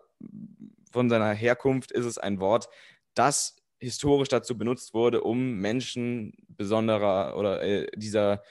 von 0.93 1.09
seiner 1.09 1.33
Herkunft 1.33 1.91
ist 1.93 2.05
es 2.05 2.19
ein 2.19 2.41
Wort, 2.41 2.69
das 3.15 3.57
historisch 3.81 4.29
dazu 4.29 4.59
benutzt 4.59 4.93
wurde, 4.93 5.23
um 5.23 5.55
Menschen 5.61 6.33
besonderer 6.49 7.37
oder 7.39 7.63
äh, 7.63 7.87
dieser, 7.97 8.43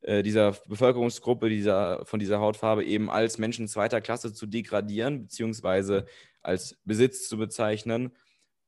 äh, 0.00 0.22
dieser 0.22 0.52
Bevölkerungsgruppe 0.66 1.48
dieser, 1.48 2.04
von 2.06 2.18
dieser 2.18 2.40
Hautfarbe 2.40 2.84
eben 2.84 3.10
als 3.10 3.38
Menschen 3.38 3.68
zweiter 3.68 4.00
Klasse 4.00 4.32
zu 4.32 4.46
degradieren, 4.46 5.22
beziehungsweise 5.22 6.06
als 6.42 6.78
Besitz 6.84 7.28
zu 7.28 7.36
bezeichnen 7.36 8.16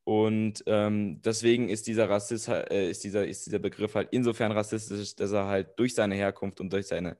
Und 0.04 0.64
ähm, 0.66 1.22
deswegen 1.22 1.68
ist 1.68 1.86
dieser, 1.86 2.10
Rassist, 2.10 2.48
äh, 2.48 2.90
ist, 2.90 3.04
dieser, 3.04 3.26
ist 3.26 3.46
dieser 3.46 3.60
Begriff 3.60 3.94
halt 3.94 4.08
insofern 4.10 4.52
rassistisch, 4.52 5.14
dass 5.14 5.32
er 5.32 5.46
halt 5.46 5.78
durch 5.78 5.94
seine 5.94 6.16
Herkunft 6.16 6.60
und 6.60 6.72
durch 6.72 6.88
seine, 6.88 7.16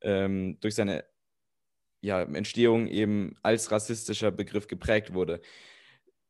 ähm, 0.00 0.58
durch 0.60 0.74
seine 0.74 1.04
ja, 2.00 2.22
Entstehung 2.22 2.86
eben 2.88 3.36
als 3.42 3.70
rassistischer 3.70 4.30
Begriff 4.30 4.68
geprägt 4.68 5.12
wurde. 5.14 5.40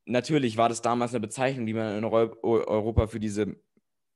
Natürlich 0.05 0.57
war 0.57 0.69
das 0.69 0.83
damals 0.83 1.13
eine 1.13 1.21
Bezeichnung, 1.21 1.67
die 1.67 1.75
man 1.75 1.99
in 1.99 2.05
Europa 2.05 3.07
für 3.07 3.21
diese 3.21 3.57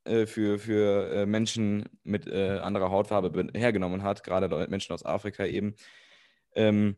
äh, 0.08 0.26
für, 0.26 0.58
für 0.58 1.10
äh, 1.12 1.26
Menschen 1.26 1.84
mit 2.02 2.26
äh, 2.26 2.58
anderer 2.62 2.90
Hautfarbe 2.90 3.48
hergenommen 3.54 4.02
hat, 4.02 4.24
gerade 4.24 4.66
Menschen 4.68 4.92
aus 4.92 5.04
Afrika 5.04 5.44
eben. 5.44 5.74
Ähm, 6.54 6.96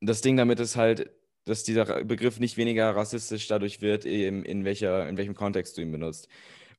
das 0.00 0.20
Ding 0.20 0.36
damit 0.36 0.60
ist 0.60 0.76
halt, 0.76 1.10
dass 1.44 1.64
dieser 1.64 2.04
Begriff 2.04 2.40
nicht 2.40 2.56
weniger 2.56 2.94
rassistisch 2.94 3.46
dadurch 3.48 3.82
wird, 3.82 4.06
eben 4.06 4.44
in, 4.44 4.64
welcher, 4.64 5.08
in 5.08 5.16
welchem 5.16 5.34
Kontext 5.34 5.76
du 5.76 5.82
ihn 5.82 5.92
benutzt. 5.92 6.28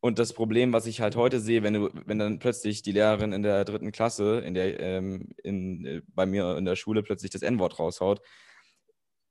Und 0.01 0.19
das 0.19 0.33
Problem, 0.33 0.73
was 0.73 0.85
ich 0.85 1.01
halt 1.01 1.15
heute 1.15 1.39
sehe, 1.39 1.63
wenn, 1.63 1.73
du, 1.73 1.89
wenn 2.05 2.19
dann 2.19 2.39
plötzlich 2.39 2.81
die 2.83 2.91
Lehrerin 2.91 3.33
in 3.33 3.41
der 3.41 3.65
dritten 3.65 3.91
Klasse, 3.91 4.39
in 4.39 4.53
der, 4.53 4.79
ähm, 4.79 5.29
in, 5.43 5.85
äh, 5.85 6.01
bei 6.13 6.25
mir 6.25 6.57
in 6.57 6.65
der 6.65 6.75
Schule 6.75 7.01
plötzlich 7.01 7.31
das 7.31 7.41
N-Wort 7.41 7.79
raushaut, 7.79 8.21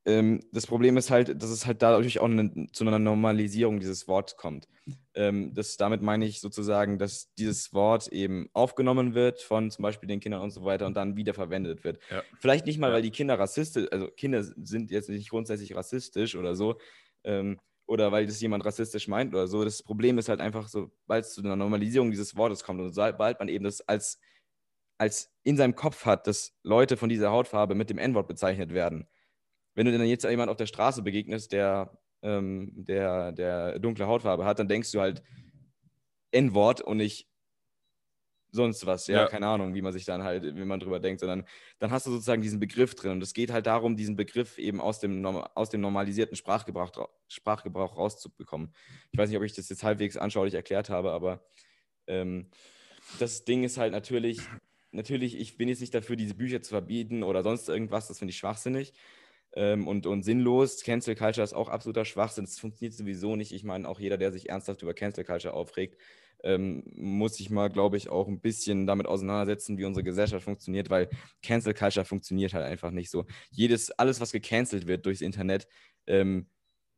ähm, 0.07 0.41
das 0.53 0.67
Problem 0.67 0.97
ist 0.97 1.11
halt, 1.11 1.43
dass 1.43 1.51
es 1.51 1.65
halt 1.67 1.81
dadurch 1.81 2.21
auch 2.21 2.27
eine, 2.27 2.67
zu 2.73 2.87
einer 2.87 2.99
Normalisierung 2.99 3.81
dieses 3.81 4.07
Wortes 4.07 4.37
kommt. 4.37 4.69
Ähm, 5.15 5.55
das, 5.55 5.79
damit 5.79 6.03
meine 6.03 6.27
ich 6.27 6.41
sozusagen, 6.41 6.99
dass 6.99 7.33
dieses 7.35 7.73
Wort 7.73 8.09
eben 8.09 8.51
aufgenommen 8.53 9.15
wird 9.15 9.41
von 9.41 9.71
zum 9.71 9.83
Beispiel 9.83 10.07
den 10.07 10.21
Kindern 10.21 10.43
und 10.43 10.51
so 10.51 10.65
weiter 10.65 10.87
und 10.87 10.95
dann 10.95 11.17
wieder 11.17 11.33
verwendet 11.33 11.85
wird. 11.85 11.99
Ja. 12.11 12.23
Vielleicht 12.39 12.67
nicht 12.67 12.79
mal, 12.79 12.93
weil 12.93 13.01
die 13.01 13.11
Kinder 13.11 13.39
rassistisch, 13.39 13.89
also 13.91 14.09
Kinder 14.09 14.43
sind 14.43 14.91
jetzt 14.91 15.09
nicht 15.09 15.31
grundsätzlich 15.31 15.75
rassistisch 15.75 16.37
oder 16.37 16.55
so, 16.55 16.79
ähm, 17.25 17.59
oder 17.87 18.13
weil 18.13 18.27
das 18.27 18.41
jemand 18.41 18.65
rassistisch 18.65 19.09
meint 19.09 19.33
oder 19.35 19.47
so. 19.47 19.65
Das 19.65 19.83
Problem 19.83 20.19
ist 20.19 20.29
halt 20.29 20.41
einfach 20.41 20.69
so, 20.69 20.91
weil 21.07 21.21
es 21.23 21.33
zu 21.33 21.43
einer 21.43 21.57
Normalisierung 21.57 22.11
dieses 22.11 22.37
Wortes 22.37 22.63
kommt 22.63 22.81
und 22.81 22.93
sobald 22.93 23.39
man 23.39 23.49
eben 23.49 23.65
das 23.65 23.81
als, 23.81 24.21
als 24.99 25.33
in 25.45 25.57
seinem 25.57 25.75
Kopf 25.75 26.05
hat, 26.05 26.27
dass 26.27 26.55
Leute 26.63 26.99
von 26.99 27.09
dieser 27.09 27.31
Hautfarbe 27.31 27.75
mit 27.75 27.89
dem 27.89 27.99
N-Wort 27.99 28.29
bezeichnet 28.29 28.75
werden, 28.75 29.07
wenn 29.75 29.87
du 29.87 29.93
dann 29.93 30.07
jetzt 30.07 30.25
jemand 30.25 30.51
auf 30.51 30.57
der 30.57 30.67
Straße 30.67 31.03
begegnest, 31.03 31.53
der, 31.53 31.99
ähm, 32.23 32.73
der, 32.75 33.33
der 33.33 33.79
dunkle 33.79 34.07
Hautfarbe 34.07 34.45
hat, 34.45 34.59
dann 34.59 34.69
denkst 34.69 34.93
du 34.93 35.01
halt 35.01 35.23
N-Wort 36.31 36.81
und 36.81 36.97
nicht 36.99 37.29
sonst 38.55 38.87
was, 38.87 39.09
ja? 39.09 39.23
ja, 39.23 39.27
keine 39.27 39.49
Ahnung, 39.49 39.75
wie 39.75 39.83
man 39.83 39.93
sich 39.93 40.05
dann 40.05 40.23
halt, 40.23 40.45
wie 40.45 40.65
man 40.65 40.79
drüber 40.79 41.01
denkt, 41.01 41.21
sondern 41.21 41.45
dann 41.81 41.91
hast 41.91 42.07
du 42.07 42.13
sozusagen 42.13 42.41
diesen 42.41 42.61
Begriff 42.61 42.95
drin 42.95 43.13
und 43.13 43.23
es 43.23 43.35
geht 43.35 43.51
halt 43.51 43.67
darum, 43.67 43.97
diesen 43.97 44.15
Begriff 44.15 44.59
eben 44.59 44.81
aus 44.81 45.01
dem, 45.01 45.27
aus 45.27 45.71
dem 45.71 45.81
normalisierten 45.81 46.37
Sprachgebrauch, 46.37 47.09
Sprachgebrauch 47.27 47.97
rauszubekommen. 47.97 48.73
Ich 49.11 49.19
weiß 49.19 49.29
nicht, 49.29 49.39
ob 49.39 49.45
ich 49.45 49.55
das 49.55 49.69
jetzt 49.69 49.83
halbwegs 49.83 50.17
anschaulich 50.17 50.55
erklärt 50.55 50.89
habe, 50.89 51.11
aber 51.11 51.45
ähm, 52.07 52.49
das 53.19 53.45
Ding 53.45 53.65
ist 53.65 53.77
halt 53.77 53.93
natürlich, 53.93 54.41
natürlich, 54.93 55.37
ich 55.37 55.57
bin 55.57 55.69
jetzt 55.69 55.81
nicht 55.81 55.95
dafür, 55.95 56.15
diese 56.15 56.35
Bücher 56.35 56.63
zu 56.63 56.71
verbieten 56.71 57.25
oder 57.25 57.43
sonst 57.43 57.69
irgendwas, 57.69 58.07
das 58.07 58.21
finde 58.21 58.31
ich 58.31 58.39
schwachsinnig 58.39 58.93
ähm, 59.55 59.87
und, 59.87 60.07
und 60.07 60.23
sinnlos. 60.23 60.83
Cancel 60.83 61.15
Culture 61.15 61.45
ist 61.45 61.55
auch 61.55 61.69
absoluter 61.69 62.05
Schwachsinn. 62.05 62.45
Das 62.45 62.59
funktioniert 62.59 62.95
sowieso 62.95 63.37
nicht. 63.37 63.53
Ich 63.53 63.65
meine, 63.65 63.89
auch 63.89 64.01
jeder, 64.01 64.17
der 64.17 64.33
sich 64.33 64.49
ernsthaft 64.49 64.83
über 64.83 64.95
Cancel 64.95 65.25
Culture 65.25 65.55
aufregt, 65.55 65.97
ähm, 66.43 66.83
muss 66.95 67.37
sich 67.37 67.51
mal, 67.51 67.71
glaube 67.71 67.97
ich, 67.97 68.11
auch 68.11 68.29
ein 68.29 68.41
bisschen 68.41 68.87
damit 68.87 69.07
auseinandersetzen, 69.07 69.79
wie 69.79 69.85
unsere 69.85 70.05
Gesellschaft 70.05 70.45
funktioniert, 70.45 70.91
weil 70.91 71.09
Cancel 71.43 71.73
Culture 71.73 72.05
funktioniert 72.05 72.53
halt 72.53 72.65
einfach 72.65 72.91
nicht 72.91 73.11
so. 73.11 73.25
Jedes, 73.51 73.91
alles, 73.93 74.21
was 74.21 74.33
gecancelt 74.33 74.87
wird 74.87 75.07
durchs 75.07 75.23
Internet, 75.23 75.67
ähm, 76.07 76.49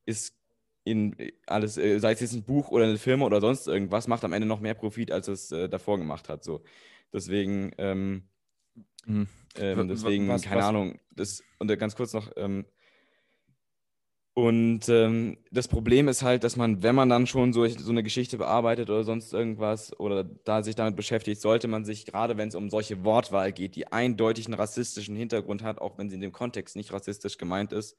ist 0.04 0.36
in 0.84 1.16
alles, 1.46 1.78
äh, 1.78 1.98
sei 1.98 2.12
es 2.12 2.20
jetzt 2.20 2.32
ein 2.32 2.44
Buch 2.44 2.70
oder 2.70 2.84
eine 2.84 2.98
Firma 2.98 3.26
oder 3.26 3.40
sonst 3.40 3.66
irgendwas, 3.66 4.08
macht 4.08 4.24
am 4.24 4.32
Ende 4.32 4.46
noch 4.46 4.60
mehr 4.60 4.74
Profit, 4.74 5.10
als 5.10 5.28
es 5.28 5.52
äh, 5.52 5.68
davor 5.68 5.98
gemacht 5.98 6.28
hat. 6.28 6.44
So. 6.44 6.62
Deswegen, 7.12 7.72
ähm, 7.78 8.28
mhm. 9.04 9.28
Ähm, 9.58 9.88
deswegen, 9.88 10.28
was, 10.28 10.42
keine 10.42 10.60
was? 10.60 10.66
Ahnung. 10.66 11.00
Das, 11.10 11.42
und 11.58 11.68
ganz 11.78 11.96
kurz 11.96 12.12
noch. 12.12 12.30
Ähm, 12.36 12.66
und 14.38 14.86
ähm, 14.90 15.38
das 15.50 15.66
Problem 15.66 16.08
ist 16.08 16.22
halt, 16.22 16.44
dass 16.44 16.56
man, 16.56 16.82
wenn 16.82 16.94
man 16.94 17.08
dann 17.08 17.26
schon 17.26 17.54
so, 17.54 17.66
so 17.66 17.90
eine 17.90 18.02
Geschichte 18.02 18.36
bearbeitet 18.36 18.90
oder 18.90 19.02
sonst 19.02 19.32
irgendwas 19.32 19.98
oder 19.98 20.24
da 20.24 20.62
sich 20.62 20.74
damit 20.74 20.94
beschäftigt, 20.94 21.40
sollte 21.40 21.68
man 21.68 21.86
sich, 21.86 22.04
gerade 22.04 22.36
wenn 22.36 22.48
es 22.48 22.54
um 22.54 22.68
solche 22.68 23.02
Wortwahl 23.02 23.50
geht, 23.50 23.76
die 23.76 23.90
eindeutig 23.90 24.44
einen 24.44 24.52
rassistischen 24.52 25.16
Hintergrund 25.16 25.62
hat, 25.62 25.78
auch 25.78 25.96
wenn 25.96 26.10
sie 26.10 26.16
in 26.16 26.20
dem 26.20 26.32
Kontext 26.32 26.76
nicht 26.76 26.92
rassistisch 26.92 27.38
gemeint 27.38 27.72
ist, 27.72 27.96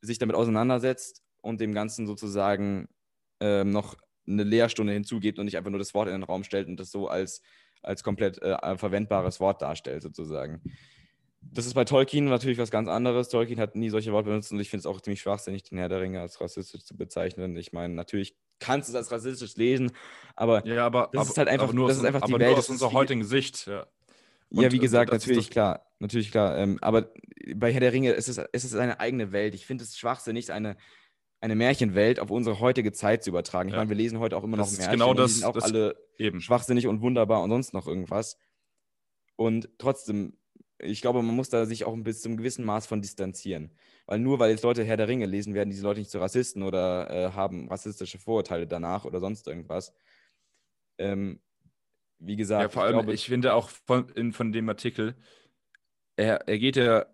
sich 0.00 0.16
damit 0.16 0.36
auseinandersetzt 0.36 1.22
und 1.42 1.60
dem 1.60 1.74
Ganzen 1.74 2.06
sozusagen 2.06 2.88
ähm, 3.40 3.72
noch 3.72 3.96
eine 4.26 4.44
Lehrstunde 4.44 4.94
hinzugebt 4.94 5.38
und 5.38 5.44
nicht 5.44 5.58
einfach 5.58 5.70
nur 5.70 5.78
das 5.78 5.92
Wort 5.92 6.08
in 6.08 6.14
den 6.14 6.22
Raum 6.22 6.44
stellt 6.44 6.66
und 6.66 6.80
das 6.80 6.90
so 6.90 7.08
als 7.08 7.42
als 7.82 8.02
komplett 8.02 8.40
äh, 8.42 8.76
verwendbares 8.76 9.40
Wort 9.40 9.62
darstellt, 9.62 10.02
sozusagen. 10.02 10.60
Das 11.42 11.66
ist 11.66 11.74
bei 11.74 11.84
Tolkien 11.84 12.26
natürlich 12.26 12.58
was 12.58 12.70
ganz 12.70 12.88
anderes. 12.88 13.28
Tolkien 13.30 13.58
hat 13.58 13.74
nie 13.74 13.88
solche 13.88 14.12
Worte 14.12 14.28
benutzt 14.28 14.52
und 14.52 14.60
ich 14.60 14.68
finde 14.68 14.80
es 14.80 14.86
auch 14.86 15.00
ziemlich 15.00 15.22
schwachsinnig, 15.22 15.62
den 15.62 15.78
Herr 15.78 15.88
der 15.88 16.00
Ringe 16.00 16.20
als 16.20 16.40
rassistisch 16.40 16.84
zu 16.84 16.96
bezeichnen. 16.96 17.56
Ich 17.56 17.72
meine, 17.72 17.94
natürlich 17.94 18.36
kannst 18.58 18.88
du 18.88 18.92
es 18.92 18.96
als 18.96 19.10
rassistisch 19.10 19.56
lesen, 19.56 19.92
aber, 20.36 20.66
ja, 20.66 20.84
aber 20.84 21.08
das 21.12 21.22
aber, 21.22 21.30
ist 21.30 21.38
halt 21.38 21.48
einfach, 21.48 21.72
nur 21.72 21.88
das 21.88 21.96
ist 21.96 22.04
einfach 22.04 22.20
die 22.20 22.38
Welt. 22.38 22.58
aus 22.58 22.68
unserer 22.68 22.92
heutigen 22.92 23.24
Sicht. 23.24 23.66
Ja. 23.66 23.86
Und, 24.50 24.62
ja, 24.62 24.72
wie 24.72 24.78
gesagt, 24.78 25.12
natürlich 25.12 25.50
klar, 25.50 25.86
natürlich 25.98 26.30
klar. 26.30 26.58
Ähm, 26.58 26.78
aber 26.82 27.10
bei 27.54 27.72
Herr 27.72 27.80
der 27.80 27.92
Ringe 27.92 28.12
ist 28.12 28.28
es, 28.28 28.38
ist 28.38 28.64
es 28.64 28.74
eine 28.74 29.00
eigene 29.00 29.32
Welt. 29.32 29.54
Ich 29.54 29.64
finde 29.64 29.84
es 29.84 29.96
schwachsinnig, 29.96 30.52
eine, 30.52 30.76
eine 31.40 31.54
Märchenwelt 31.54 32.20
auf 32.20 32.30
unsere 32.30 32.60
heutige 32.60 32.92
Zeit 32.92 33.24
zu 33.24 33.30
übertragen. 33.30 33.68
Ich 33.68 33.72
ja. 33.72 33.78
meine, 33.78 33.88
wir 33.88 33.96
lesen 33.96 34.18
heute 34.18 34.36
auch 34.36 34.44
immer 34.44 34.56
das 34.56 34.72
noch 34.72 34.78
Märchen. 34.78 34.92
Genau 34.92 35.14
das, 35.14 35.32
die 35.32 35.38
sind 35.38 35.48
auch 35.48 35.54
das 35.54 35.64
alle 35.64 35.96
eben. 36.18 36.40
schwachsinnig 36.40 36.86
und 36.86 37.00
wunderbar 37.00 37.42
und 37.42 37.50
sonst 37.50 37.72
noch 37.72 37.86
irgendwas. 37.86 38.38
Und 39.36 39.70
trotzdem, 39.78 40.36
ich 40.78 41.00
glaube, 41.00 41.22
man 41.22 41.34
muss 41.34 41.48
da 41.48 41.64
sich 41.64 41.84
auch 41.84 41.96
bis 41.96 42.20
zum 42.20 42.36
gewissen 42.36 42.64
Maß 42.64 42.86
von 42.86 43.00
distanzieren. 43.00 43.74
Weil 44.06 44.18
nur 44.18 44.38
weil 44.38 44.50
jetzt 44.50 44.64
Leute 44.64 44.84
Herr 44.84 44.98
der 44.98 45.08
Ringe 45.08 45.26
lesen, 45.26 45.54
werden 45.54 45.70
diese 45.70 45.82
Leute 45.82 46.00
nicht 46.00 46.10
zu 46.10 46.18
Rassisten 46.18 46.62
oder 46.62 47.10
äh, 47.10 47.32
haben 47.32 47.68
rassistische 47.68 48.18
Vorurteile 48.18 48.66
danach 48.66 49.06
oder 49.06 49.20
sonst 49.20 49.48
irgendwas. 49.48 49.94
Ähm, 50.98 51.40
wie 52.18 52.36
gesagt, 52.36 52.62
ja, 52.62 52.68
vor 52.68 52.82
allem, 52.82 52.96
ich, 52.96 53.00
glaube, 53.00 53.14
ich 53.14 53.26
finde 53.26 53.54
auch 53.54 53.70
von, 53.70 54.10
in, 54.10 54.32
von 54.32 54.52
dem 54.52 54.68
Artikel, 54.68 55.16
er, 56.16 56.46
er 56.46 56.58
geht 56.58 56.76
ja 56.76 57.06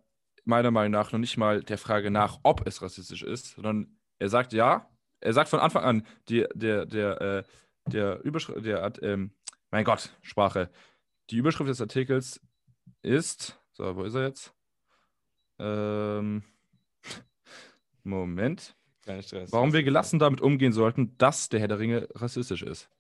meiner 0.45 0.73
Meinung 0.73 0.93
nach 0.93 1.12
noch 1.12 1.21
nicht 1.21 1.37
mal 1.37 1.62
der 1.62 1.79
Frage 1.79 2.11
nach, 2.11 2.41
ob 2.43 2.67
es 2.67 2.83
rassistisch 2.83 3.23
ist, 3.23 3.55
sondern 3.55 3.96
er 4.19 4.29
sagt 4.29 4.53
ja, 4.53 4.89
er 5.21 5.33
sagt 5.33 5.49
von 5.49 5.61
Anfang 5.61 5.85
an, 5.85 6.07
die, 6.29 6.47
der, 6.55 6.87
der, 6.87 7.21
äh, 7.21 7.43
der 7.87 8.21
Überschrift, 8.23 8.65
der 8.65 8.83
hat, 8.83 9.03
ähm, 9.03 9.33
mein 9.71 9.85
Gott, 9.85 10.17
Sprache. 10.23 10.71
Die 11.31 11.37
Überschrift 11.37 11.71
des 11.71 11.81
Artikels 11.81 12.41
ist, 13.03 13.61
so, 13.73 13.97
wo 13.97 14.05
ist 14.05 14.15
er 14.15 14.29
jetzt? 14.29 14.55
Ähm, 15.59 16.43
Moment. 18.05 18.77
Kein 19.03 19.23
Stress. 19.23 19.53
Warum 19.53 19.73
wir 19.73 19.83
gelassen 19.83 20.19
damit 20.19 20.41
umgehen 20.41 20.73
sollten, 20.73 21.17
dass 21.19 21.49
der 21.49 21.61
Herr 21.61 21.69
der 21.69 21.79
Ringe 21.79 22.09
rassistisch 22.15 22.63
ist. 22.63 22.91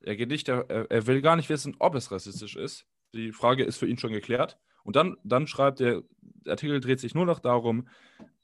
Er 0.00 0.16
geht 0.16 0.28
nicht, 0.28 0.48
er, 0.48 0.68
er 0.68 1.06
will 1.06 1.22
gar 1.22 1.36
nicht 1.36 1.48
wissen, 1.48 1.76
ob 1.78 1.94
es 1.94 2.10
rassistisch 2.10 2.56
ist. 2.56 2.86
Die 3.14 3.32
Frage 3.32 3.62
ist 3.62 3.76
für 3.76 3.86
ihn 3.86 3.98
schon 3.98 4.12
geklärt. 4.12 4.58
Und 4.82 4.96
dann, 4.96 5.16
dann 5.22 5.46
schreibt 5.46 5.80
er, 5.80 6.02
der 6.20 6.52
Artikel 6.52 6.80
dreht 6.80 6.98
sich 6.98 7.14
nur 7.14 7.26
noch 7.26 7.38
darum, 7.38 7.88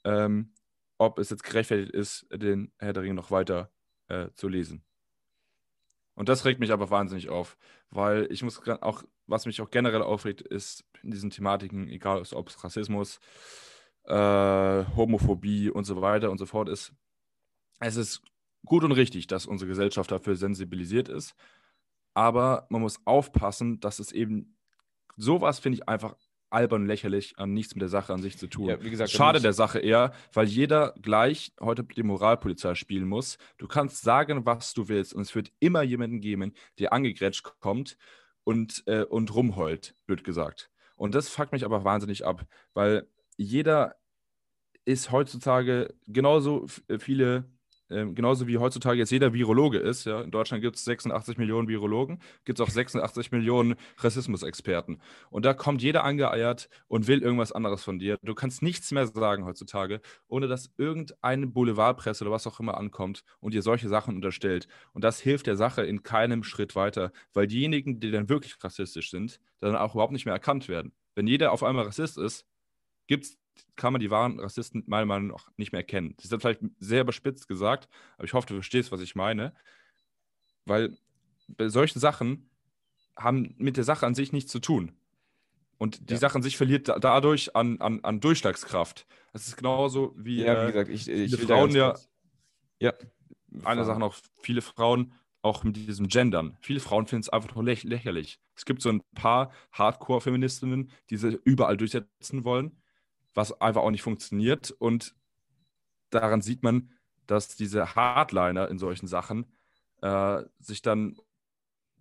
ähm, 0.05 0.53
ob 0.99 1.19
es 1.19 1.31
jetzt 1.31 1.45
gerechtfertigt 1.45 1.93
ist, 1.93 2.27
den 2.33 2.73
Herr 2.79 2.93
der 2.93 3.05
Ringe 3.05 3.15
noch 3.15 3.31
weiter 3.31 3.71
äh, 4.09 4.29
zu 4.35 4.49
lesen. 4.49 4.85
Und 6.15 6.29
das 6.29 6.45
regt 6.45 6.59
mich 6.59 6.73
aber 6.73 6.91
wahnsinnig 6.91 7.29
auf, 7.29 7.57
weil 7.91 8.27
ich 8.33 8.43
muss 8.43 8.61
auch, 8.69 9.05
was 9.29 9.47
mich 9.47 9.61
auch 9.61 9.71
generell 9.71 10.03
aufregt, 10.03 10.41
ist 10.41 10.85
in 11.03 11.13
diesen 11.13 11.31
Thematiken, 11.31 11.89
egal 11.89 12.23
ob 12.33 12.49
es 12.49 12.65
Rassismus, 12.65 13.21
äh, 14.03 14.15
Homophobie 14.97 15.71
und 15.71 15.85
so 15.85 16.03
weiter 16.03 16.33
und 16.33 16.39
so 16.39 16.47
fort 16.47 16.69
ist, 16.69 16.93
es 17.79 17.95
ist 17.95 18.23
gut 18.65 18.83
und 18.83 18.93
richtig, 18.93 19.29
dass 19.29 19.47
unsere 19.47 19.69
Gesellschaft 19.69 20.11
dafür 20.11 20.35
sensibilisiert 20.35 21.09
ist, 21.09 21.37
aber 22.15 22.67
man 22.69 22.81
muss 22.81 22.99
aufpassen, 23.05 23.79
dass 23.79 24.01
es 24.01 24.11
eben 24.11 24.57
sowas, 25.17 25.61
finde 25.61 25.79
ich, 25.79 25.89
einfach 25.89 26.17
albern 26.51 26.87
lächerlich, 26.87 27.39
an 27.39 27.53
nichts 27.53 27.75
mit 27.75 27.83
der 27.83 27.89
Sache 27.89 28.13
an 28.13 28.23
sich 28.23 28.39
zu 28.39 28.47
tun. 28.47 28.69
Ja, 28.69 28.83
wie 28.83 28.91
gesagt, 28.91 29.11
Schade 29.11 29.41
der 29.41 29.53
Sache 29.53 29.79
eher, 29.79 30.13
weil 30.33 30.47
jeder 30.47 30.95
gleich 31.01 31.53
heute 31.61 31.85
die 31.85 32.03
Moralpolizei 32.03 32.75
spielen 32.75 33.07
muss. 33.07 33.39
Du 33.59 33.67
kannst 33.67 34.03
sagen, 34.03 34.47
was 34.47 34.75
du 34.75 34.89
willst 34.89 35.15
und 35.15 35.23
es 35.23 35.35
wird 35.35 35.53
immer 35.61 35.83
jemanden 35.83 36.21
geben, 36.21 36.55
der 36.79 36.93
angegrätscht 36.93 37.45
kommt 37.61 37.97
und, 38.45 38.83
äh, 38.87 39.05
und 39.05 39.35
rumheult, 39.35 39.95
wird 40.07 40.25
gesagt. 40.25 40.71
Und 40.97 41.15
das 41.15 41.29
fuckt 41.29 41.53
mich 41.53 41.65
aber 41.65 41.85
wahnsinnig 41.85 42.25
ab, 42.27 42.47
weil 42.75 43.07
jeder 43.37 43.97
ist 44.85 45.13
heutzutage 45.13 45.95
genauso 46.07 46.67
äh, 46.89 46.99
viele 46.99 47.45
ähm, 47.91 48.15
genauso 48.15 48.47
wie 48.47 48.59
heutzutage 48.59 48.99
jetzt 48.99 49.11
jeder 49.11 49.33
Virologe 49.33 49.79
ist, 49.79 50.05
ja, 50.05 50.21
in 50.21 50.31
Deutschland 50.31 50.63
gibt 50.63 50.77
es 50.77 50.85
86 50.85 51.39
Millionen 51.39 51.69
Virologen, 51.69 52.21
gibt 52.45 52.61
es 52.61 52.67
auch 52.67 52.71
86 52.71 53.33
Millionen 53.33 53.77
Rassismusexperten. 53.99 55.01
Und 55.31 55.45
da 55.45 55.55
kommt 55.55 55.83
jeder 55.83 56.05
angeeiert 56.05 56.69
und 56.89 57.07
will 57.07 57.23
irgendwas 57.23 57.53
anderes 57.53 57.83
von 57.85 57.99
dir. 57.99 58.19
Du 58.23 58.35
kannst 58.35 58.63
nichts 58.63 58.91
mehr 58.93 59.07
sagen 59.07 59.45
heutzutage, 59.45 60.01
ohne 60.29 60.49
dass 60.49 60.71
irgendeine 60.77 61.47
Boulevardpresse 61.47 62.25
oder 62.25 62.33
was 62.33 62.47
auch 62.47 62.61
immer 62.61 62.77
ankommt 62.77 63.25
und 63.41 63.55
dir 63.55 63.63
solche 63.63 63.89
Sachen 63.89 64.17
unterstellt. 64.17 64.69
Und 64.93 65.03
das 65.05 65.21
hilft 65.21 65.47
der 65.47 65.57
Sache 65.57 65.85
in 65.85 66.03
keinem 66.03 66.43
Schritt 66.43 66.77
weiter, 66.77 67.13
weil 67.33 67.47
diejenigen, 67.47 68.01
die 68.01 68.11
dann 68.11 68.29
wirklich 68.29 68.63
rassistisch 68.63 69.11
sind, 69.11 69.41
dann 69.61 69.77
auch 69.77 69.95
überhaupt 69.95 70.13
nicht 70.13 70.27
mehr 70.27 70.35
erkannt 70.35 70.69
werden. 70.69 70.93
Wenn 71.15 71.27
jeder 71.27 71.53
auf 71.53 71.63
einmal 71.63 71.85
Rassist 71.85 72.19
ist, 72.19 72.47
gibt's 73.09 73.39
kann 73.77 73.93
man 73.93 74.01
die 74.01 74.11
wahren 74.11 74.41
Rassisten 74.41 74.85
meiner 74.87 75.07
Meinung 75.07 75.29
nach 75.29 75.51
nicht 75.57 75.73
mehr 75.73 75.81
erkennen. 75.81 76.15
Das 76.17 76.27
ist 76.27 76.41
vielleicht 76.41 76.61
sehr 76.79 77.03
überspitzt 77.03 77.49
gesagt, 77.49 77.89
aber 78.17 78.25
ich 78.25 78.33
hoffe, 78.33 78.47
du 78.47 78.55
verstehst, 78.55 78.93
was 78.93 79.01
ich 79.01 79.15
meine. 79.15 79.55
Weil 80.65 80.97
bei 81.49 81.69
solchen 81.69 81.99
Sachen 81.99 82.51
haben 83.17 83.55
mit 83.59 83.77
der 83.77 83.85
Sache 83.85 84.07
an 84.07 84.15
sich 84.15 84.33
nichts 84.33 84.53
zu 84.53 84.59
tun. 84.59 84.93
Und 85.79 86.11
die 86.11 86.15
ja. 86.15 86.19
Sache 86.19 86.37
an 86.37 86.43
sich 86.43 86.57
verliert 86.57 86.89
da, 86.89 86.99
dadurch 86.99 87.55
an, 87.55 87.81
an, 87.81 88.01
an 88.03 88.21
Durchschlagskraft. 88.21 89.07
Das 89.33 89.47
ist 89.47 89.57
genauso 89.57 90.13
wie, 90.17 90.43
ja, 90.43 90.55
wie 90.55 90.69
äh, 90.69 90.73
gesagt, 90.73 90.91
ich, 90.91 91.09
ich 91.09 91.35
viele 91.35 91.47
Frauen 91.47 91.71
ja. 91.71 91.95
Ja. 92.81 92.93
Eine 93.65 93.85
Sache 93.85 93.99
noch, 93.99 94.17
viele 94.43 94.61
Frauen 94.61 95.15
auch 95.41 95.65
mit 95.65 95.77
diesem 95.77 96.09
Gendern. 96.09 96.57
Viele 96.61 96.81
Frauen 96.81 97.07
finden 97.07 97.23
es 97.23 97.29
einfach 97.29 97.55
nur 97.55 97.65
läch 97.65 97.85
lächerlich. 97.85 98.41
Es 98.55 98.65
gibt 98.65 98.83
so 98.83 98.89
ein 98.89 99.03
paar 99.15 99.53
Hardcore-Feministinnen, 99.73 100.91
die 101.11 101.17
sie 101.17 101.39
überall 101.45 101.77
durchsetzen 101.77 102.45
wollen 102.45 102.77
was 103.35 103.61
einfach 103.61 103.83
auch 103.83 103.91
nicht 103.91 104.03
funktioniert. 104.03 104.71
Und 104.71 105.15
daran 106.11 106.43
sieht 106.43 106.63
man, 106.63 106.93
dass 107.27 107.57
diese 107.57 107.95
Hardliner 107.95 108.69
in 108.69 108.79
solchen 108.79 109.07
Sachen 109.07 109.47
äh, 110.03 110.43
sich 110.59 110.83
dann 110.83 111.17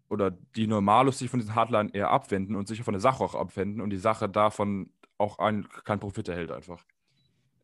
oder 0.09 0.31
die 0.31 0.67
Normalos 0.67 1.19
sich 1.19 1.29
von 1.29 1.39
diesen 1.39 1.55
Hardlinern 1.55 1.89
eher 1.89 2.11
abwenden 2.11 2.55
und 2.55 2.67
sich 2.67 2.81
von 2.81 2.93
der 2.93 3.01
Sache 3.01 3.23
auch 3.23 3.35
abwenden 3.35 3.81
und 3.81 3.89
die 3.89 3.97
Sache 3.97 4.29
davon 4.29 4.91
auch 5.17 5.39
ein, 5.39 5.67
keinen 5.83 5.99
Profit 5.99 6.29
erhält 6.29 6.51
einfach. 6.51 6.85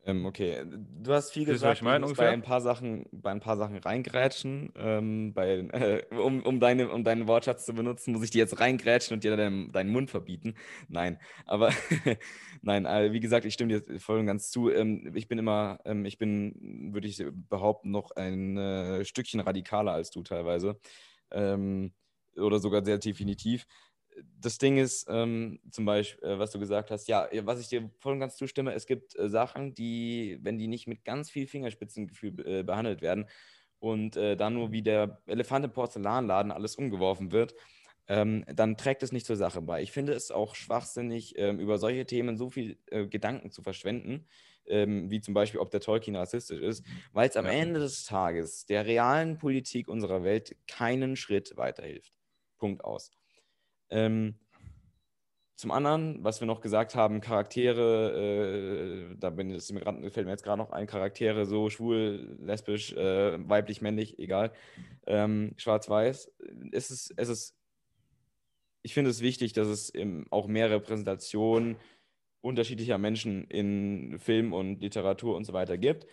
Ähm, 0.05 0.25
okay, 0.25 0.65
du 0.65 1.13
hast 1.13 1.31
viel 1.31 1.45
gesagt, 1.45 1.77
ich 1.77 1.81
mein, 1.81 2.01
bei 2.01 2.29
ein 2.29 2.41
paar 2.41 2.59
Sachen, 2.59 3.05
bei 3.13 3.31
ein 3.31 3.39
paar 3.39 3.55
Sachen 3.55 3.77
reingrätschen. 3.77 4.73
Ähm, 4.75 5.33
bei, 5.33 5.59
äh, 5.59 6.03
um, 6.15 6.43
um, 6.43 6.59
deine, 6.59 6.89
um 6.89 7.05
deinen 7.05 7.25
Wortschatz 7.27 7.65
zu 7.65 7.73
benutzen, 7.73 8.11
muss 8.11 8.23
ich 8.23 8.31
dir 8.31 8.39
jetzt 8.39 8.59
reingrätschen 8.59 9.15
und 9.15 9.23
dir 9.23 9.37
deinen, 9.37 9.71
deinen 9.71 9.91
Mund 9.91 10.09
verbieten. 10.11 10.55
Nein, 10.89 11.19
aber 11.45 11.71
nein, 12.61 12.85
äh, 12.85 13.13
wie 13.13 13.21
gesagt, 13.21 13.45
ich 13.45 13.53
stimme 13.53 13.79
dir 13.79 13.99
voll 13.99 14.19
und 14.19 14.25
ganz 14.25 14.51
zu. 14.51 14.69
Ähm, 14.69 15.13
ich 15.15 15.29
bin 15.29 15.39
immer, 15.39 15.79
ähm, 15.85 16.03
ich 16.05 16.17
bin, 16.17 16.91
würde 16.93 17.07
ich 17.07 17.23
behaupten, 17.49 17.91
noch 17.91 18.11
ein 18.11 18.57
äh, 18.57 19.05
Stückchen 19.05 19.39
radikaler 19.39 19.93
als 19.93 20.11
du 20.11 20.21
teilweise. 20.21 20.79
Ähm, 21.31 21.93
oder 22.35 22.59
sogar 22.59 22.83
sehr 22.83 22.97
definitiv 22.97 23.65
das 24.39 24.57
Ding 24.57 24.77
ist, 24.77 25.07
ähm, 25.09 25.59
zum 25.71 25.85
Beispiel, 25.85 26.23
äh, 26.23 26.39
was 26.39 26.51
du 26.51 26.59
gesagt 26.59 26.91
hast, 26.91 27.07
ja, 27.07 27.27
was 27.43 27.59
ich 27.59 27.69
dir 27.69 27.89
voll 27.99 28.13
und 28.13 28.19
ganz 28.19 28.35
zustimme, 28.35 28.73
es 28.73 28.85
gibt 28.85 29.17
äh, 29.17 29.29
Sachen, 29.29 29.73
die, 29.73 30.39
wenn 30.41 30.57
die 30.57 30.67
nicht 30.67 30.87
mit 30.87 31.05
ganz 31.05 31.29
viel 31.29 31.47
Fingerspitzengefühl 31.47 32.45
äh, 32.45 32.63
behandelt 32.63 33.01
werden 33.01 33.25
und 33.79 34.15
äh, 34.15 34.35
dann 34.35 34.53
nur 34.53 34.71
wie 34.71 34.81
der 34.81 35.21
Elefant 35.25 35.65
im 35.65 35.71
Porzellanladen 35.71 36.51
alles 36.51 36.75
umgeworfen 36.75 37.31
wird, 37.31 37.55
ähm, 38.07 38.43
dann 38.47 38.77
trägt 38.77 39.03
es 39.03 39.11
nicht 39.11 39.25
zur 39.25 39.37
Sache 39.37 39.61
bei. 39.61 39.81
Ich 39.81 39.91
finde 39.91 40.13
es 40.13 40.31
auch 40.31 40.55
schwachsinnig, 40.55 41.37
ähm, 41.37 41.59
über 41.59 41.77
solche 41.77 42.05
Themen 42.05 42.37
so 42.37 42.49
viel 42.49 42.77
äh, 42.87 43.07
Gedanken 43.07 43.51
zu 43.51 43.61
verschwenden, 43.61 44.27
ähm, 44.65 45.09
wie 45.09 45.21
zum 45.21 45.33
Beispiel, 45.33 45.59
ob 45.59 45.71
der 45.71 45.79
Tolkien 45.79 46.15
rassistisch 46.15 46.61
ist, 46.61 46.85
weil 47.13 47.29
es 47.29 47.37
am 47.37 47.45
ja. 47.45 47.51
Ende 47.51 47.79
des 47.79 48.05
Tages 48.05 48.65
der 48.65 48.85
realen 48.85 49.37
Politik 49.37 49.87
unserer 49.87 50.23
Welt 50.23 50.55
keinen 50.67 51.15
Schritt 51.15 51.55
weiterhilft. 51.55 52.13
Punkt 52.57 52.83
aus. 52.83 53.11
Ähm, 53.93 54.35
zum 55.55 55.71
anderen, 55.71 56.23
was 56.23 56.41
wir 56.41 56.47
noch 56.47 56.61
gesagt 56.61 56.95
haben, 56.95 57.21
Charaktere, 57.21 59.11
äh, 59.11 59.15
da 59.17 59.29
bin, 59.29 59.49
mir 59.49 59.79
grad, 59.79 59.95
fällt 60.11 60.25
mir 60.25 60.31
jetzt 60.31 60.43
gerade 60.43 60.57
noch 60.57 60.71
ein, 60.71 60.87
Charaktere 60.87 61.45
so 61.45 61.69
schwul, 61.69 62.37
lesbisch, 62.41 62.91
äh, 62.93 63.37
weiblich, 63.47 63.81
männlich, 63.81 64.17
egal, 64.19 64.51
ähm, 65.05 65.53
schwarz-weiß. 65.57 66.31
Es 66.71 66.89
ist, 66.89 67.13
es 67.15 67.29
ist, 67.29 67.55
ich 68.81 68.93
finde 68.93 69.11
es 69.11 69.21
wichtig, 69.21 69.53
dass 69.53 69.67
es 69.67 69.93
auch 70.31 70.47
mehr 70.47 70.71
Repräsentation 70.71 71.77
unterschiedlicher 72.41 72.97
Menschen 72.97 73.45
in 73.45 74.19
Film 74.19 74.53
und 74.53 74.81
Literatur 74.81 75.37
und 75.37 75.45
so 75.45 75.53
weiter 75.53 75.77
gibt. 75.77 76.07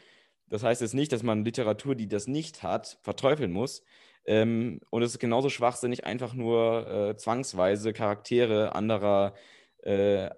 Das 0.48 0.62
heißt 0.62 0.80
jetzt 0.82 0.94
nicht, 0.94 1.12
dass 1.12 1.22
man 1.22 1.44
Literatur, 1.44 1.94
die 1.94 2.08
das 2.08 2.28
nicht 2.28 2.62
hat, 2.62 2.98
verteufeln 3.02 3.52
muss. 3.52 3.82
Ähm, 4.24 4.80
und 4.90 5.02
es 5.02 5.12
ist 5.12 5.18
genauso 5.18 5.48
schwachsinnig, 5.48 6.04
einfach 6.04 6.34
nur 6.34 6.86
äh, 6.88 7.16
zwangsweise 7.16 7.92
Charaktere 7.92 8.74
anderer, 8.74 9.34
äh, 9.82 10.30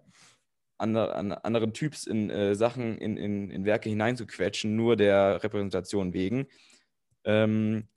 ander, 0.78 1.14
an, 1.16 1.32
anderen 1.32 1.72
Typs 1.72 2.06
in 2.06 2.30
äh, 2.30 2.54
Sachen, 2.54 2.98
in, 2.98 3.16
in, 3.16 3.50
in 3.50 3.64
Werke 3.64 3.88
hineinzuquetschen, 3.88 4.76
nur 4.76 4.96
der 4.96 5.42
Repräsentation 5.42 6.12
wegen. 6.12 6.46
Ähm, 7.24 7.88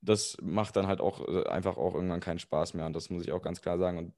das 0.00 0.36
macht 0.42 0.76
dann 0.76 0.86
halt 0.86 1.00
auch 1.00 1.26
äh, 1.26 1.48
einfach 1.48 1.76
auch 1.76 1.94
irgendwann 1.94 2.20
keinen 2.20 2.38
Spaß 2.38 2.74
mehr. 2.74 2.86
Und 2.86 2.94
das 2.94 3.10
muss 3.10 3.24
ich 3.24 3.32
auch 3.32 3.42
ganz 3.42 3.60
klar 3.60 3.78
sagen. 3.78 3.98
Und 3.98 4.12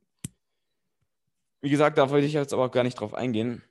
wie 1.61 1.71
gesagt, 1.71 1.99
da 1.99 2.11
wollte 2.11 2.27
ich 2.27 2.33
jetzt 2.33 2.53
aber 2.53 2.67
auch 2.67 2.71
gar 2.71 2.85
nicht 2.85 3.01
drauf 3.01 3.15
eingehen. 3.15 3.63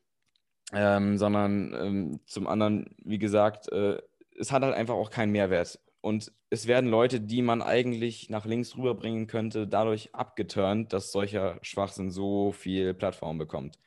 Ähm, 0.73 1.17
sondern 1.17 1.73
ähm, 1.79 2.19
zum 2.25 2.47
anderen, 2.47 2.95
wie 3.03 3.19
gesagt, 3.19 3.71
äh, 3.71 4.01
es 4.37 4.51
hat 4.51 4.63
halt 4.63 4.73
einfach 4.73 4.95
auch 4.95 5.11
keinen 5.11 5.31
Mehrwert. 5.31 5.79
Und 6.05 6.31
es 6.51 6.67
werden 6.67 6.91
Leute, 6.91 7.19
die 7.19 7.41
man 7.41 7.63
eigentlich 7.63 8.29
nach 8.29 8.45
links 8.45 8.77
rüberbringen 8.77 9.25
könnte, 9.25 9.65
dadurch 9.65 10.13
abgeturnt, 10.13 10.93
dass 10.93 11.11
solcher 11.11 11.57
Schwachsinn 11.63 12.11
so 12.11 12.51
viel 12.51 12.93
Plattform 12.93 13.39
bekommt. 13.39 13.79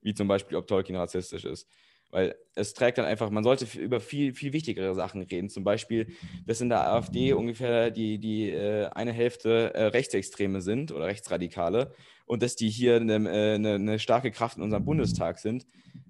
Wie 0.00 0.14
zum 0.14 0.28
Beispiel, 0.28 0.56
ob 0.56 0.68
Tolkien 0.68 0.94
rassistisch 0.94 1.44
ist. 1.44 1.68
Weil 2.12 2.36
es 2.54 2.74
trägt 2.74 2.98
dann 2.98 3.06
einfach, 3.06 3.28
man 3.28 3.42
sollte 3.42 3.66
über 3.76 3.98
viel, 3.98 4.34
viel 4.34 4.52
wichtigere 4.52 4.94
Sachen 4.94 5.22
reden. 5.22 5.48
Zum 5.48 5.64
Beispiel, 5.64 6.14
dass 6.46 6.60
in 6.60 6.68
der 6.68 6.88
AfD 6.88 7.32
ungefähr 7.32 7.90
die, 7.90 8.20
die 8.20 8.50
äh, 8.50 8.86
eine 8.90 9.12
Hälfte 9.12 9.74
äh, 9.74 9.86
Rechtsextreme 9.86 10.60
sind 10.60 10.92
oder 10.92 11.06
Rechtsradikale 11.06 11.92
und 12.26 12.42
dass 12.42 12.56
die 12.56 12.68
hier 12.68 12.96
eine, 12.96 13.14
äh, 13.14 13.54
eine, 13.54 13.74
eine 13.74 13.98
starke 13.98 14.30
Kraft 14.30 14.56
in 14.56 14.62
unserem 14.62 14.84
Bundestag 14.84 15.38
sind 15.38 15.66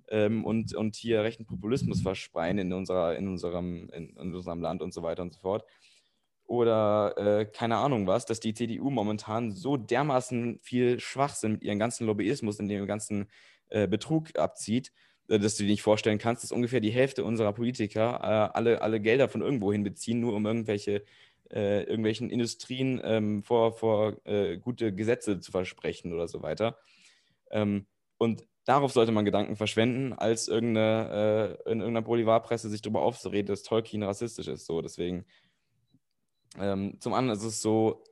ähm, 0.09 0.45
und, 0.45 0.75
und 0.75 0.97
hier 0.97 1.23
rechten 1.23 1.47
Populismus 1.47 2.03
verspreien 2.03 2.59
in, 2.59 2.73
unserer, 2.73 3.17
in, 3.17 3.29
unserem, 3.29 3.91
in, 3.91 4.11
in 4.17 4.35
unserem 4.35 4.61
Land 4.61 4.83
und 4.83 4.93
so 4.93 5.03
weiter 5.03 5.23
und 5.23 5.33
so 5.33 5.41
fort. 5.41 5.65
Oder 6.47 7.15
äh, 7.17 7.47
keine 7.47 7.77
Ahnung 7.77 8.07
was, 8.07 8.27
dass 8.27 8.39
die 8.39 8.53
CDU 8.53 8.91
momentan 8.91 9.53
so 9.53 9.77
dermaßen 9.77 10.59
viel 10.63 11.01
Schwachsinn 11.01 11.53
mit 11.53 11.63
ihrem 11.63 11.79
ganzen 11.79 12.07
Lobbyismus 12.07 12.61
und 12.61 12.69
dem 12.69 12.87
ganzen 12.87 13.27
äh, 13.71 13.89
Betrug 13.89 14.37
abzieht, 14.39 14.93
äh, 15.29 15.39
dass 15.39 15.57
du 15.57 15.63
dir 15.63 15.71
nicht 15.71 15.83
vorstellen 15.83 16.19
kannst, 16.19 16.45
dass 16.45 16.53
ungefähr 16.53 16.81
die 16.81 16.91
Hälfte 16.91 17.25
unserer 17.25 17.55
Politiker 17.55 18.21
äh, 18.23 18.57
alle, 18.57 18.83
alle 18.83 19.01
Gelder 19.01 19.29
von 19.29 19.41
irgendwohin 19.41 19.85
beziehen, 19.85 20.21
nur 20.21 20.35
um 20.35 20.45
irgendwelche 20.45 21.03
äh, 21.51 21.83
irgendwelchen 21.85 22.31
Industrien 22.31 23.01
ähm, 23.05 23.43
vor, 23.43 23.73
vor 23.73 24.17
äh, 24.25 24.59
gute 24.59 24.95
Gesetze 24.95 25.41
zu 25.41 25.51
versprechen 25.51 26.13
oder 26.13 26.29
so 26.29 26.43
weiter. 26.43 26.79
Ähm, 27.51 27.87
und 28.19 28.45
darauf 28.65 28.93
sollte 28.93 29.13
man 29.13 29.25
Gedanken 29.25 29.57
verschwenden, 29.57 30.13
als 30.13 30.49
irgendeine, 30.49 31.59
äh, 31.67 31.73
in 31.73 31.81
irgendeiner 31.81 32.03
Boulevardpresse 32.03 32.69
sich 32.69 32.83
darüber 32.83 33.03
aufzureden, 33.03 33.47
dass 33.47 33.63
Tolkien 33.63 34.03
rassistisch 34.03 34.49
ist. 34.49 34.67
So, 34.67 34.81
deswegen. 34.81 35.25
Ähm, 36.59 37.01
zum 37.01 37.15
anderen 37.15 37.39
ist 37.39 37.45
es 37.45 37.61
so, 37.61 38.05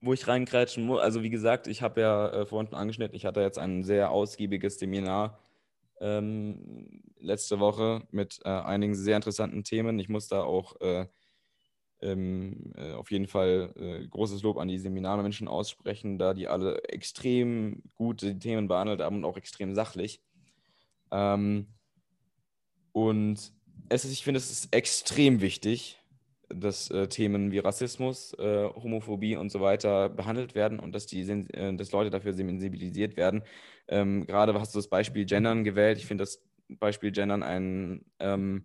wo 0.00 0.12
ich 0.12 0.26
reinkrätschen 0.26 0.84
muss. 0.84 1.00
Also, 1.00 1.22
wie 1.22 1.30
gesagt, 1.30 1.66
ich 1.66 1.82
habe 1.82 2.00
ja 2.00 2.28
äh, 2.28 2.46
vorhin 2.46 2.74
angeschnitten, 2.74 3.16
ich 3.16 3.24
hatte 3.24 3.40
jetzt 3.40 3.58
ein 3.58 3.84
sehr 3.84 4.10
ausgiebiges 4.10 4.78
Seminar 4.78 5.38
ähm, 6.00 7.02
letzte 7.18 7.58
Woche 7.60 8.06
mit 8.10 8.40
äh, 8.44 8.48
einigen 8.48 8.94
sehr 8.94 9.16
interessanten 9.16 9.64
Themen. 9.64 9.98
Ich 9.98 10.08
muss 10.08 10.28
da 10.28 10.42
auch 10.42 10.80
äh, 10.80 11.06
ähm, 12.00 12.72
äh, 12.76 12.92
auf 12.92 13.10
jeden 13.10 13.26
Fall 13.26 13.72
äh, 13.76 14.06
großes 14.06 14.42
Lob 14.42 14.58
an 14.58 14.68
die 14.68 14.78
Seminarmenschen 14.78 15.48
aussprechen, 15.48 16.18
da 16.18 16.34
die 16.34 16.48
alle 16.48 16.82
extrem 16.84 17.82
gute 17.94 18.38
Themen 18.38 18.68
behandelt 18.68 19.00
haben 19.00 19.16
und 19.16 19.24
auch 19.24 19.36
extrem 19.36 19.74
sachlich. 19.74 20.20
Ähm, 21.10 21.66
und 22.92 23.52
es 23.88 24.04
ist, 24.04 24.12
ich 24.12 24.24
finde, 24.24 24.38
es 24.38 24.50
ist 24.50 24.74
extrem 24.74 25.40
wichtig, 25.40 25.98
dass 26.48 26.90
äh, 26.90 27.08
Themen 27.08 27.52
wie 27.52 27.58
Rassismus, 27.58 28.32
äh, 28.34 28.64
Homophobie 28.64 29.36
und 29.36 29.50
so 29.50 29.60
weiter 29.60 30.08
behandelt 30.08 30.54
werden 30.54 30.78
und 30.78 30.94
dass, 30.94 31.06
die, 31.06 31.20
äh, 31.20 31.76
dass 31.76 31.92
Leute 31.92 32.10
dafür 32.10 32.32
sensibilisiert 32.32 33.16
werden. 33.16 33.42
Ähm, 33.86 34.26
gerade 34.26 34.58
hast 34.58 34.74
du 34.74 34.78
das 34.78 34.88
Beispiel 34.88 35.26
Gendern 35.26 35.64
gewählt. 35.64 35.98
Ich 35.98 36.06
finde 36.06 36.22
das 36.22 36.42
Beispiel 36.68 37.12
Gendern 37.12 37.42
ein 37.42 38.04
ähm, 38.18 38.64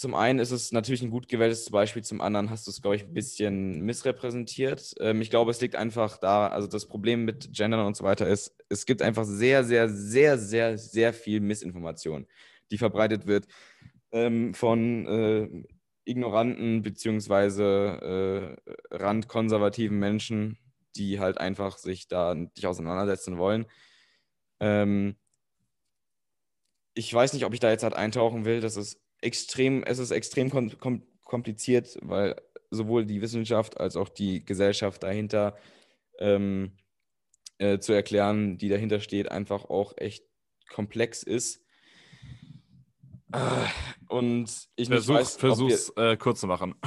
zum 0.00 0.14
einen 0.14 0.38
ist 0.38 0.50
es 0.50 0.72
natürlich 0.72 1.02
ein 1.02 1.10
gut 1.10 1.28
gewähltes 1.28 1.68
Beispiel, 1.68 2.02
zum 2.02 2.22
anderen 2.22 2.48
hast 2.48 2.66
du 2.66 2.70
es, 2.70 2.80
glaube 2.80 2.96
ich, 2.96 3.04
ein 3.04 3.12
bisschen 3.12 3.82
missrepräsentiert. 3.82 4.94
Ähm, 4.98 5.20
ich 5.20 5.28
glaube, 5.28 5.50
es 5.50 5.60
liegt 5.60 5.76
einfach 5.76 6.16
da, 6.16 6.46
also 6.46 6.66
das 6.66 6.86
Problem 6.86 7.26
mit 7.26 7.52
Gendern 7.52 7.84
und 7.84 7.98
so 7.98 8.02
weiter 8.02 8.26
ist, 8.26 8.56
es 8.70 8.86
gibt 8.86 9.02
einfach 9.02 9.24
sehr, 9.24 9.62
sehr, 9.62 9.90
sehr, 9.90 10.38
sehr, 10.38 10.78
sehr 10.78 11.12
viel 11.12 11.40
Missinformation, 11.40 12.26
die 12.70 12.78
verbreitet 12.78 13.26
wird 13.26 13.46
ähm, 14.10 14.54
von 14.54 15.06
äh, 15.06 15.48
ignoranten 16.06 16.80
beziehungsweise 16.80 18.56
äh, 18.64 18.96
randkonservativen 18.96 19.98
Menschen, 19.98 20.56
die 20.96 21.20
halt 21.20 21.36
einfach 21.36 21.76
sich 21.76 22.08
da 22.08 22.34
nicht 22.34 22.64
auseinandersetzen 22.64 23.36
wollen. 23.36 23.66
Ähm, 24.60 25.16
ich 26.94 27.12
weiß 27.12 27.34
nicht, 27.34 27.44
ob 27.44 27.52
ich 27.52 27.60
da 27.60 27.68
jetzt 27.70 27.82
halt 27.82 27.94
eintauchen 27.94 28.46
will. 28.46 28.62
Das 28.62 28.78
ist 28.78 28.98
extrem, 29.20 29.82
es 29.84 29.98
ist 29.98 30.10
extrem 30.10 30.50
kom 30.50 30.76
kom 30.78 31.02
kompliziert, 31.24 31.96
weil 32.02 32.40
sowohl 32.70 33.06
die 33.06 33.20
Wissenschaft 33.20 33.78
als 33.78 33.96
auch 33.96 34.08
die 34.08 34.44
Gesellschaft 34.44 35.02
dahinter 35.02 35.56
ähm, 36.18 36.72
äh, 37.58 37.78
zu 37.78 37.92
erklären, 37.92 38.58
die 38.58 38.68
dahinter 38.68 39.00
steht, 39.00 39.30
einfach 39.30 39.64
auch 39.64 39.96
echt 39.96 40.24
komplex 40.68 41.22
ist. 41.22 41.64
Und 44.08 44.68
ich 44.76 44.88
Versuch, 44.88 45.14
weiß, 45.14 45.36
versuch's 45.36 45.92
wir, 45.94 46.12
äh, 46.12 46.16
kurz 46.16 46.40
zu 46.40 46.46
machen. 46.46 46.74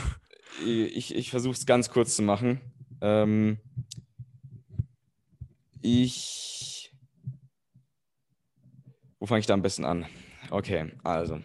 Ich, 0.63 1.15
ich 1.15 1.31
versuche 1.31 1.55
es 1.55 1.65
ganz 1.65 1.89
kurz 1.89 2.15
zu 2.15 2.21
machen. 2.21 2.61
Ähm, 3.01 3.57
ich. 5.81 6.93
Wo 9.19 9.25
fange 9.25 9.39
ich 9.39 9.47
da 9.47 9.55
am 9.55 9.63
besten 9.63 9.83
an? 9.83 10.05
Okay, 10.51 10.91
also. 11.03 11.39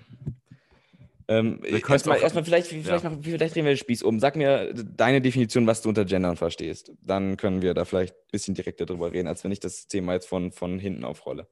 Ähm, 1.30 1.60
erstmal, 1.62 2.20
erstmal 2.20 2.42
vielleicht, 2.42 2.68
vielleicht, 2.68 3.04
ja. 3.04 3.18
vielleicht 3.20 3.54
drehen 3.54 3.66
wir 3.66 3.72
den 3.72 3.78
Spieß 3.78 4.02
um. 4.02 4.18
Sag 4.18 4.34
mir 4.34 4.72
deine 4.72 5.20
Definition, 5.20 5.66
was 5.66 5.82
du 5.82 5.90
unter 5.90 6.06
Gendern 6.06 6.36
verstehst. 6.36 6.90
Dann 7.02 7.36
können 7.36 7.60
wir 7.60 7.74
da 7.74 7.84
vielleicht 7.84 8.14
ein 8.14 8.30
bisschen 8.32 8.54
direkter 8.54 8.86
drüber 8.86 9.12
reden, 9.12 9.28
als 9.28 9.44
wenn 9.44 9.52
ich 9.52 9.60
das 9.60 9.88
Thema 9.88 10.14
jetzt 10.14 10.26
von, 10.26 10.52
von 10.52 10.78
hinten 10.78 11.04
aufrolle. 11.04 11.46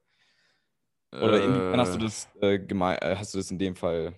Oder 1.12 1.45
inwiefern 1.45 1.81
hast 1.81 1.95
du 1.95 1.99
äh. 1.99 2.03
das 2.03 2.29
äh, 2.41 2.55
äh, 2.57 3.16
hast 3.16 3.35
du 3.35 3.39
das 3.39 3.51
in 3.51 3.59
dem 3.59 3.77
Fall 3.77 4.14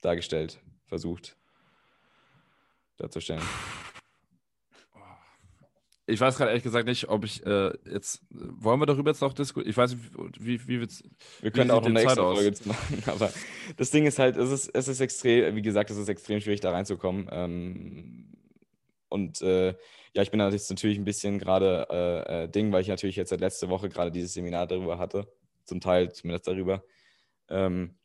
dargestellt, 0.00 0.60
versucht 0.86 1.36
darzustellen? 2.96 3.42
Ich 6.08 6.20
weiß 6.20 6.36
gerade 6.36 6.50
ehrlich 6.50 6.62
gesagt 6.62 6.86
nicht, 6.86 7.08
ob 7.08 7.24
ich 7.24 7.44
äh, 7.44 7.72
jetzt. 7.90 8.24
Wollen 8.30 8.80
wir 8.80 8.86
darüber 8.86 9.10
jetzt 9.10 9.20
noch 9.20 9.32
diskutieren? 9.32 9.68
Ich 9.70 9.76
weiß 9.76 9.92
nicht, 9.92 10.04
wie, 10.38 10.68
wie 10.68 10.80
wird's. 10.80 11.02
Wir 11.40 11.50
können 11.50 11.72
auch 11.72 11.80
noch 11.80 11.88
eine 11.88 12.00
extra 12.00 12.32
Folge 12.32 12.56
machen, 12.64 13.02
aber 13.06 13.32
das 13.76 13.90
Ding 13.90 14.06
ist 14.06 14.20
halt, 14.20 14.36
es 14.36 14.50
ist, 14.50 14.68
es 14.68 14.86
ist 14.86 15.00
extrem, 15.00 15.56
wie 15.56 15.62
gesagt, 15.62 15.90
es 15.90 15.96
ist 15.96 16.08
extrem 16.08 16.40
schwierig, 16.40 16.60
da 16.60 16.70
reinzukommen. 16.70 17.28
Ähm, 17.32 18.36
und 19.08 19.42
äh, 19.42 19.74
ja, 20.14 20.22
ich 20.22 20.30
bin 20.30 20.40
jetzt 20.40 20.70
natürlich 20.70 20.96
ein 20.96 21.04
bisschen 21.04 21.38
gerade 21.38 21.88
äh, 21.90 22.44
äh, 22.44 22.48
Ding, 22.48 22.72
weil 22.72 22.82
ich 22.82 22.88
natürlich 22.88 23.16
jetzt 23.16 23.30
seit 23.30 23.40
letzte 23.40 23.68
Woche 23.68 23.88
gerade 23.88 24.12
dieses 24.12 24.32
Seminar 24.32 24.66
darüber 24.66 24.98
hatte 24.98 25.26
zum 25.64 25.80
Teil 25.80 26.12
zumindest 26.12 26.46
darüber. 26.46 26.84
Ähm, 27.48 27.96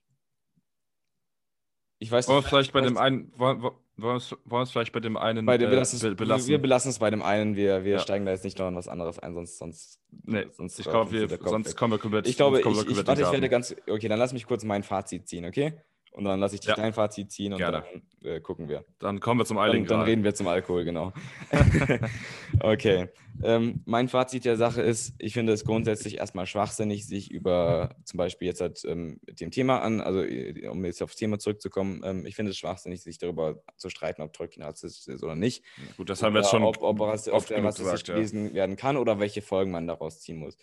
ich 1.99 2.11
weiß 2.11 2.27
wollen 2.27 2.43
wir 2.43 2.49
vielleicht 2.49 2.73
bei 2.73 2.81
dem 2.81 2.97
einen, 2.97 3.31
wollen, 3.37 3.61
wollen, 3.61 3.75
wir 3.97 4.15
es 4.15 4.71
vielleicht 4.71 4.93
bei 4.93 4.99
dem 4.99 5.17
einen 5.17 5.45
bei 5.45 5.57
dem, 5.57 5.67
äh, 5.67 5.71
belassen, 5.71 6.15
belassen? 6.15 6.49
Wir 6.49 6.59
belassen 6.59 6.89
es 6.89 6.99
bei 6.99 7.09
dem 7.09 7.21
einen, 7.21 7.55
wir, 7.55 7.83
wir 7.83 7.93
ja. 7.93 7.99
steigen 7.99 8.25
da 8.25 8.31
jetzt 8.31 8.43
nicht 8.43 8.57
noch 8.57 8.67
in 8.67 8.75
was 8.75 8.87
anderes 8.87 9.19
ein, 9.19 9.33
sonst, 9.33 9.57
sonst, 9.57 9.99
nee, 10.23 10.45
sonst 10.51 10.79
ich 10.79 10.87
glaube, 10.87 11.11
wir, 11.11 11.27
sonst 11.43 11.75
kommen 11.75 11.93
wir 11.93 11.99
komplett. 11.99 12.27
Ich 12.27 12.37
glaube, 12.37 12.59
ich, 12.59 12.65
ich, 12.65 13.05
warte, 13.05 13.21
ich 13.21 13.31
werde 13.31 13.49
ganz, 13.49 13.75
okay, 13.87 14.07
dann 14.07 14.19
lass 14.19 14.33
mich 14.33 14.45
kurz 14.45 14.63
mein 14.63 14.83
Fazit 14.83 15.27
ziehen, 15.27 15.45
okay? 15.45 15.73
Und 16.11 16.25
dann 16.25 16.41
lasse 16.41 16.55
ich 16.55 16.61
dich 16.61 16.69
ja. 16.69 16.75
dein 16.75 16.91
Fazit 16.91 17.31
ziehen 17.31 17.53
und 17.53 17.59
Gerne. 17.59 17.85
dann 18.21 18.29
äh, 18.29 18.41
gucken 18.41 18.67
wir. 18.67 18.83
Dann 18.99 19.21
kommen 19.21 19.39
wir 19.39 19.45
zum 19.45 19.57
Eiligen. 19.57 19.85
Dann, 19.85 19.99
dann 19.99 20.07
reden 20.07 20.25
wir 20.25 20.35
zum 20.35 20.45
Alkohol, 20.47 20.83
genau. 20.83 21.13
okay. 22.59 23.07
Ähm, 23.41 23.81
mein 23.85 24.09
Fazit 24.09 24.43
der 24.43 24.57
Sache 24.57 24.81
ist, 24.81 25.15
ich 25.19 25.33
finde 25.33 25.53
es 25.53 25.63
grundsätzlich 25.63 26.17
erstmal 26.17 26.47
schwachsinnig, 26.47 27.07
sich 27.07 27.31
über 27.31 27.95
zum 28.03 28.17
Beispiel 28.17 28.49
jetzt 28.49 28.59
halt 28.59 28.83
ähm, 28.83 29.21
dem 29.25 29.51
Thema 29.51 29.81
an, 29.81 30.01
also 30.01 30.21
äh, 30.21 30.67
um 30.67 30.83
jetzt 30.83 31.01
aufs 31.01 31.15
Thema 31.15 31.39
zurückzukommen, 31.39 32.01
ähm, 32.03 32.25
ich 32.25 32.35
finde 32.35 32.51
es 32.51 32.57
schwachsinnig, 32.57 33.01
sich 33.01 33.17
darüber 33.17 33.63
zu 33.77 33.89
streiten, 33.89 34.21
ob 34.21 34.33
Tolkien 34.33 34.63
rassistisch 34.63 35.15
ist 35.15 35.23
oder 35.23 35.35
nicht. 35.35 35.63
gut, 35.95 36.09
das 36.09 36.21
haben 36.21 36.33
wir 36.33 36.41
jetzt 36.41 36.51
schon 36.51 36.63
ob, 36.63 36.81
ob, 36.81 36.99
oft 36.99 37.29
ob 37.29 37.51
rassistisch 37.51 38.03
gelesen 38.03 38.49
ja. 38.49 38.53
werden 38.53 38.75
kann 38.75 38.97
oder 38.97 39.19
welche 39.19 39.41
Folgen 39.41 39.71
man 39.71 39.87
daraus 39.87 40.19
ziehen 40.19 40.37
muss. 40.37 40.57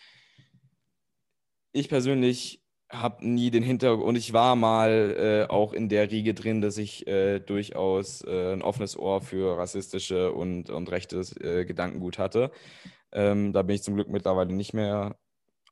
Ich 1.72 1.88
persönlich 1.88 2.62
habe 2.90 3.26
nie 3.26 3.50
den 3.50 3.62
Hintergrund 3.62 4.04
und 4.04 4.16
ich 4.16 4.32
war 4.32 4.56
mal 4.56 5.46
äh, 5.48 5.52
auch 5.52 5.72
in 5.72 5.88
der 5.88 6.10
Riege 6.10 6.32
drin, 6.34 6.60
dass 6.60 6.78
ich 6.78 7.06
äh, 7.06 7.38
durchaus 7.38 8.22
äh, 8.22 8.54
ein 8.54 8.62
offenes 8.62 8.96
Ohr 8.98 9.20
für 9.20 9.58
rassistische 9.58 10.32
und, 10.32 10.70
und 10.70 10.90
rechtes 10.90 11.36
äh, 11.36 11.64
Gedankengut 11.66 12.18
hatte. 12.18 12.50
Ähm, 13.12 13.52
da 13.52 13.62
bin 13.62 13.76
ich 13.76 13.82
zum 13.82 13.94
Glück 13.94 14.08
mittlerweile 14.08 14.52
nicht 14.52 14.72
mehr 14.72 15.18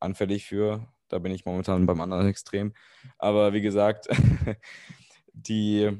anfällig 0.01 0.45
für. 0.45 0.87
Da 1.09 1.19
bin 1.19 1.33
ich 1.33 1.47
momentan 1.47 1.87
beim 1.87 2.01
anderen 2.01 2.27
Extrem. 2.27 2.75
Aber 3.19 3.53
wie 3.53 3.61
gesagt, 3.63 4.09
die 5.33 5.91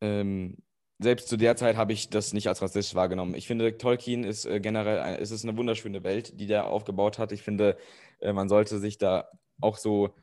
ähm, 0.00 0.56
selbst 0.98 1.28
zu 1.28 1.36
der 1.36 1.56
Zeit 1.56 1.76
habe 1.76 1.92
ich 1.92 2.10
das 2.10 2.32
nicht 2.32 2.48
als 2.48 2.60
rassistisch 2.60 2.94
wahrgenommen. 2.96 3.34
Ich 3.34 3.46
finde, 3.46 3.78
Tolkien 3.78 4.24
ist 4.24 4.46
äh, 4.46 4.60
generell, 4.60 4.98
ein, 4.98 5.14
es 5.14 5.30
ist 5.30 5.44
eine 5.44 5.56
wunderschöne 5.56 6.02
Welt, 6.02 6.40
die 6.40 6.46
der 6.46 6.66
aufgebaut 6.66 7.18
hat. 7.18 7.30
Ich 7.30 7.42
finde, 7.42 7.76
äh, 8.20 8.32
man 8.32 8.48
sollte 8.48 8.78
sich 8.78 8.98
da 8.98 9.28
auch 9.60 9.76
so, 9.76 10.14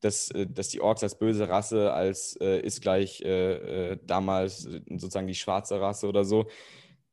dass, 0.00 0.30
äh, 0.30 0.46
dass 0.46 0.68
die 0.68 0.80
Orks 0.80 1.02
als 1.02 1.18
böse 1.18 1.48
Rasse, 1.48 1.92
als 1.92 2.36
äh, 2.40 2.60
ist 2.60 2.82
gleich 2.82 3.22
äh, 3.22 3.92
äh, 3.92 3.98
damals 4.04 4.62
sozusagen 4.88 5.26
die 5.26 5.34
schwarze 5.34 5.80
Rasse 5.80 6.08
oder 6.08 6.24
so. 6.24 6.46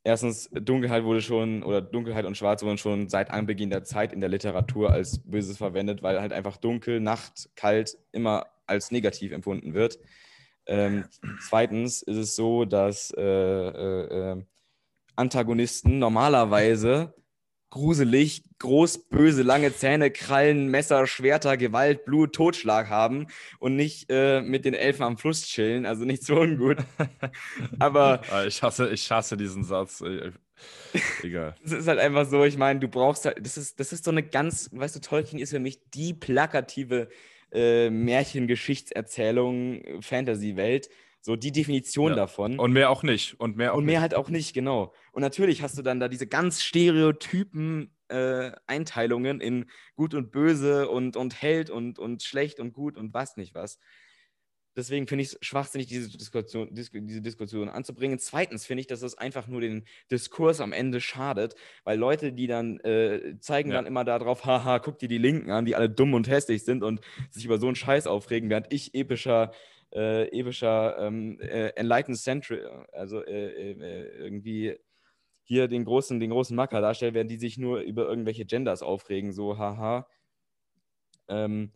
Erstens, 0.06 0.50
Dunkelheit 0.52 1.06
wurde 1.06 1.22
schon, 1.22 1.64
oder 1.64 1.82
Dunkelheit 1.82 2.26
und 2.26 2.36
Schwarz 2.36 2.62
wurden 2.62 2.78
schon 2.78 3.08
seit 3.08 3.32
Anbeginn 3.32 3.70
der 3.70 3.86
Zeit 3.86 4.12
in 4.12 4.20
der 4.20 4.30
Literatur 4.30 4.92
als 4.92 5.20
Böses 5.24 5.58
verwendet, 5.58 6.04
weil 6.04 6.20
halt 6.20 6.34
einfach 6.34 6.58
dunkel, 6.58 7.00
Nacht, 7.00 7.50
kalt 7.56 7.98
immer 8.12 8.46
als 8.66 8.92
negativ 8.92 9.32
empfunden 9.32 9.74
wird. 9.74 10.00
Ähm, 10.66 11.06
zweitens 11.48 12.02
ist 12.02 12.18
es 12.18 12.36
so, 12.36 12.66
dass 12.66 13.12
äh, 13.18 13.22
äh, 13.22 14.44
Antagonisten 15.16 16.00
normalerweise 16.00 17.14
gruselig, 17.74 18.44
groß, 18.60 19.10
böse, 19.10 19.42
lange 19.42 19.76
Zähne, 19.76 20.12
Krallen, 20.12 20.68
Messer, 20.68 21.08
Schwerter, 21.08 21.58
Gewalt, 21.58 22.06
Blut, 22.06 22.36
Totschlag 22.36 22.88
haben 22.88 23.26
und 23.58 23.76
nicht 23.76 24.06
äh, 24.12 24.42
mit 24.42 24.64
den 24.64 24.76
Elfen 24.76 25.02
am 25.02 25.18
Fluss 25.18 25.48
chillen, 25.48 25.88
also 25.88 26.06
nicht 26.06 26.24
so 26.24 26.36
ungut. 26.36 26.78
Aber 27.80 28.22
ah, 28.30 28.46
ich 28.46 28.62
hasse, 28.62 28.90
ich 28.92 29.10
hasse 29.10 29.38
diesen 29.38 29.64
Satz. 29.64 30.04
Egal. 31.24 31.56
Es 31.66 31.72
ist 31.72 31.88
halt 31.88 31.98
einfach 31.98 32.28
so, 32.28 32.44
ich 32.44 32.58
meine, 32.58 32.80
du 32.80 32.88
brauchst 32.88 33.26
halt, 33.26 33.44
das 33.44 33.58
ist, 33.58 33.80
das 33.80 33.92
ist 33.92 34.06
so 34.06 34.12
eine 34.12 34.22
ganz, 34.22 34.70
weißt 34.72 34.96
du, 34.96 35.00
Tolkien 35.02 35.40
ist 35.40 35.50
für 35.50 35.60
mich 35.60 35.80
die 35.96 36.14
plakative 36.14 37.10
äh, 37.52 37.90
Märchengeschichtserzählung, 37.90 39.82
Fantasy-Welt 40.00 40.90
so 41.24 41.38
die 41.38 41.54
Definition 41.54 42.10
ja. 42.10 42.16
davon. 42.18 42.60
Und 42.60 42.74
mehr 42.74 42.90
auch 42.90 43.02
nicht. 43.02 43.40
Und 43.40 43.56
mehr, 43.56 43.74
auch 43.74 43.78
und 43.78 43.86
mehr 43.86 43.94
nicht. 43.94 44.02
halt 44.02 44.14
auch 44.14 44.30
nicht, 44.30 44.54
genau. 44.54 44.94
Und 45.14 45.22
natürlich 45.22 45.62
hast 45.62 45.78
du 45.78 45.82
dann 45.82 46.02
da 46.02 46.10
diese 46.10 46.28
ganz 46.28 46.62
stereotypen 46.62 47.96
äh, 48.10 48.52
Einteilungen 48.68 49.40
in 49.40 49.66
gut 49.96 50.14
und 50.16 50.32
böse 50.32 50.90
und, 50.90 51.16
und 51.16 51.42
Held 51.42 51.70
und, 51.70 51.98
und 51.98 52.24
schlecht 52.24 52.60
und 52.60 52.74
gut 52.74 52.98
und 52.98 53.14
was 53.14 53.38
nicht 53.38 53.56
was. 53.56 53.80
Deswegen 54.76 55.08
finde 55.08 55.22
ich 55.22 55.30
es 55.30 55.38
schwachsinnig, 55.42 55.88
diese 55.88 56.18
Diskussion, 56.18 56.68
diese 56.74 57.22
Diskussion 57.22 57.70
anzubringen. 57.70 58.20
Zweitens 58.20 58.66
finde 58.66 58.82
ich, 58.82 58.88
dass 58.88 59.02
es 59.02 59.18
einfach 59.18 59.48
nur 59.48 59.62
den 59.62 59.86
Diskurs 60.12 60.60
am 60.60 60.74
Ende 60.74 61.00
schadet, 61.00 61.56
weil 61.86 61.98
Leute, 61.98 62.34
die 62.34 62.48
dann 62.48 62.80
äh, 62.80 63.38
zeigen 63.40 63.70
ja. 63.70 63.78
dann 63.78 63.86
immer 63.86 64.04
darauf, 64.04 64.44
haha, 64.46 64.80
guck 64.80 65.00
dir 65.00 65.08
die 65.08 65.20
Linken 65.20 65.52
an, 65.52 65.66
die 65.66 65.76
alle 65.76 65.90
dumm 65.90 66.16
und 66.16 66.28
hässlich 66.28 66.66
sind 66.66 66.84
und 66.84 67.00
sich 67.30 67.46
über 67.46 67.60
so 67.60 67.68
einen 67.68 67.76
Scheiß 67.76 68.08
aufregen, 68.08 68.50
während 68.50 68.74
ich 68.74 68.94
epischer 68.94 69.54
äh, 69.94 70.28
epischer 70.38 70.98
ähm, 71.00 71.40
äh, 71.40 71.70
Enlightened 71.76 72.18
Century, 72.18 72.62
also 72.92 73.24
äh, 73.24 73.72
äh, 73.72 74.18
irgendwie 74.18 74.78
hier 75.44 75.68
den 75.68 75.86
großen, 75.86 76.20
den 76.20 76.32
großen 76.32 76.56
Macker 76.56 76.82
darstellen, 76.82 77.14
während 77.14 77.30
die 77.30 77.38
sich 77.38 77.58
nur 77.58 77.82
über 77.82 78.08
irgendwelche 78.08 78.46
Genders 78.46 78.82
aufregen, 78.82 79.34
so 79.34 79.58
haha. 79.58 80.08
Ähm, 81.28 81.72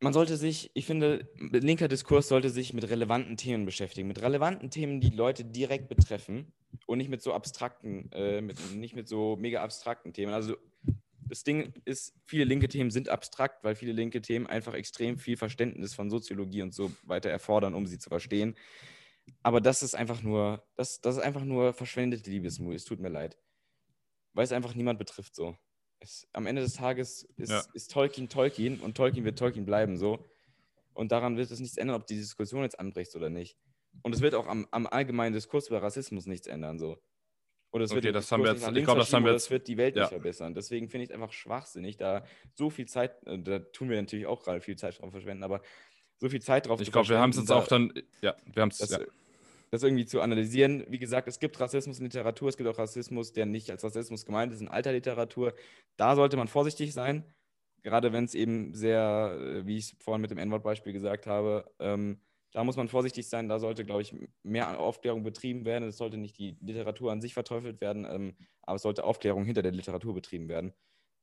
man 0.00 0.12
sollte 0.12 0.36
sich, 0.36 0.70
ich 0.74 0.86
finde, 0.86 1.28
linker 1.38 1.86
Diskurs 1.86 2.28
sollte 2.28 2.48
sich 2.48 2.72
mit 2.72 2.88
relevanten 2.88 3.36
Themen 3.36 3.66
beschäftigen, 3.66 4.08
mit 4.08 4.22
relevanten 4.22 4.70
Themen, 4.70 5.00
die 5.00 5.10
Leute 5.10 5.44
direkt 5.44 5.88
betreffen 5.88 6.52
und 6.86 6.98
nicht 6.98 7.10
mit 7.10 7.22
so 7.22 7.34
abstrakten, 7.34 8.10
äh, 8.12 8.40
mit, 8.40 8.58
nicht 8.74 8.94
mit 8.94 9.08
so 9.08 9.36
mega 9.36 9.62
abstrakten 9.62 10.12
Themen. 10.12 10.32
Also 10.32 10.56
das 11.30 11.44
Ding 11.44 11.72
ist, 11.84 12.12
viele 12.26 12.44
linke 12.44 12.68
Themen 12.68 12.90
sind 12.90 13.08
abstrakt, 13.08 13.62
weil 13.62 13.76
viele 13.76 13.92
linke 13.92 14.20
Themen 14.20 14.46
einfach 14.46 14.74
extrem 14.74 15.16
viel 15.16 15.36
Verständnis 15.36 15.94
von 15.94 16.10
Soziologie 16.10 16.62
und 16.62 16.74
so 16.74 16.90
weiter 17.04 17.30
erfordern, 17.30 17.74
um 17.74 17.86
sie 17.86 17.98
zu 17.98 18.08
verstehen. 18.08 18.56
Aber 19.42 19.60
das 19.60 19.82
ist 19.82 19.94
einfach 19.94 20.22
nur, 20.22 20.66
das, 20.74 21.00
das 21.00 21.16
ist 21.16 21.22
einfach 21.22 21.44
nur 21.44 21.72
verschwendete 21.72 22.28
Liebesmühe. 22.28 22.74
Es 22.74 22.84
tut 22.84 22.98
mir 22.98 23.08
leid. 23.08 23.38
Weil 24.32 24.44
es 24.44 24.52
einfach 24.52 24.74
niemand 24.74 24.98
betrifft 24.98 25.36
so. 25.36 25.56
Es, 26.00 26.26
am 26.32 26.46
Ende 26.46 26.62
des 26.62 26.74
Tages 26.74 27.22
ist, 27.36 27.50
ja. 27.50 27.62
ist 27.74 27.92
Tolkien 27.92 28.28
Tolkien 28.28 28.80
und 28.80 28.96
Tolkien 28.96 29.24
wird 29.24 29.38
Tolkien 29.38 29.64
bleiben 29.64 29.96
so. 29.96 30.28
Und 30.94 31.12
daran 31.12 31.36
wird 31.36 31.50
es 31.50 31.60
nichts 31.60 31.76
ändern, 31.76 31.96
ob 31.96 32.06
die 32.08 32.16
Diskussion 32.16 32.62
jetzt 32.62 32.78
anbricht 32.78 33.14
oder 33.14 33.30
nicht. 33.30 33.56
Und 34.02 34.14
es 34.14 34.20
wird 34.20 34.34
auch 34.34 34.48
am, 34.48 34.66
am 34.72 34.86
allgemeinen 34.88 35.34
Diskurs 35.34 35.68
über 35.68 35.80
Rassismus 35.80 36.26
nichts 36.26 36.48
ändern 36.48 36.78
so. 36.78 37.00
Oder 37.72 37.84
es 37.84 37.92
okay, 37.92 38.02
wird 38.02 38.16
das 38.16 38.32
haben 38.32 38.42
wir 38.42 38.52
jetzt, 38.52 38.66
ich 38.66 38.84
glaube, 38.84 38.98
das 39.00 39.12
haben 39.12 39.24
wir 39.24 39.32
jetzt, 39.32 39.44
das 39.44 39.50
wird 39.50 39.68
die 39.68 39.76
Welt 39.76 39.94
ja. 39.94 40.02
nicht 40.02 40.10
verbessern. 40.10 40.54
Deswegen 40.54 40.88
finde 40.88 41.04
ich 41.04 41.10
es 41.10 41.14
einfach 41.14 41.32
schwachsinnig, 41.32 41.96
da 41.96 42.24
so 42.54 42.68
viel 42.68 42.86
Zeit, 42.86 43.24
äh, 43.26 43.38
da 43.38 43.60
tun 43.60 43.88
wir 43.88 44.00
natürlich 44.00 44.26
auch 44.26 44.42
gerade 44.42 44.60
viel 44.60 44.76
Zeit 44.76 45.00
drauf 45.00 45.12
verschwenden, 45.12 45.44
aber 45.44 45.62
so 46.18 46.28
viel 46.28 46.42
Zeit 46.42 46.66
drauf 46.66 46.80
Ich 46.80 46.90
glaube, 46.90 47.08
wir 47.08 47.18
haben 47.18 47.30
es 47.30 47.44
da- 47.44 47.54
auch 47.54 47.68
dann, 47.68 47.92
ja, 48.20 48.36
wir 48.52 48.62
haben 48.62 48.70
es, 48.70 48.78
das, 48.78 48.90
ja. 48.90 48.98
das 49.70 49.82
irgendwie 49.84 50.04
zu 50.04 50.20
analysieren. 50.20 50.84
Wie 50.88 50.98
gesagt, 50.98 51.28
es 51.28 51.38
gibt 51.38 51.58
Rassismus 51.60 51.98
in 51.98 52.04
Literatur, 52.06 52.48
es 52.48 52.56
gibt 52.56 52.68
auch 52.68 52.78
Rassismus, 52.78 53.32
der 53.32 53.46
nicht 53.46 53.70
als 53.70 53.84
Rassismus 53.84 54.26
gemeint 54.26 54.52
ist 54.52 54.60
in 54.60 54.68
alter 54.68 54.92
Literatur. 54.92 55.54
Da 55.96 56.16
sollte 56.16 56.36
man 56.36 56.48
vorsichtig 56.48 56.92
sein, 56.92 57.24
gerade 57.82 58.12
wenn 58.12 58.24
es 58.24 58.34
eben 58.34 58.74
sehr, 58.74 59.38
äh, 59.40 59.66
wie 59.66 59.76
ich 59.76 59.92
es 59.92 59.96
vorhin 60.02 60.20
mit 60.20 60.32
dem 60.32 60.38
N-Wort-Beispiel 60.38 60.92
gesagt 60.92 61.26
habe, 61.28 61.70
ähm, 61.78 62.20
da 62.52 62.64
muss 62.64 62.76
man 62.76 62.88
vorsichtig 62.88 63.28
sein, 63.28 63.48
da 63.48 63.58
sollte, 63.58 63.84
glaube 63.84 64.02
ich, 64.02 64.14
mehr 64.42 64.78
Aufklärung 64.78 65.22
betrieben 65.22 65.64
werden. 65.64 65.88
Es 65.88 65.98
sollte 65.98 66.16
nicht 66.16 66.38
die 66.38 66.56
Literatur 66.60 67.12
an 67.12 67.20
sich 67.20 67.34
verteufelt 67.34 67.80
werden, 67.80 68.06
ähm, 68.10 68.36
aber 68.62 68.76
es 68.76 68.82
sollte 68.82 69.04
Aufklärung 69.04 69.44
hinter 69.44 69.62
der 69.62 69.72
Literatur 69.72 70.14
betrieben 70.14 70.48
werden. 70.48 70.72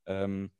Ähm, 0.06 0.52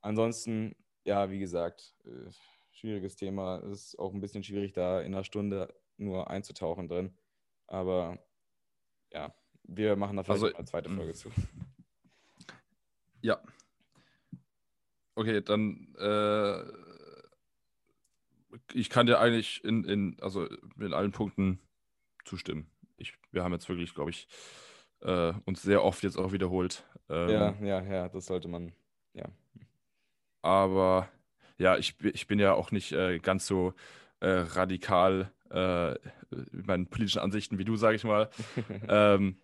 ansonsten, 0.00 0.76
ja, 1.04 1.30
wie 1.30 1.40
gesagt, 1.40 1.94
äh, 2.04 2.30
schwieriges 2.70 3.16
Thema. 3.16 3.58
Es 3.64 3.88
ist 3.88 3.98
auch 3.98 4.12
ein 4.12 4.20
bisschen 4.20 4.44
schwierig, 4.44 4.72
da 4.72 5.00
in 5.00 5.14
einer 5.14 5.24
Stunde 5.24 5.74
nur 5.96 6.30
einzutauchen 6.30 6.88
drin. 6.88 7.16
Aber 7.66 8.18
ja, 9.12 9.34
wir 9.64 9.96
machen 9.96 10.16
da 10.16 10.22
vielleicht 10.22 10.44
Also, 10.44 10.56
eine 10.56 10.66
zweite 10.66 10.88
mm. 10.88 10.96
Folge 10.96 11.14
zu. 11.14 11.30
Ja. 13.22 13.40
Okay, 15.16 15.40
dann 15.40 15.94
äh, 15.98 16.85
ich 18.72 18.90
kann 18.90 19.06
dir 19.06 19.18
eigentlich 19.20 19.62
in, 19.64 19.84
in, 19.84 20.16
also 20.20 20.46
in 20.78 20.92
allen 20.92 21.12
Punkten 21.12 21.60
zustimmen. 22.24 22.70
Ich, 22.96 23.14
wir 23.30 23.44
haben 23.44 23.52
jetzt 23.52 23.68
wirklich, 23.68 23.94
glaube 23.94 24.10
ich, 24.10 24.28
äh, 25.00 25.32
uns 25.44 25.62
sehr 25.62 25.84
oft 25.84 26.02
jetzt 26.02 26.16
auch 26.16 26.32
wiederholt. 26.32 26.84
Ähm, 27.08 27.30
Ja, 27.30 27.54
ja, 27.60 27.82
ja, 27.82 28.08
das 28.08 28.26
sollte 28.26 28.48
man. 28.48 28.72
Ja, 29.14 29.26
Aber 30.42 31.08
ja, 31.58 31.76
ich, 31.76 31.96
ich 32.04 32.26
bin 32.26 32.38
ja 32.38 32.54
auch 32.54 32.70
nicht 32.70 32.92
äh, 32.92 33.18
ganz 33.18 33.46
so 33.46 33.74
äh, 34.20 34.28
radikal 34.28 35.32
äh, 35.50 35.92
mit 36.30 36.66
meinen 36.66 36.86
politischen 36.86 37.20
Ansichten 37.20 37.58
wie 37.58 37.64
du, 37.64 37.76
sage 37.76 37.96
ich 37.96 38.04
mal. 38.04 38.30
ähm, 38.88 39.36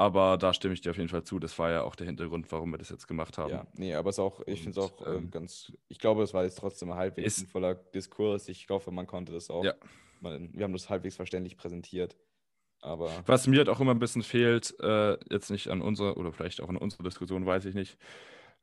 aber 0.00 0.38
da 0.38 0.54
stimme 0.54 0.72
ich 0.72 0.80
dir 0.80 0.92
auf 0.92 0.96
jeden 0.96 1.10
Fall 1.10 1.24
zu. 1.24 1.38
Das 1.38 1.58
war 1.58 1.70
ja 1.70 1.82
auch 1.82 1.94
der 1.94 2.06
Hintergrund, 2.06 2.50
warum 2.50 2.70
wir 2.70 2.78
das 2.78 2.88
jetzt 2.88 3.06
gemacht 3.06 3.36
haben. 3.36 3.50
ja, 3.50 3.66
nee, 3.74 3.94
aber 3.94 4.08
es 4.08 4.18
auch, 4.18 4.40
ich 4.46 4.62
finde 4.62 4.80
es 4.80 4.86
auch 4.86 5.06
ähm, 5.06 5.14
ähm, 5.14 5.30
ganz, 5.30 5.74
ich 5.88 5.98
glaube, 5.98 6.22
es 6.22 6.32
war 6.32 6.42
jetzt 6.42 6.56
trotzdem 6.56 6.90
ein 6.90 6.96
halbwegs 6.96 7.36
sinnvoller 7.36 7.74
Diskurs. 7.74 8.48
Ich 8.48 8.66
hoffe, 8.70 8.92
man 8.92 9.06
konnte 9.06 9.30
das 9.30 9.50
auch. 9.50 9.62
Ja. 9.62 9.74
Man, 10.22 10.54
wir 10.54 10.64
haben 10.64 10.72
das 10.72 10.88
halbwegs 10.88 11.16
verständlich 11.16 11.58
präsentiert. 11.58 12.16
Aber 12.80 13.10
Was 13.26 13.46
mir 13.46 13.58
halt 13.58 13.68
auch 13.68 13.78
immer 13.78 13.90
ein 13.90 13.98
bisschen 13.98 14.22
fehlt, 14.22 14.74
äh, 14.80 15.18
jetzt 15.28 15.50
nicht 15.50 15.68
an 15.68 15.82
unserer 15.82 16.16
oder 16.16 16.32
vielleicht 16.32 16.62
auch 16.62 16.70
an 16.70 16.78
unserer 16.78 17.02
Diskussion, 17.02 17.44
weiß 17.44 17.66
ich 17.66 17.74
nicht, 17.74 17.98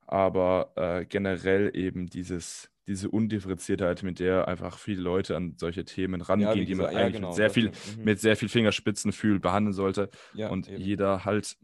aber 0.07 0.71
äh, 0.75 1.05
generell 1.05 1.69
eben 1.75 2.07
dieses, 2.07 2.71
diese 2.88 3.09
Undifferenziertheit, 3.09 4.01
mit 4.03 4.19
der 4.19 4.47
einfach 4.47 4.77
viele 4.79 5.01
Leute 5.01 5.35
an 5.35 5.55
solche 5.57 5.83
Themen 5.85 6.21
rangehen, 6.21 6.55
wie 6.55 6.65
die 6.65 6.75
man 6.75 6.88
gesagt, 6.88 6.93
ja, 6.93 6.99
eigentlich 7.01 7.15
genau, 7.15 7.27
mit, 7.29 7.35
sehr 7.35 7.49
viel. 7.49 7.69
Mhm. 7.97 8.03
mit 8.03 8.19
sehr 8.19 8.38
viel 8.38 8.49
Fingerspitzengefühl 8.49 9.39
behandeln 9.39 9.73
sollte 9.73 10.09
ja, 10.33 10.49
und 10.49 10.69
eben. 10.69 10.81
jeder 10.81 11.25
halt 11.25 11.57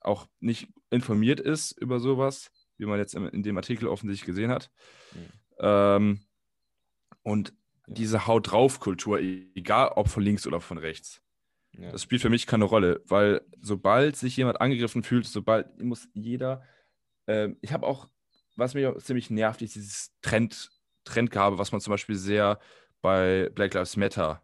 auch 0.00 0.28
nicht 0.40 0.68
informiert 0.90 1.40
ist 1.40 1.72
über 1.72 1.98
sowas, 1.98 2.50
wie 2.78 2.86
man 2.86 2.98
jetzt 2.98 3.14
in, 3.14 3.42
dem 3.42 3.56
Artikel 3.56 3.88
offensichtlich 3.88 4.26
gesehen 4.26 4.50
hat. 4.50 4.70
Mhm. 5.12 5.20
Ähm, 5.60 6.20
und 7.22 7.52
Ja. 7.88 7.94
diese 7.94 8.26
Haut 8.26 8.52
drauf 8.52 8.78
Kultur, 8.80 9.18
egal 9.20 9.88
ob 9.96 10.08
von 10.08 10.22
links 10.22 10.46
oder 10.46 10.60
von 10.60 10.78
rechts, 10.78 11.20
ja. 11.72 11.90
das 11.90 12.02
spielt 12.04 12.22
für 12.22 12.30
mich 12.30 12.46
keine 12.46 12.64
Rolle, 12.64 13.02
weil 13.06 13.40
sobald 13.60 14.14
sich 14.16 14.36
jemand 14.36 14.60
angegriffen 14.60 15.02
fühlt, 15.02 15.26
sobald 15.26 15.82
muss 15.82 16.08
jeder. 16.14 16.62
ähm, 17.26 17.56
ich 17.60 17.72
habe 17.72 17.86
auch, 17.86 18.08
was 18.58 18.74
mich 18.74 18.86
auch 18.86 18.98
ziemlich 18.98 19.30
nervt, 19.30 19.62
ist 19.62 19.76
dieses 19.76 20.10
Trend, 20.20 20.70
Trendgehabe, 21.04 21.58
was 21.58 21.72
man 21.72 21.80
zum 21.80 21.92
Beispiel 21.92 22.16
sehr 22.16 22.58
bei 23.00 23.48
Black 23.54 23.74
Lives 23.74 23.96
Matter 23.96 24.42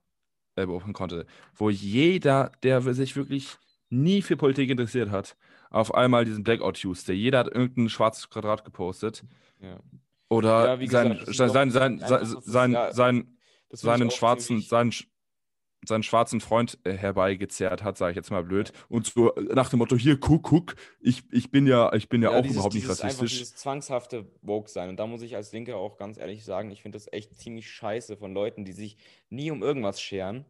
äh, 0.54 0.66
beobachten 0.66 0.92
konnte, 0.92 1.26
wo 1.54 1.68
jeder, 1.68 2.52
der 2.62 2.80
sich 2.80 3.16
wirklich 3.16 3.56
nie 3.90 4.22
für 4.22 4.36
Politik 4.36 4.70
interessiert 4.70 5.10
hat, 5.10 5.36
auf 5.70 5.92
einmal 5.94 6.24
diesen 6.24 6.44
Blackout 6.44 6.80
Tuesday, 6.80 7.14
jeder 7.14 7.40
hat 7.40 7.48
irgendein 7.48 7.88
schwarzes 7.88 8.30
Quadrat 8.30 8.64
gepostet 8.64 9.24
ja. 9.60 9.80
oder 10.28 10.78
Ja, 10.80 10.88
sein, 10.88 11.18
gesagt, 11.18 11.34
sein, 11.34 11.70
sein, 11.70 11.70
sein, 11.70 11.98
sein, 11.98 12.36
sein, 12.42 12.92
sein, 12.92 13.36
seinen 13.70 14.10
schwarzen, 14.12 14.60
seinen, 14.60 14.92
seinen 15.86 16.02
schwarzen 16.02 16.40
Freund 16.40 16.78
äh, 16.84 16.92
herbeigezerrt 16.92 17.82
hat, 17.82 17.96
sage 17.98 18.12
ich 18.12 18.16
jetzt 18.16 18.30
mal 18.30 18.44
blöd. 18.44 18.72
Und 18.88 19.06
so 19.06 19.34
äh, 19.34 19.42
nach 19.54 19.70
dem 19.70 19.78
Motto, 19.78 19.96
hier, 19.96 20.18
guck, 20.18 20.42
guck, 20.42 20.76
ich, 21.00 21.22
ich 21.30 21.50
bin 21.50 21.66
ja, 21.66 21.92
ich 21.92 22.08
bin 22.08 22.22
ja, 22.22 22.30
auch 22.30 22.42
dieses, 22.42 22.56
überhaupt 22.56 22.74
nicht 22.74 22.84
dieses 22.84 23.00
Einfach 23.00 23.18
rassistisch. 23.18 23.38
dieses 23.38 23.56
zwangshafte 23.56 24.26
Woke 24.42 24.70
sein. 24.70 24.88
Und 24.88 24.98
da 24.98 25.06
muss 25.06 25.22
ich 25.22 25.36
als 25.36 25.52
Linke 25.52 25.76
auch 25.76 25.96
ganz 25.96 26.18
ehrlich 26.18 26.44
sagen, 26.44 26.70
ich 26.70 26.82
finde 26.82 26.96
das 26.96 27.12
echt 27.12 27.34
ziemlich 27.36 27.70
scheiße 27.70 28.16
von 28.16 28.34
Leuten, 28.34 28.64
die 28.64 28.72
sich 28.72 28.96
nie 29.30 29.50
um 29.50 29.62
irgendwas 29.62 30.00
scheren, 30.00 30.44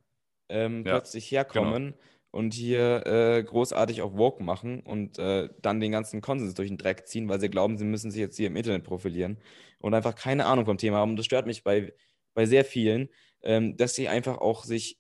ähm, 0.49 0.85
Ja, 0.85 0.93
plötzlich 0.93 1.30
herkommen 1.30 1.95
und 2.35 2.53
hier 2.53 3.07
äh, 3.07 3.45
großartig 3.45 4.03
auf 4.03 4.16
Woke 4.16 4.43
machen 4.43 4.80
und 4.80 5.20
äh, 5.20 5.49
dann 5.62 5.78
den 5.78 5.93
ganzen 5.93 6.20
Konsens 6.20 6.55
durch 6.55 6.66
den 6.66 6.78
Dreck 6.78 7.07
ziehen, 7.07 7.28
weil 7.28 7.39
sie 7.41 7.49
glauben, 7.49 7.78
sie 7.78 7.85
müssen 7.85 8.11
sich 8.11 8.20
jetzt 8.20 8.37
hier 8.37 8.49
im 8.49 8.57
Internet 8.57 8.82
profilieren 8.82 9.39
und 9.78 9.95
einfach 9.95 10.16
keine 10.16 10.47
Ahnung 10.47 10.64
vom 10.66 10.76
Thema 10.76 10.97
haben. 10.97 11.11
Und 11.11 11.16
das 11.16 11.26
stört 11.26 11.47
mich 11.47 11.62
bei, 11.62 11.93
bei 12.35 12.45
sehr 12.47 12.64
vielen, 12.64 13.09
ähm, 13.43 13.76
dass 13.76 13.95
sie 13.95 14.09
einfach 14.09 14.39
auch 14.39 14.64
sich 14.64 14.99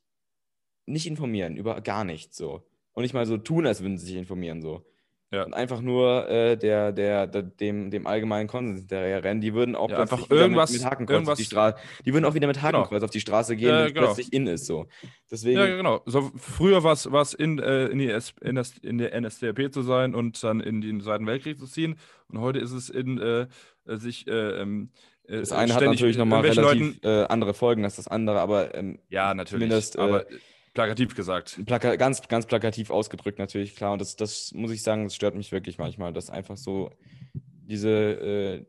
nicht 0.86 1.06
informieren 1.06 1.56
über 1.56 1.80
gar 1.80 2.04
nichts 2.04 2.36
so. 2.36 2.62
Und 2.92 3.02
nicht 3.02 3.14
mal 3.14 3.26
so 3.26 3.36
tun, 3.38 3.66
als 3.66 3.80
würden 3.82 3.98
sie 3.98 4.06
sich 4.06 4.16
informieren 4.16 4.62
so. 4.62 4.84
Ja. 5.32 5.42
Und 5.44 5.52
einfach 5.54 5.80
nur 5.80 6.28
äh, 6.28 6.56
der, 6.56 6.92
der, 6.92 7.26
der, 7.26 7.42
dem, 7.42 7.90
dem 7.90 8.06
allgemeinen 8.06 8.46
Konsens 8.46 8.80
hinterher 8.80 9.24
rennen. 9.24 9.40
Die 9.40 9.52
würden 9.52 9.74
auch 9.74 9.90
Ja, 9.90 9.98
einfach 9.98 10.30
irgendwas- 10.30 10.70
mit, 10.70 10.82
mit 10.82 10.88
Hakenkreuz 10.90 11.16
auf 11.28 11.36
die 11.36 11.42
irgendwas- 11.42 11.46
Straße. 11.46 11.76
Die 12.04 12.12
würden 12.12 12.24
auch 12.24 12.34
wieder 12.34 12.46
mit 12.46 12.56
Genau. 12.56 12.68
Hakenkreuz 12.68 13.02
auf 13.02 13.10
die 13.10 13.18
Straße 13.18 13.56
gehen, 13.56 13.68
wenn 13.70 13.86
es 13.86 13.94
genau. 13.94 14.06
plötzlich 14.06 14.32
in 14.32 14.46
ist 14.46 14.66
so. 14.66 14.86
Deswegen, 15.32 15.58
Ja, 15.58 15.66
genau. 15.74 16.02
So, 16.06 16.30
früher 16.36 16.84
war 16.84 16.92
es 16.92 17.34
in, 17.34 17.58
äh, 17.58 17.86
in, 17.86 17.98
die 17.98 18.10
S, 18.10 18.32
in, 18.42 18.54
das, 18.54 18.78
in 18.78 18.98
der 18.98 19.20
NSDAP 19.20 19.72
zu 19.72 19.82
sein 19.82 20.14
und 20.14 20.40
dann 20.44 20.60
in 20.60 20.80
den 20.80 21.00
Zweiten 21.00 21.26
Weltkrieg 21.26 21.58
zu 21.58 21.66
ziehen. 21.66 21.96
Und 22.28 22.38
heute 22.38 22.60
ist 22.60 22.70
es 22.70 22.88
in 22.88 23.18
äh, 23.18 23.48
äh, 23.88 23.96
sich 23.96 24.28
äh, 24.28 24.60
ähm, 24.60 24.90
äh, 25.26 25.38
das 25.40 25.50
eine 25.50 25.74
hat 25.74 25.82
natürlich 25.82 26.16
nochmal 26.16 26.42
relativ 26.42 26.98
äh, 27.02 27.24
andere 27.24 27.54
Folgen 27.54 27.82
als 27.82 27.96
das 27.96 28.06
andere, 28.06 28.38
aber 28.38 28.72
ähm, 28.76 29.00
ja, 29.08 29.34
natürlich. 29.34 29.50
zumindest, 29.64 29.96
äh, 29.96 30.00
aber 30.00 30.26
plakativ 30.74 31.14
gesagt. 31.14 31.60
plaka 31.64 31.96
ganz, 31.96 32.26
ganz 32.28 32.46
plakativ 32.46 32.90
ausgedrückt 32.90 33.38
natürlich, 33.38 33.76
klar. 33.76 33.92
Und 33.92 34.00
das, 34.00 34.16
das 34.16 34.52
muss 34.52 34.72
ich 34.72 34.82
sagen, 34.82 35.04
das 35.04 35.14
stört 35.14 35.34
mich 35.34 35.52
wirklich 35.52 35.78
manchmal, 35.78 36.12
dass 36.12 36.30
einfach 36.30 36.56
so 36.56 36.90
diese, 37.32 37.90
äh, 37.90 38.66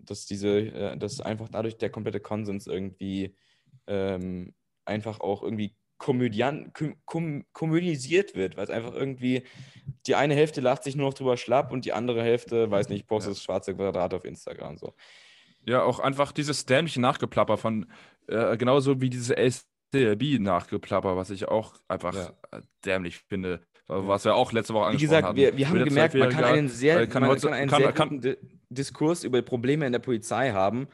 dass 0.00 0.26
diese, 0.26 0.58
äh, 0.58 0.96
dass 0.96 1.20
einfach 1.20 1.48
dadurch 1.48 1.76
der 1.76 1.90
komplette 1.90 2.20
Konsens 2.20 2.66
irgendwie 2.66 3.34
ähm, 3.86 4.54
einfach 4.84 5.20
auch 5.20 5.42
irgendwie 5.42 5.74
komödian, 5.98 6.72
kom, 6.72 6.94
kom, 7.04 7.44
komödisiert 7.52 8.36
wird, 8.36 8.56
weil 8.56 8.64
es 8.64 8.70
einfach 8.70 8.94
irgendwie 8.94 9.42
die 10.06 10.14
eine 10.14 10.34
Hälfte 10.34 10.60
lacht 10.60 10.84
sich 10.84 10.94
nur 10.94 11.08
noch 11.08 11.14
drüber 11.14 11.36
schlapp 11.36 11.72
und 11.72 11.84
die 11.84 11.92
andere 11.92 12.22
Hälfte, 12.22 12.70
weiß 12.70 12.88
nicht, 12.88 13.06
postet 13.08 13.32
das 13.32 13.42
schwarze 13.42 13.74
Quadrat 13.74 14.14
auf 14.14 14.24
Instagram 14.24 14.78
so. 14.78 14.94
Ja, 15.66 15.82
auch 15.82 15.98
einfach 15.98 16.30
dieses 16.30 16.64
dämliche 16.66 17.00
Nachgeplapper 17.00 17.58
von, 17.58 17.90
äh, 18.28 18.56
genauso 18.56 19.00
wie 19.00 19.10
diese 19.10 19.36
SDLB-Nachgeplapper, 19.92 21.16
was 21.16 21.30
ich 21.30 21.48
auch 21.48 21.74
einfach 21.88 22.14
Ja. 22.14 22.32
äh, 22.52 22.62
dämlich 22.84 23.18
finde, 23.18 23.60
was 23.86 24.24
wir 24.24 24.34
auch 24.34 24.52
letzte 24.52 24.74
Woche 24.74 24.84
Wie 24.84 24.86
angesprochen 24.88 25.08
gesagt, 25.08 25.26
hatten. 25.28 25.36
wir, 25.36 25.56
wir 25.56 25.68
haben 25.68 25.84
gemerkt, 25.84 26.14
man 26.14 26.30
kann 26.30 26.44
einen 26.44 26.68
sehr, 26.68 27.06
kann 27.06 27.22
man 27.22 27.30
heute- 27.30 27.40
kann 27.46 27.52
einen 27.54 27.70
kann- 27.70 27.82
sehr 27.82 27.92
kann- 27.92 28.08
guten 28.10 28.20
Di 28.20 28.36
Diskurs 28.70 29.24
über 29.24 29.40
Probleme 29.40 29.86
in 29.86 29.92
der 29.92 29.98
Polizei 29.98 30.50
haben, 30.50 30.88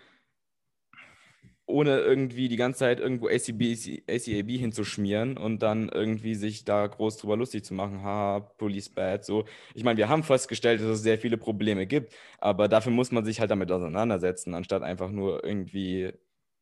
ohne 1.67 1.99
irgendwie 1.99 2.47
die 2.49 2.55
ganze 2.57 2.81
Zeit 2.81 3.01
irgendwo 3.01 3.27
ACB, 3.27 4.03
ACAB 4.09 4.57
hinzuschmieren 4.59 5.37
und 5.37 5.61
dann 5.61 5.89
irgendwie 5.89 6.37
sich 6.37 6.65
da 6.65 6.87
groß 6.87 7.17
drüber 7.17 7.37
lustig 7.37 7.65
zu 7.65 7.75
machen, 7.75 8.03
haha, 8.03 8.41
Police 8.59 8.91
Bad, 8.91 9.25
so. 9.25 9.45
Ich 9.75 9.83
meine, 9.83 9.97
wir 9.97 10.09
haben 10.09 10.23
festgestellt, 10.23 10.81
dass 10.81 10.87
es 10.89 11.03
sehr 11.03 11.19
viele 11.19 11.37
Probleme 11.39 11.87
gibt, 11.87 12.15
aber 12.39 12.69
dafür 12.69 12.93
muss 12.93 13.11
man 13.11 13.25
sich 13.25 13.41
halt 13.41 13.51
damit 13.51 13.73
auseinandersetzen, 13.73 14.55
anstatt 14.55 14.83
einfach 14.83 15.11
nur 15.11 15.43
irgendwie 15.43 16.13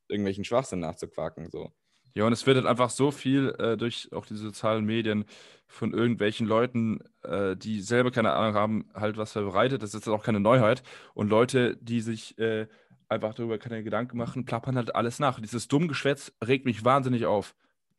irgendwelchen 0.08 0.44
Schwachsinn 0.44 0.80
nachzuquaken, 0.80 1.50
so. 1.50 1.72
Ja, 2.14 2.24
und 2.26 2.32
es 2.32 2.46
wird 2.46 2.56
halt 2.56 2.66
einfach 2.66 2.90
so 2.90 3.10
viel 3.10 3.54
äh, 3.58 3.76
durch 3.76 4.10
auch 4.12 4.26
die 4.26 4.36
sozialen 4.36 4.84
Medien 4.84 5.24
von 5.66 5.94
irgendwelchen 5.94 6.46
Leuten, 6.46 7.00
äh, 7.22 7.56
die 7.56 7.80
selber 7.80 8.10
keine 8.10 8.32
Ahnung 8.32 8.54
haben, 8.54 8.88
halt 8.94 9.16
was 9.16 9.32
verbreitet. 9.32 9.82
Das 9.82 9.90
ist 9.90 10.06
jetzt 10.06 10.08
auch 10.08 10.22
keine 10.22 10.40
Neuheit. 10.40 10.82
Und 11.14 11.28
Leute, 11.30 11.76
die 11.80 12.02
sich 12.02 12.38
äh, 12.38 12.66
einfach 13.08 13.34
darüber 13.34 13.58
keine 13.58 13.82
Gedanken 13.82 14.18
machen, 14.18 14.44
plappern 14.44 14.76
halt 14.76 14.94
alles 14.94 15.18
nach. 15.18 15.40
Dieses 15.40 15.68
dumme 15.68 15.86
Geschwätz 15.86 16.32
regt 16.44 16.66
mich 16.66 16.84
wahnsinnig 16.84 17.24
auf. 17.24 17.54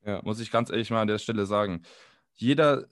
Ja. 0.05 0.21
Muss 0.23 0.39
ich 0.39 0.51
ganz 0.51 0.69
ehrlich 0.69 0.91
mal 0.91 1.01
an 1.01 1.07
der 1.07 1.17
Stelle 1.17 1.45
sagen. 1.45 1.81
Jeder, 2.33 2.85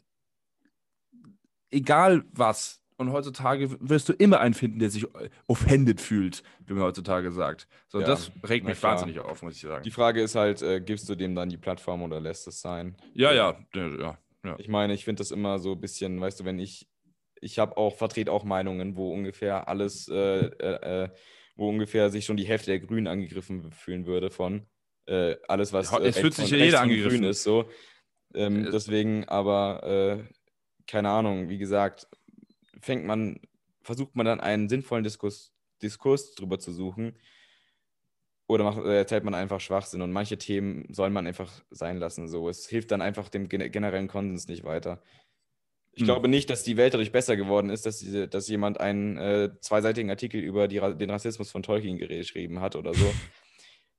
egal 1.69 2.23
was, 2.31 2.80
und 3.01 3.11
heutzutage 3.11 3.75
wirst 3.81 4.07
du 4.09 4.13
immer 4.13 4.39
einen 4.39 4.53
finden, 4.53 4.79
der 4.79 4.89
sich 4.89 5.03
äh, 5.15 5.29
offended 5.47 5.99
fühlt, 5.99 6.43
wie 6.65 6.73
man 6.73 6.83
heutzutage 6.83 7.31
sagt. 7.31 7.67
So, 7.89 7.99
Ja, 7.99 8.05
das 8.07 8.31
regt 8.47 8.65
mich 8.65 8.79
klar. 8.79 8.93
wahnsinnig 8.93 9.19
auf, 9.19 9.41
muss 9.43 9.55
ich 9.55 9.61
sagen. 9.61 9.83
Die 9.83 9.91
Frage 9.91 10.21
ist 10.21 10.35
halt, 10.35 10.61
äh, 10.61 10.79
gibst 10.79 11.09
du 11.09 11.15
dem 11.15 11.35
dann 11.35 11.49
die 11.49 11.57
Plattform 11.57 12.01
oder 12.03 12.19
lässt 12.21 12.47
es 12.47 12.61
sein? 12.61 12.95
ja, 13.13 13.33
ja, 13.33 13.57
ja, 13.73 14.17
ja. 14.45 14.55
Ich 14.59 14.67
meine, 14.69 14.93
ich 14.93 15.03
finde 15.03 15.19
das 15.19 15.31
immer 15.31 15.59
so 15.59 15.73
ein 15.73 15.81
bisschen, 15.81 16.21
weißt 16.21 16.39
du, 16.39 16.45
wenn 16.45 16.59
ich, 16.59 16.87
ich 17.41 17.59
habe 17.59 17.75
auch, 17.77 17.95
vertrete 17.97 18.31
auch 18.31 18.43
Meinungen, 18.43 18.95
wo 18.95 19.11
ungefähr 19.13 19.67
alles, 19.67 20.07
äh, 20.07 20.45
äh, 20.45 21.03
äh, 21.05 21.09
wo 21.55 21.69
ungefähr 21.69 22.09
sich 22.09 22.25
schon 22.25 22.37
die 22.37 22.45
Hälfte 22.45 22.71
der 22.71 22.79
Grünen 22.79 23.07
angegriffen 23.07 23.71
fühlen 23.71 24.05
würde 24.05 24.29
von. 24.29 24.67
äh, 25.07 25.35
alles, 25.47 25.73
was 25.73 25.91
Ja, 25.91 25.99
es 25.99 26.17
fühlt 26.17 26.33
sich 26.35 26.49
ja 26.51 26.57
jeder 26.57 26.81
angegriffen. 26.81 27.21
grün 27.21 27.29
ist, 27.29 27.43
so. 27.43 27.65
Ähm, 28.33 28.65
Äh, 28.67 28.71
deswegen, 28.71 29.27
aber 29.27 30.23
keine 30.87 31.09
Ahnung, 31.09 31.49
wie 31.49 31.57
gesagt, 31.57 32.07
fängt 32.81 33.05
man, 33.05 33.39
versucht 33.81 34.15
man 34.15 34.25
dann 34.25 34.39
einen 34.39 34.69
sinnvollen 34.69 35.03
Diskurs, 35.03 35.53
Diskurs 35.81 36.35
drüber 36.35 36.59
zu 36.59 36.71
suchen 36.71 37.15
oder 38.47 38.63
macht, 38.63 38.79
äh, 38.79 38.97
erzählt 38.97 39.23
man 39.23 39.33
einfach 39.33 39.59
Schwachsinn 39.59 40.01
und 40.01 40.11
manche 40.11 40.37
Themen 40.37 40.85
soll 40.93 41.09
man 41.09 41.25
einfach 41.25 41.63
sein 41.69 41.97
lassen. 41.97 42.27
So, 42.27 42.49
es 42.49 42.67
hilft 42.67 42.91
dann 42.91 43.01
einfach 43.01 43.29
dem 43.29 43.47
gen- 43.49 43.71
generellen 43.71 44.07
Konsens 44.07 44.47
nicht 44.47 44.63
weiter. 44.63 45.01
Ich 45.93 46.01
Hm. 46.01 46.05
glaube 46.05 46.27
nicht, 46.27 46.49
dass 46.49 46.63
die 46.63 46.77
Welt 46.77 46.93
dadurch 46.93 47.11
besser 47.11 47.35
geworden 47.35 47.69
ist, 47.69 47.85
dass, 47.85 47.99
diese, 47.99 48.27
dass 48.27 48.47
jemand 48.47 48.79
einen 48.79 49.17
äh, 49.17 49.49
zweiseitigen 49.61 50.09
Artikel 50.09 50.41
über 50.41 50.67
die, 50.67 50.79
den 50.79 51.09
Rassismus 51.09 51.51
von 51.51 51.63
Tolkien 51.63 51.97
geschrieben 51.97 52.59
hat 52.61 52.75
oder 52.75 52.93
so. 52.93 53.05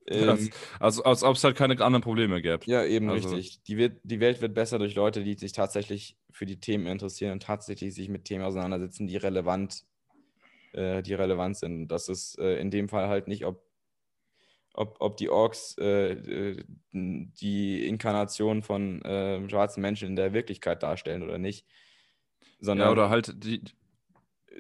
Ähm, 0.09 0.51
also 0.81 1.05
als 1.05 1.23
ob 1.23 1.37
es 1.37 1.45
halt 1.45 1.57
keine 1.57 1.75
anderen 1.81 2.03
Probleme 2.03 2.43
gäbe. 2.43 2.65
ja, 2.67 2.85
eben 2.85 3.09
Also- 3.09 3.29
richtig. 3.31 3.63
Die, 3.65 3.77
wird, 3.77 3.99
die 4.03 4.21
Welt 4.21 4.41
wird 4.41 4.55
besser 4.55 4.79
durch 4.79 4.95
Leute, 4.95 5.23
die 5.23 5.35
sich 5.35 5.53
tatsächlich 5.53 6.17
für 6.31 6.47
die 6.47 6.59
Themen 6.61 6.87
interessieren 6.87 7.33
und 7.33 7.43
tatsächlich 7.43 7.95
sich 7.95 8.09
mit 8.09 8.25
Themen 8.25 8.45
auseinandersetzen, 8.45 9.07
die 9.07 9.17
relevant, 9.17 9.85
äh, 10.73 11.03
die 11.03 11.15
relevant 11.15 11.57
sind. 11.57 11.89
Das 11.89 12.09
ist 12.09 12.39
äh, 12.39 12.57
in 12.59 12.71
dem 12.71 12.89
Fall 12.89 13.09
halt 13.09 13.29
nicht, 13.29 13.45
ob, 13.45 13.63
ob, 14.75 14.97
ob 15.01 15.17
die 15.19 15.29
Orks 15.29 15.77
äh, 15.79 16.13
äh, 16.13 16.65
die 16.93 17.87
Inkarnation 17.87 18.63
von 18.63 19.03
äh, 19.03 19.49
schwarzen 19.49 19.83
Menschen 19.83 20.09
in 20.09 20.17
der 20.17 20.33
Wirklichkeit 20.33 20.83
darstellen 20.83 21.23
oder 21.23 21.39
nicht. 21.39 21.67
Sondern, 22.59 22.89
Ja, 22.89 22.93
oder 22.93 23.11
halt 23.11 23.45
die, 23.45 23.63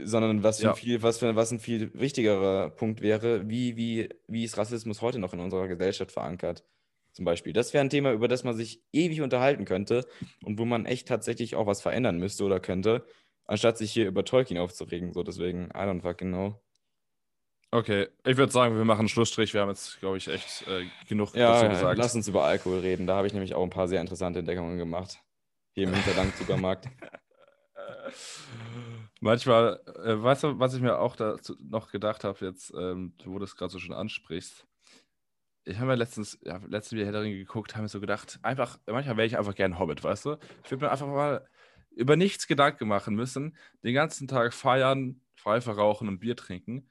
sondern 0.03 0.43
was, 0.43 0.61
Ja. 0.63 0.71
ein 0.71 0.77
viel, 0.77 1.03
was, 1.03 1.19
für, 1.19 1.37
was 1.37 1.53
ein 1.53 1.61
viel 1.61 1.93
wichtigerer 1.95 2.71
Punkt 2.71 3.01
wäre, 3.01 3.49
wie, 3.49 3.77
wie, 3.77 4.09
wie 4.27 4.45
ist 4.45 4.57
Rassismus 4.59 5.03
heute 5.03 5.19
noch 5.19 5.33
in 5.33 5.41
unserer 5.41 5.69
Gesellschaft 5.69 6.13
verankert? 6.13 6.65
Zum 7.13 7.27
Beispiel. 7.27 7.53
Das 7.53 7.75
wäre 7.75 7.85
ein 7.85 7.91
Thema, 7.91 8.13
über 8.13 8.27
das 8.27 8.43
man 8.43 8.57
sich 8.57 8.83
ewig 8.93 9.21
unterhalten 9.21 9.67
könnte 9.67 10.07
und 10.45 10.59
wo 10.59 10.65
man 10.65 10.87
echt 10.87 11.09
tatsächlich 11.09 11.57
auch 11.57 11.67
was 11.67 11.83
verändern 11.83 12.19
müsste 12.19 12.45
oder 12.45 12.59
könnte, 12.59 13.05
anstatt 13.45 13.77
sich 13.77 13.93
hier 13.93 14.07
über 14.07 14.25
Tolkien 14.25 14.59
aufzuregen. 14.59 15.13
So, 15.13 15.23
deswegen, 15.23 15.67
I 15.75 15.81
don't 15.81 16.01
fucking 16.01 16.31
know. 16.31 16.59
Okay, 17.71 18.09
ich 18.27 18.37
würde 18.37 18.53
sagen, 18.53 18.77
wir 18.77 18.85
machen 18.85 19.01
einen 19.01 19.09
Schlussstrich. 19.09 19.53
Wir 19.55 19.63
haben 19.63 19.71
jetzt, 19.71 19.99
glaube 20.01 20.17
ich, 20.19 20.29
echt 20.29 20.67
äh, 20.69 20.85
genug 21.09 21.35
Ja, 21.35 21.53
dazu 21.55 21.69
gesagt. 21.71 21.99
lass 21.99 22.15
uns 22.15 22.29
über 22.29 22.45
Alkohol 22.45 22.81
reden. 22.81 23.07
Da 23.07 23.17
habe 23.17 23.27
ich 23.27 23.33
nämlich 23.35 23.55
auch 23.55 23.63
ein 23.63 23.71
paar 23.71 23.89
sehr 23.89 24.01
interessante 24.01 24.39
Entdeckungen 24.39 24.79
gemacht. 24.79 25.19
Hier 25.75 25.85
im 25.89 25.95
Hinterland-Supermarkt. 25.95 26.89
Manchmal, 29.25 29.81
äh, 30.05 30.21
weißt 30.21 30.43
du, 30.43 30.59
was 30.59 30.75
ich 30.75 30.81
mir 30.81 30.99
auch 30.99 31.15
dazu 31.15 31.55
noch 31.61 31.93
gedacht 31.93 32.25
habe, 32.25 32.45
jetzt, 32.45 32.75
ähm, 32.77 33.15
wo 33.25 33.35
du 33.35 33.39
das 33.39 33.55
gerade 33.55 33.71
so 33.71 33.79
schon 33.79 33.95
ansprichst. 33.95 34.67
Ich 35.63 35.79
habe 35.79 35.93
ja 35.93 35.95
letztens, 35.95 36.41
ja, 36.43 36.57
letztens 36.67 36.95
wieder 36.95 37.05
Herr 37.05 37.13
der 37.13 37.23
Ringe 37.23 37.37
geguckt, 37.37 37.75
habe 37.75 37.83
mir 37.83 37.89
so 37.89 38.01
gedacht, 38.01 38.41
einfach, 38.43 38.81
manchmal 38.85 39.17
wäre 39.17 39.27
ich 39.29 39.39
einfach 39.39 39.55
gern 39.55 39.79
Hobbit, 39.79 40.03
weißt 40.03 40.25
du? 40.25 40.39
Ich 40.65 40.73
würde 40.73 40.87
mir 40.87 40.91
einfach 40.91 41.07
mal 41.07 41.47
über 41.93 42.17
nichts 42.17 42.49
Gedanken 42.49 42.89
machen 42.89 43.15
müssen, 43.15 43.57
den 43.85 43.95
ganzen 43.95 44.27
Tag 44.27 44.55
feiern, 44.55 45.21
Pfeife 45.37 45.71
rauchen 45.71 46.09
und 46.09 46.19
Bier 46.19 46.35
trinken. 46.35 46.89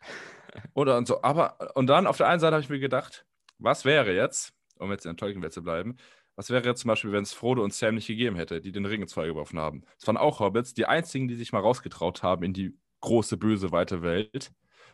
Oder 0.74 0.98
und 0.98 1.10
so. 1.10 1.24
Aber, 1.24 1.76
und 1.76 1.88
dann 1.88 2.08
auf 2.08 2.16
der 2.16 2.30
einen 2.30 2.40
Seite 2.40 2.56
habe 2.56 2.64
ich 2.64 2.70
mir 2.70 2.80
gedacht, 2.80 3.26
was 3.58 3.84
wäre 3.84 4.16
jetzt, 4.16 4.54
um 4.80 4.90
jetzt 4.90 5.06
in 5.06 5.12
der 5.12 5.18
Tolkien-Welt 5.18 5.52
zu 5.52 5.64
bleiben, 5.64 5.98
was 6.36 6.50
wäre 6.50 6.66
jetzt 6.66 6.82
zum 6.82 6.90
Beispiel, 6.90 7.12
wenn 7.12 7.24
es 7.24 7.34
Frodo 7.34 7.64
und 7.64 7.74
Sam 7.74 7.96
nicht 7.96 8.08
gegeben 8.08 8.36
hätte, 8.36 8.62
die 8.62 8.72
den 8.72 8.86
Ring 8.86 9.02
ins 9.02 9.14
Feuer 9.14 9.28
geworfen 9.28 9.60
haben? 9.60 9.84
Es 10.00 10.08
waren 10.08 10.18
auch 10.18 10.40
Hobbits, 10.40 10.74
die 10.74 10.86
einzigen, 10.86 11.28
die 11.28 11.36
sich 11.36 11.52
mal 11.52 11.60
rausgetraut 11.60 12.24
haben 12.24 12.44
in 12.44 12.54
die 12.54 12.76
große, 13.02 13.38
böse, 13.38 13.72
weite 13.72 14.02
Welt. 14.02 14.52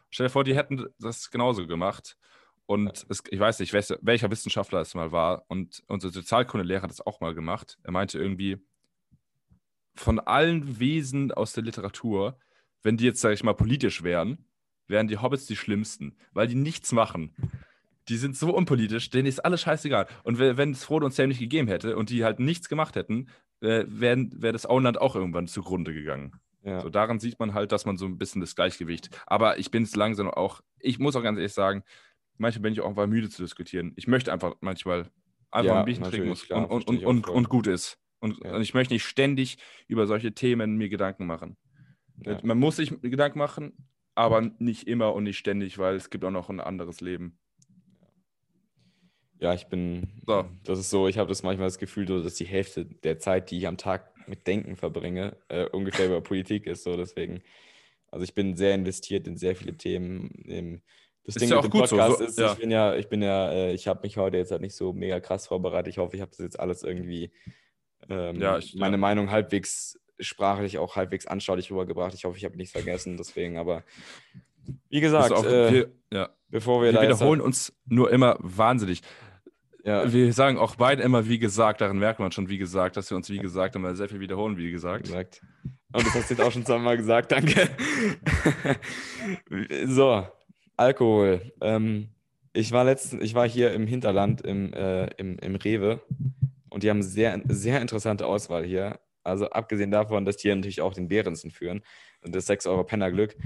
Stell 0.09 0.27
dir 0.27 0.31
vor, 0.31 0.43
die 0.43 0.55
hätten 0.55 0.85
das 0.99 1.29
genauso 1.29 1.67
gemacht. 1.67 2.17
Und 2.65 3.05
es, 3.09 3.23
ich 3.29 3.39
weiß 3.39 3.59
nicht, 3.59 3.73
welcher, 3.73 4.31
Wissenschaftler 4.31 4.81
es 4.81 4.93
mal 4.93 5.11
war. 5.11 5.45
Und 5.47 5.83
unser 5.87 6.09
Sozialkundelehrer 6.09 6.81
hat 6.81 6.89
das 6.89 7.05
auch 7.05 7.21
mal 7.21 7.33
gemacht. 7.33 7.77
Er 7.83 7.91
meinte 7.91 8.19
irgendwie, 8.19 8.57
von 9.95 10.19
allen 10.19 10.79
Wesen 10.79 11.31
aus 11.31 11.53
der 11.53 11.63
Literatur, 11.63 12.37
wenn 12.83 12.97
die 12.97 13.05
jetzt, 13.05 13.21
sage 13.21 13.33
ich 13.33 13.43
mal, 13.43 13.53
politisch 13.53 14.03
wären, 14.03 14.45
wären 14.87 15.07
die 15.07 15.17
Hobbits 15.17 15.45
die 15.45 15.55
schlimmsten, 15.55 16.17
weil 16.33 16.47
die 16.47 16.55
nichts 16.55 16.91
machen. 16.91 17.35
Die 18.09 18.17
sind 18.17 18.35
so 18.37 18.55
unpolitisch, 18.55 19.09
denen 19.09 19.27
ist 19.27 19.39
alles 19.43 19.61
scheißegal. 19.61 20.07
Und 20.23 20.39
we- 20.39 20.57
wenn 20.57 20.71
es 20.71 20.83
Frodo 20.83 21.05
und 21.05 21.11
Sam 21.13 21.29
nicht 21.29 21.39
gegeben 21.39 21.67
hätte 21.67 21.97
und 21.97 22.09
die 22.09 22.23
halt 22.23 22.39
nichts 22.39 22.69
gemacht 22.69 22.95
hätten, 22.95 23.27
wäre 23.59 24.27
wär 24.33 24.53
das 24.53 24.65
Auenland 24.65 25.01
auch 25.01 25.15
irgendwann 25.15 25.47
zugrunde 25.47 25.93
gegangen. 25.93 26.33
Ja. 26.63 26.81
So 26.81 26.89
daran 26.89 27.19
sieht 27.19 27.39
man 27.39 27.53
halt, 27.53 27.71
dass 27.71 27.85
man 27.85 27.97
so 27.97 28.05
ein 28.05 28.17
bisschen 28.17 28.41
das 28.41 28.55
Gleichgewicht. 28.55 29.09
Aber 29.25 29.57
ich 29.57 29.71
bin 29.71 29.83
es 29.83 29.95
langsam 29.95 30.29
auch, 30.29 30.61
ich 30.79 30.99
muss 30.99 31.15
auch 31.15 31.23
ganz 31.23 31.37
ehrlich 31.37 31.53
sagen, 31.53 31.83
manchmal 32.37 32.61
bin 32.63 32.73
ich 32.73 32.81
auch 32.81 32.89
einfach 32.89 33.07
müde 33.07 33.29
zu 33.29 33.41
diskutieren. 33.41 33.93
Ich 33.95 34.07
möchte 34.07 34.31
einfach 34.31 34.55
manchmal 34.61 35.09
einfach 35.49 35.73
Ja, 35.73 35.79
ein 35.79 35.85
Bierchen 35.85 36.03
trinken 36.03 36.27
muss 36.29 36.43
klar, 36.43 36.69
und, 36.69 36.87
und, 36.87 37.03
und, 37.03 37.27
und, 37.29 37.49
gut 37.49 37.67
ist. 37.67 37.97
Und, 38.19 38.37
Ja. 38.43 38.59
ich 38.59 38.73
möchte 38.73 38.93
nicht 38.93 39.05
ständig 39.05 39.57
über 39.87 40.07
solche 40.07 40.33
Themen 40.33 40.75
mir 40.77 40.89
Gedanken 40.89 41.25
machen. 41.25 41.57
Man 42.43 42.57
muss 42.59 42.77
sich 42.77 42.89
Gedanken 43.01 43.39
machen, 43.39 43.87
aber 44.15 44.41
nicht 44.59 44.87
immer 44.87 45.13
und 45.13 45.23
nicht 45.23 45.37
ständig, 45.37 45.77
weil 45.77 45.95
es 45.95 46.09
gibt 46.09 46.25
auch 46.25 46.31
noch 46.31 46.49
ein 46.49 46.59
anderes 46.59 46.99
Leben. 47.01 47.39
Ja, 49.39 49.53
ich 49.53 49.67
bin. 49.67 50.07
So. 50.25 50.45
Das 50.63 50.79
ist 50.79 50.89
so, 50.89 51.07
ich 51.07 51.17
habe 51.17 51.29
das 51.29 51.43
manchmal 51.43 51.67
das 51.67 51.77
Gefühl, 51.77 52.07
so, 52.07 52.21
dass 52.23 52.35
die 52.35 52.45
Hälfte 52.45 52.85
der 52.85 53.19
Zeit, 53.19 53.51
die 53.51 53.57
ich 53.59 53.67
am 53.67 53.77
Tag 53.77 54.11
mit 54.27 54.47
Denken 54.47 54.75
verbringe, 54.75 55.37
äh, 55.47 55.65
ungefähr 55.65 56.07
über 56.07 56.21
Politik 56.21 56.65
ist. 56.65 56.83
So, 56.83 56.95
deswegen. 56.97 57.41
Also 58.09 58.23
ich 58.23 58.33
bin 58.33 58.55
sehr 58.55 58.73
investiert 58.73 59.27
in 59.27 59.37
sehr 59.37 59.55
viele 59.55 59.75
Themen. 59.75 60.81
Das 61.25 61.35
Ist 61.35 61.41
Ding 61.41 61.49
ja 61.49 61.55
mit 61.57 61.65
auch 61.65 61.69
dem 61.69 61.71
gut 61.71 61.89
so, 61.89 61.97
Podcast 61.97 62.17
so- 62.19 62.23
ist, 62.25 62.39
ja. 62.39 62.53
ich 62.53 62.57
bin 62.59 62.71
ja, 62.71 62.95
ich 62.95 63.09
bin 63.09 63.21
ja, 63.21 63.51
äh, 63.51 63.73
ich 63.73 63.87
habe 63.87 63.99
mich 64.03 64.15
heute 64.17 64.37
jetzt 64.37 64.51
halt 64.51 64.61
nicht 64.61 64.75
so 64.75 64.93
mega 64.93 65.19
krass 65.19 65.45
vorbereitet. 65.47 65.89
Ich 65.91 65.97
hoffe, 65.97 66.15
ich 66.15 66.21
habe 66.21 66.31
das 66.31 66.39
jetzt 66.39 66.59
alles 66.59 66.83
irgendwie 66.83 67.31
ähm, 68.09 68.39
Ja, 68.39 68.57
ich- 68.57 68.75
meine 68.75 68.93
ja. 68.93 68.97
Meinung 68.97 69.29
halbwegs 69.29 69.99
sprachlich 70.19 70.77
auch 70.77 70.95
halbwegs 70.95 71.27
anschaulich 71.27 71.69
rübergebracht. 71.69 72.13
Ich 72.13 72.23
hoffe, 72.25 72.37
ich 72.37 72.45
habe 72.45 72.55
nichts 72.55 72.71
vergessen. 72.71 73.17
Deswegen, 73.17 73.57
aber 73.57 73.83
wie 74.89 75.01
gesagt, 75.01 75.31
auch, 75.33 75.45
äh, 75.45 75.71
wir, 75.73 75.91
ja, 76.11 76.29
bevor 76.49 76.81
wir, 76.81 76.87
wir 76.87 76.93
da 76.93 77.03
jetzt- 77.03 77.19
wiederholen 77.19 77.41
uns 77.41 77.73
nur 77.85 78.09
immer 78.11 78.37
wahnsinnig. 78.39 79.01
Ja, 79.87 80.11
Wir 80.11 80.33
sagen 80.33 80.57
auch 80.57 80.75
beide 80.75 81.01
immer 81.01 81.27
wie 81.27 81.39
gesagt, 81.39 81.79
daran 81.79 81.97
merkt 81.97 82.19
man 82.19 82.31
schon, 82.33 82.49
wie 82.49 82.57
gesagt, 82.57 82.97
dass 82.97 83.09
wir 83.09 83.15
uns 83.15 83.29
wie 83.29 83.39
gesagt 83.39 83.75
immer 83.77 83.95
sehr 83.95 84.09
viel 84.09 84.19
wiederholen, 84.19 84.57
wie 84.57 84.69
gesagt. 84.69 85.05
gesagt. 85.05 85.41
Und 85.93 86.05
das 86.05 86.13
hast 86.13 86.29
du 86.29 86.33
jetzt 86.33 86.43
auch 86.43 86.51
schon 86.51 86.65
zweimal 86.65 86.97
gesagt, 86.97 87.31
danke. 87.31 87.69
so, 89.85 90.27
Alkohol. 90.75 91.53
Ähm, 91.61 92.09
ich 92.51 92.73
war 92.73 92.83
letztens, 92.83 93.23
ich 93.23 93.33
war 93.33 93.47
hier 93.47 93.71
im 93.71 93.87
Hinterland 93.87 94.41
im, 94.41 94.73
äh, 94.73 95.05
im, 95.15 95.39
im 95.39 95.55
Rewe 95.55 96.01
und 96.69 96.83
die 96.83 96.89
haben 96.89 97.01
sehr, 97.01 97.41
sehr 97.47 97.79
interessante 97.81 98.25
Auswahl 98.25 98.65
hier. 98.65 98.99
Also 99.23 99.49
abgesehen 99.49 99.91
davon, 99.91 100.25
dass 100.25 100.35
die 100.35 100.49
hier 100.49 100.55
natürlich 100.55 100.81
auch 100.81 100.93
den 100.93 101.07
Behrensen 101.07 101.51
führen 101.51 101.81
und 102.23 102.35
das 102.35 102.45
6 102.47 102.67
Euro 102.67 102.83
Pennerglück, 102.83 103.37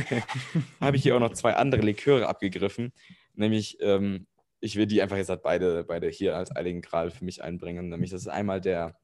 habe 0.80 0.96
ich 0.96 1.02
hier 1.02 1.16
auch 1.16 1.20
noch 1.20 1.32
zwei 1.32 1.54
andere 1.54 1.82
Liköre 1.82 2.28
abgegriffen. 2.28 2.92
Nämlich, 3.34 3.78
ähm, 3.80 4.26
ich 4.64 4.76
will 4.76 4.86
die 4.86 5.02
einfach 5.02 5.18
jetzt 5.18 5.28
halt 5.28 5.42
beide, 5.42 5.84
beide 5.84 6.08
hier 6.08 6.36
als 6.36 6.50
Heiligen 6.50 6.80
Gral 6.80 7.10
für 7.10 7.24
mich 7.24 7.42
einbringen. 7.42 7.90
Nämlich, 7.90 8.10
das 8.10 8.22
ist 8.22 8.28
einmal 8.28 8.60
der 8.60 8.98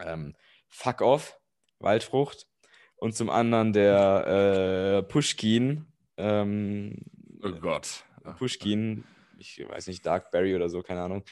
ähm, 0.00 0.34
Fuck 0.68 1.00
Off, 1.00 1.38
Waldfrucht. 1.78 2.46
Und 2.96 3.14
zum 3.14 3.30
anderen 3.30 3.72
der 3.72 4.98
äh, 4.98 5.02
Pushkin. 5.04 5.86
Ähm, 6.16 6.96
Oh 7.42 7.52
Gott. 7.52 8.04
Pushkin, 8.36 9.04
ich 9.38 9.64
weiß 9.66 9.86
nicht, 9.86 10.04
Darkberry 10.04 10.54
oder 10.54 10.68
so, 10.68 10.82
keine 10.82 11.00
Ahnung. 11.02 11.22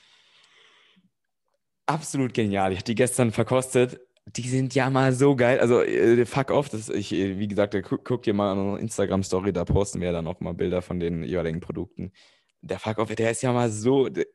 Absolut 1.84 2.32
genial. 2.32 2.72
Ich 2.72 2.78
habe 2.78 2.84
die 2.84 2.94
gestern 2.94 3.32
verkostet. 3.32 4.00
Die 4.36 4.48
sind 4.48 4.74
ja 4.74 4.88
mal 4.88 5.12
so 5.12 5.36
geil. 5.36 5.58
Also, 5.58 5.82
äh, 5.82 6.24
fuck 6.26 6.50
off. 6.50 6.68
Das, 6.68 6.88
ich, 6.88 7.10
wie 7.12 7.48
gesagt, 7.48 7.76
guck, 7.82 8.04
guck 8.04 8.22
dir 8.22 8.34
mal 8.34 8.52
an 8.52 8.58
unsere 8.58 8.80
Instagram-Story, 8.80 9.52
da 9.52 9.64
posten 9.64 10.00
wir 10.00 10.12
dann 10.12 10.26
auch 10.26 10.40
mal 10.40 10.54
Bilder 10.54 10.80
von 10.80 11.00
den 11.00 11.24
jeweiligen 11.24 11.60
Produkten. 11.60 12.12
Der 12.60 12.78
fuck 12.78 12.98
off, 12.98 13.14
der 13.14 13.30
ist 13.30 13.42
ja 13.42 13.52
mal 13.52 13.70
so, 13.70 14.08
der, 14.08 14.26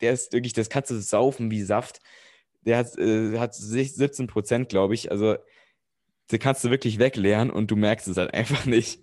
ist 0.00 0.32
wirklich, 0.32 0.52
das 0.52 0.68
kannst 0.68 0.90
du 0.90 1.00
saufen 1.00 1.50
wie 1.50 1.62
Saft. 1.62 2.00
Der 2.62 2.78
hat, 2.78 2.96
äh, 2.98 3.38
hat 3.38 3.54
17 3.54 4.26
Prozent, 4.26 4.68
glaube 4.68 4.94
ich. 4.94 5.10
Also, 5.10 5.36
den 6.30 6.38
kannst 6.38 6.64
du 6.64 6.70
wirklich 6.70 6.98
wegleeren 6.98 7.50
und 7.50 7.70
du 7.70 7.76
merkst 7.76 8.08
es 8.08 8.16
halt 8.16 8.32
einfach 8.34 8.64
nicht. 8.66 9.00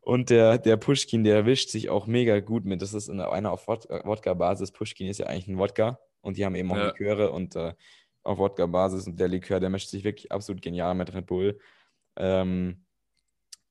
Und 0.00 0.30
der, 0.30 0.58
der 0.58 0.76
Pushkin, 0.76 1.22
der 1.24 1.44
wischt 1.44 1.68
sich 1.70 1.90
auch 1.90 2.06
mega 2.06 2.40
gut 2.40 2.64
mit. 2.64 2.80
Das 2.80 2.94
ist 2.94 3.10
eine, 3.10 3.30
eine 3.30 3.50
auf 3.50 3.68
Wod- 3.68 3.88
Wodka-Basis. 3.88 4.72
Pushkin 4.72 5.06
ist 5.08 5.18
ja 5.18 5.26
eigentlich 5.26 5.48
ein 5.48 5.58
Wodka 5.58 5.98
und 6.22 6.36
die 6.36 6.44
haben 6.44 6.54
eben 6.54 6.70
auch 6.72 6.76
Ja. 6.76 6.86
Liköre 6.86 7.30
und 7.30 7.54
äh, 7.56 7.74
auf 8.22 8.38
Wodka-Basis 8.38 9.06
und 9.06 9.20
der 9.20 9.28
Likör, 9.28 9.60
der 9.60 9.70
mischt 9.70 9.90
sich 9.90 10.04
wirklich 10.04 10.32
absolut 10.32 10.62
genial 10.62 10.94
mit 10.94 11.12
Red 11.14 11.26
Bull. 11.26 11.58
Ähm, 12.16 12.84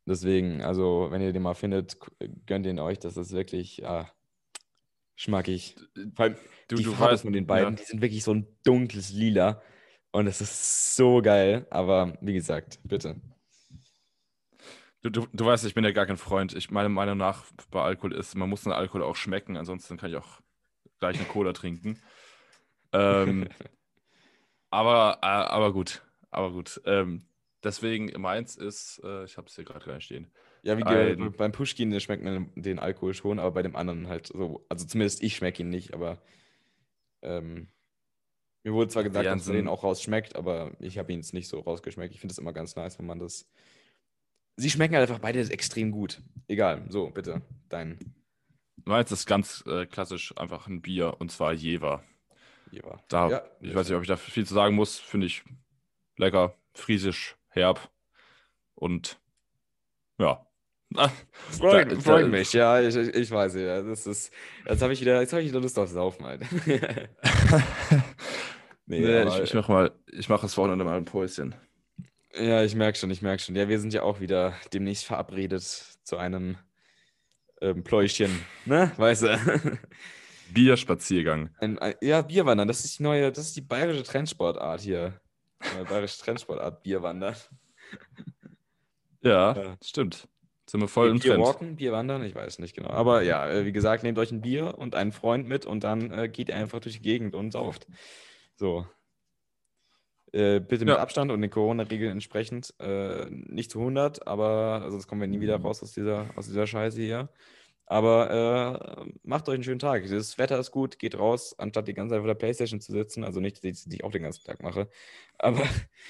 deswegen, 0.07 0.61
also 0.61 1.07
wenn 1.11 1.21
ihr 1.21 1.33
den 1.33 1.43
mal 1.43 1.53
findet, 1.53 1.97
gönnt 2.45 2.65
ihn 2.65 2.79
euch. 2.79 2.99
Das 2.99 3.17
ist 3.17 3.31
wirklich 3.31 3.77
ja, 3.77 4.09
schmackig. 5.15 5.75
Vor 6.15 6.25
allem 6.25 6.35
Du, 6.67 6.75
die 6.75 6.83
du 6.83 6.91
Farbe 6.91 7.13
weißt, 7.13 7.23
von 7.23 7.33
den 7.33 7.47
beiden, 7.47 7.73
Ja. 7.75 7.79
die 7.79 7.83
sind 7.85 8.01
wirklich 8.01 8.23
so 8.23 8.33
ein 8.33 8.47
dunkles 8.65 9.11
Lila. 9.11 9.61
Und 10.11 10.27
es 10.27 10.41
ist 10.41 10.95
so 10.95 11.21
geil. 11.21 11.65
Aber 11.69 12.17
wie 12.21 12.33
gesagt, 12.33 12.79
bitte. 12.83 13.21
Du, 15.01 15.09
du, 15.09 15.27
du 15.31 15.45
weißt, 15.45 15.63
ich 15.65 15.73
bin 15.73 15.83
ja 15.83 15.91
gar 15.91 16.05
kein 16.05 16.17
Freund. 16.17 16.53
Ich, 16.53 16.71
meiner 16.71 16.89
Meinung 16.89 17.17
nach 17.17 17.45
bei 17.71 17.81
Alkohol 17.81 18.13
ist, 18.13 18.35
man 18.35 18.49
muss 18.49 18.63
den 18.63 18.73
Alkohol 18.73 19.03
auch 19.03 19.15
schmecken, 19.15 19.55
ansonsten 19.55 19.95
kann 19.95 20.09
ich 20.09 20.17
auch 20.17 20.41
gleich 20.99 21.17
eine 21.17 21.27
Cola 21.27 21.53
trinken. 21.53 22.01
Ähm, 22.91 23.47
aber, 24.71 25.19
äh, 25.21 25.25
aber 25.25 25.71
gut, 25.71 26.01
aber 26.31 26.51
gut. 26.51 26.81
Ähm, 26.85 27.27
deswegen 27.63 28.11
meins 28.21 28.55
ist, 28.55 29.01
äh, 29.03 29.25
ich 29.25 29.37
habe 29.37 29.47
es 29.47 29.55
hier 29.55 29.63
gerade 29.65 29.85
gar 29.85 29.95
nicht 29.95 30.05
stehen. 30.05 30.31
Ja, 30.63 30.77
wie 30.77 30.83
Ein- 30.83 31.31
beim 31.33 31.51
Pushkin 31.51 31.97
schmeckt 31.99 32.23
man 32.23 32.51
den 32.55 32.79
Alkohol 32.79 33.13
schon, 33.13 33.39
aber 33.39 33.51
bei 33.51 33.61
dem 33.61 33.75
anderen 33.75 34.07
halt 34.07 34.27
so. 34.27 34.65
Also 34.69 34.85
zumindest 34.85 35.23
ich 35.23 35.35
schmecke 35.35 35.63
ihn 35.63 35.69
nicht, 35.69 35.93
aber 35.93 36.21
ähm, 37.21 37.67
mir 38.63 38.73
wurde 38.73 38.89
zwar 38.89 39.03
gesagt, 39.03 39.25
dass 39.25 39.45
man 39.45 39.55
den 39.55 39.67
auch 39.67 39.83
rausschmeckt, 39.83 40.35
aber 40.35 40.75
ich 40.79 40.97
habe 40.97 41.13
ihn 41.13 41.19
jetzt 41.19 41.33
nicht 41.33 41.47
so 41.47 41.59
rausgeschmeckt. 41.59 42.13
Ich 42.13 42.19
finde 42.19 42.33
es 42.33 42.37
immer 42.37 42.53
ganz 42.53 42.75
nice, 42.75 42.99
wenn 42.99 43.05
man 43.05 43.19
das. 43.19 43.49
Sie 44.57 44.69
schmecken 44.69 44.95
halt 44.95 45.07
einfach 45.07 45.21
beide 45.21 45.39
extrem 45.51 45.91
gut. 45.91 46.21
Egal, 46.47 46.85
so, 46.89 47.09
bitte, 47.09 47.41
dein 47.69 47.99
Meins 48.85 49.11
ist 49.11 49.25
ganz 49.25 49.63
äh, 49.67 49.85
klassisch 49.85 50.35
einfach 50.37 50.67
ein 50.67 50.81
Bier 50.81 51.15
und 51.19 51.31
zwar 51.31 51.53
Jever. 51.53 52.03
Jever. 52.71 53.03
Da, 53.09 53.29
Ja, 53.29 53.43
ich 53.61 53.75
weiß 53.75 53.87
nicht, 53.87 53.95
ob 53.95 54.01
ich 54.01 54.07
da 54.07 54.15
viel 54.17 54.45
zu 54.45 54.53
sagen 54.53 54.75
muss. 54.75 54.97
Finde 54.97 55.27
ich 55.27 55.43
lecker, 56.15 56.55
friesisch, 56.73 57.35
herb 57.57 57.89
und 58.75 59.19
ja. 60.19 60.45
Freut, 61.49 61.91
Da- 61.91 61.99
freut 61.99 62.23
da- 62.23 62.27
mich, 62.29 62.53
ja, 62.53 62.79
ich, 62.81 62.95
ich, 62.95 63.29
weiß 63.29 63.55
ja. 63.55 63.81
Das 63.81 64.07
ist, 64.07 64.31
jetzt 64.65 64.81
habe 64.81 64.93
ich 64.93 65.01
wieder, 65.01 65.19
jetzt 65.19 65.33
habe 65.33 65.41
ich 65.41 65.49
wieder 65.49 65.59
Lust 65.59 65.77
auf 65.77 65.89
Saufen 65.89 66.25
halt. 66.25 66.45
nee, 68.85 68.99
Nee, 68.99 69.21
aber- 69.21 69.35
ich, 69.37 69.43
ich 69.43 69.53
mache 69.53 69.71
mal, 69.71 69.91
ich 70.11 70.29
mache 70.29 70.43
das 70.43 70.57
Wochenende 70.57 70.85
mal 70.85 70.97
ein 70.97 71.05
Päuschen. 71.05 71.55
Ja, 72.33 72.63
ich 72.63 72.75
merke 72.75 72.97
schon, 72.97 73.09
ich 73.09 73.21
merke 73.21 73.41
schon. 73.41 73.55
Ja, 73.55 73.67
wir 73.67 73.79
sind 73.79 73.93
ja 73.93 74.03
auch 74.03 74.19
wieder 74.19 74.53
demnächst 74.73 75.05
verabredet 75.05 75.63
zu 76.03 76.17
einem 76.17 76.57
ähm, 77.61 77.83
Pläuschen, 77.83 78.45
ne? 78.65 78.91
Weißt 78.97 79.23
du? 79.23 79.79
Bierspaziergang. 80.53 81.49
Ein, 81.59 81.79
ein, 81.79 81.95
ja, 82.01 82.21
Bierwandern, 82.21 82.67
das 82.67 82.85
ist 82.85 82.99
die 82.99 83.03
neue, 83.03 83.31
das 83.31 83.47
ist 83.47 83.55
die 83.57 83.61
bayerische 83.61 84.03
Trendsportart 84.03 84.81
hier. 84.81 85.19
Neue 85.75 85.85
bayerische 85.85 86.19
Trendsportart, 86.19 86.83
Bierwandern. 86.83 87.35
Ja, 89.21 89.53
Ja. 89.53 89.77
stimmt. 89.83 90.27
Sind 90.69 90.81
wir 90.81 90.87
voll 90.89 91.09
im 91.09 91.19
Trend. 91.19 91.35
Bierwalken, 91.37 91.75
Bierwandern, 91.77 92.23
ich 92.23 92.35
weiß 92.35 92.59
nicht 92.59 92.75
genau. 92.75 92.89
Aber 92.89 93.21
ja, 93.21 93.49
äh, 93.49 93.65
wie 93.65 93.71
gesagt, 93.71 94.03
nehmt 94.03 94.17
euch 94.19 94.31
ein 94.31 94.41
Bier 94.41 94.77
und 94.77 94.95
einen 94.95 95.13
Freund 95.13 95.47
mit 95.47 95.65
und 95.65 95.83
dann 95.83 96.11
äh, 96.11 96.27
geht 96.27 96.49
ihr 96.49 96.55
einfach 96.57 96.79
durch 96.81 96.95
die 96.95 97.01
Gegend 97.01 97.35
und 97.35 97.51
sauft. 97.51 97.87
So. 98.57 98.85
Äh, 100.33 100.59
bitte 100.59 100.83
mit 100.83 100.93
Ja. 100.95 100.99
Abstand 100.99 101.31
und 101.31 101.41
den 101.41 101.49
Corona-Regeln 101.49 102.11
entsprechend. 102.11 102.73
Äh, 102.79 103.27
nicht 103.29 103.71
zu 103.71 103.79
100, 103.79 104.27
aber 104.27 104.85
sonst 104.91 105.07
kommen 105.07 105.21
wir 105.21 105.27
nie 105.29 105.37
Mhm. 105.37 105.41
wieder 105.41 105.55
raus 105.61 105.81
aus 105.81 105.93
dieser, 105.93 106.29
aus 106.35 106.47
dieser 106.47 106.67
Scheiße 106.67 107.01
hier. 107.01 107.29
Aber 107.87 109.05
äh, 109.05 109.11
macht 109.23 109.47
euch 109.47 109.55
einen 109.55 109.63
schönen 109.63 109.79
Tag. 109.79 110.07
Das 110.09 110.37
Wetter 110.37 110.59
ist 110.59 110.71
gut, 110.71 110.99
geht 110.99 111.17
raus, 111.17 111.55
anstatt 111.57 111.87
die 111.87 111.93
ganze 111.93 112.13
Zeit 112.13 112.19
vor 112.19 112.27
der 112.27 112.35
Playstation 112.35 112.81
zu 112.81 112.91
sitzen. 112.91 113.23
Also 113.23 113.39
nicht, 113.39 113.63
dass 113.63 113.87
ich 113.87 114.03
auch 114.03 114.11
den 114.11 114.23
ganzen 114.23 114.43
Tag 114.43 114.61
mache. 114.61 114.89
Aber 115.37 115.63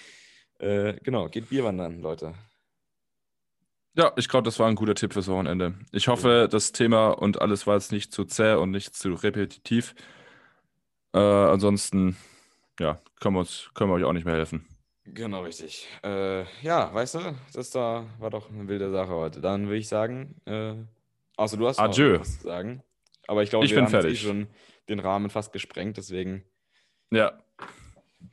äh, 0.60 0.96
genau, 1.04 1.30
geht 1.30 1.50
Bier 1.50 1.64
wandern, 1.64 2.02
Leute. 2.02 2.34
Ja, 3.96 4.12
ich 4.16 4.28
glaube, 4.28 4.46
das 4.46 4.60
war 4.60 4.68
ein 4.68 4.76
guter 4.76 4.96
Tipp 4.96 5.14
fürs 5.14 5.28
Wochenende. 5.28 5.76
Ich 5.92 6.08
hoffe, 6.08 6.48
das 6.52 6.72
Thema 6.72 7.10
und 7.10 7.42
alles 7.42 7.68
war 7.68 7.76
jetzt 7.76 7.92
nicht 7.92 8.12
zu 8.12 8.26
zäh 8.26 8.54
und 8.54 8.72
nicht 8.72 8.96
zu 8.96 9.14
repetitiv. 9.14 9.96
Äh, 11.14 11.20
ansonsten, 11.20 12.18
ja, 12.80 13.00
können 13.20 13.36
wir, 13.36 13.40
uns, 13.42 13.70
können 13.76 13.92
wir 13.92 13.96
euch 13.96 14.04
auch 14.04 14.14
nicht 14.14 14.26
mehr 14.26 14.36
helfen. 14.36 14.66
Genau, 15.06 15.42
richtig. 15.44 15.88
Äh, 16.04 16.44
ja, 16.64 16.94
weißt 16.94 17.16
du, 17.16 17.36
das 17.54 17.70
da 17.70 18.06
war 18.20 18.30
doch 18.30 18.50
eine 18.50 18.68
wilde 18.68 18.92
Sache 18.92 19.12
heute. 19.12 19.42
Dann 19.42 19.66
würde 19.66 19.78
ich 19.78 19.88
sagen, 19.88 20.36
äh, 20.46 20.76
außer 21.38 21.56
du 21.58 21.68
hast 21.68 21.78
noch 21.78 21.86
Adieu. 21.86 22.20
was 22.20 22.38
zu 22.40 22.44
sagen. 22.44 22.84
Aber 23.28 23.44
ich 23.44 23.50
glaube, 23.50 23.66
Ich 23.66 23.72
wir 23.72 23.78
bin 23.78 23.86
haben 23.86 23.94
jetzt 23.94 24.02
fertig. 24.04 24.24
eh 24.24 24.28
schon 24.28 24.48
den 24.90 25.00
Rahmen 25.00 25.30
fast 25.30 25.52
gesprengt, 25.54 25.98
deswegen 25.98 26.44
Ja, 27.12 27.34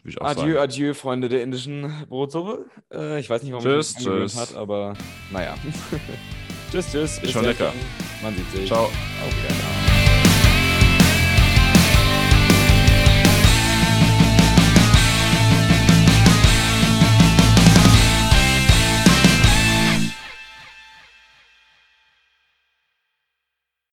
ich 0.04 0.20
adieu, 0.22 0.54
sagen. 0.54 0.58
adieu, 0.58 0.94
Freunde 0.94 1.28
der 1.28 1.42
indischen 1.42 2.06
Brotsuppe. 2.08 2.66
Äh, 2.92 3.20
ich 3.20 3.28
weiß 3.30 3.42
nicht, 3.42 3.52
warum 3.52 3.64
Tschüss, 3.64 3.96
mich 3.96 4.04
das 4.06 4.36
hat, 4.50 4.56
aber 4.56 4.94
naja. 5.32 5.54
tschüss, 6.70 6.90
tschüss. 6.92 7.20
bis 7.20 7.30
schon 7.32 7.44
lecker. 7.44 7.72
Man 8.22 8.34
sieht 8.36 8.50
sich. 8.52 8.66
Ciao. 8.66 8.88
Wiedersehen. 9.20 9.53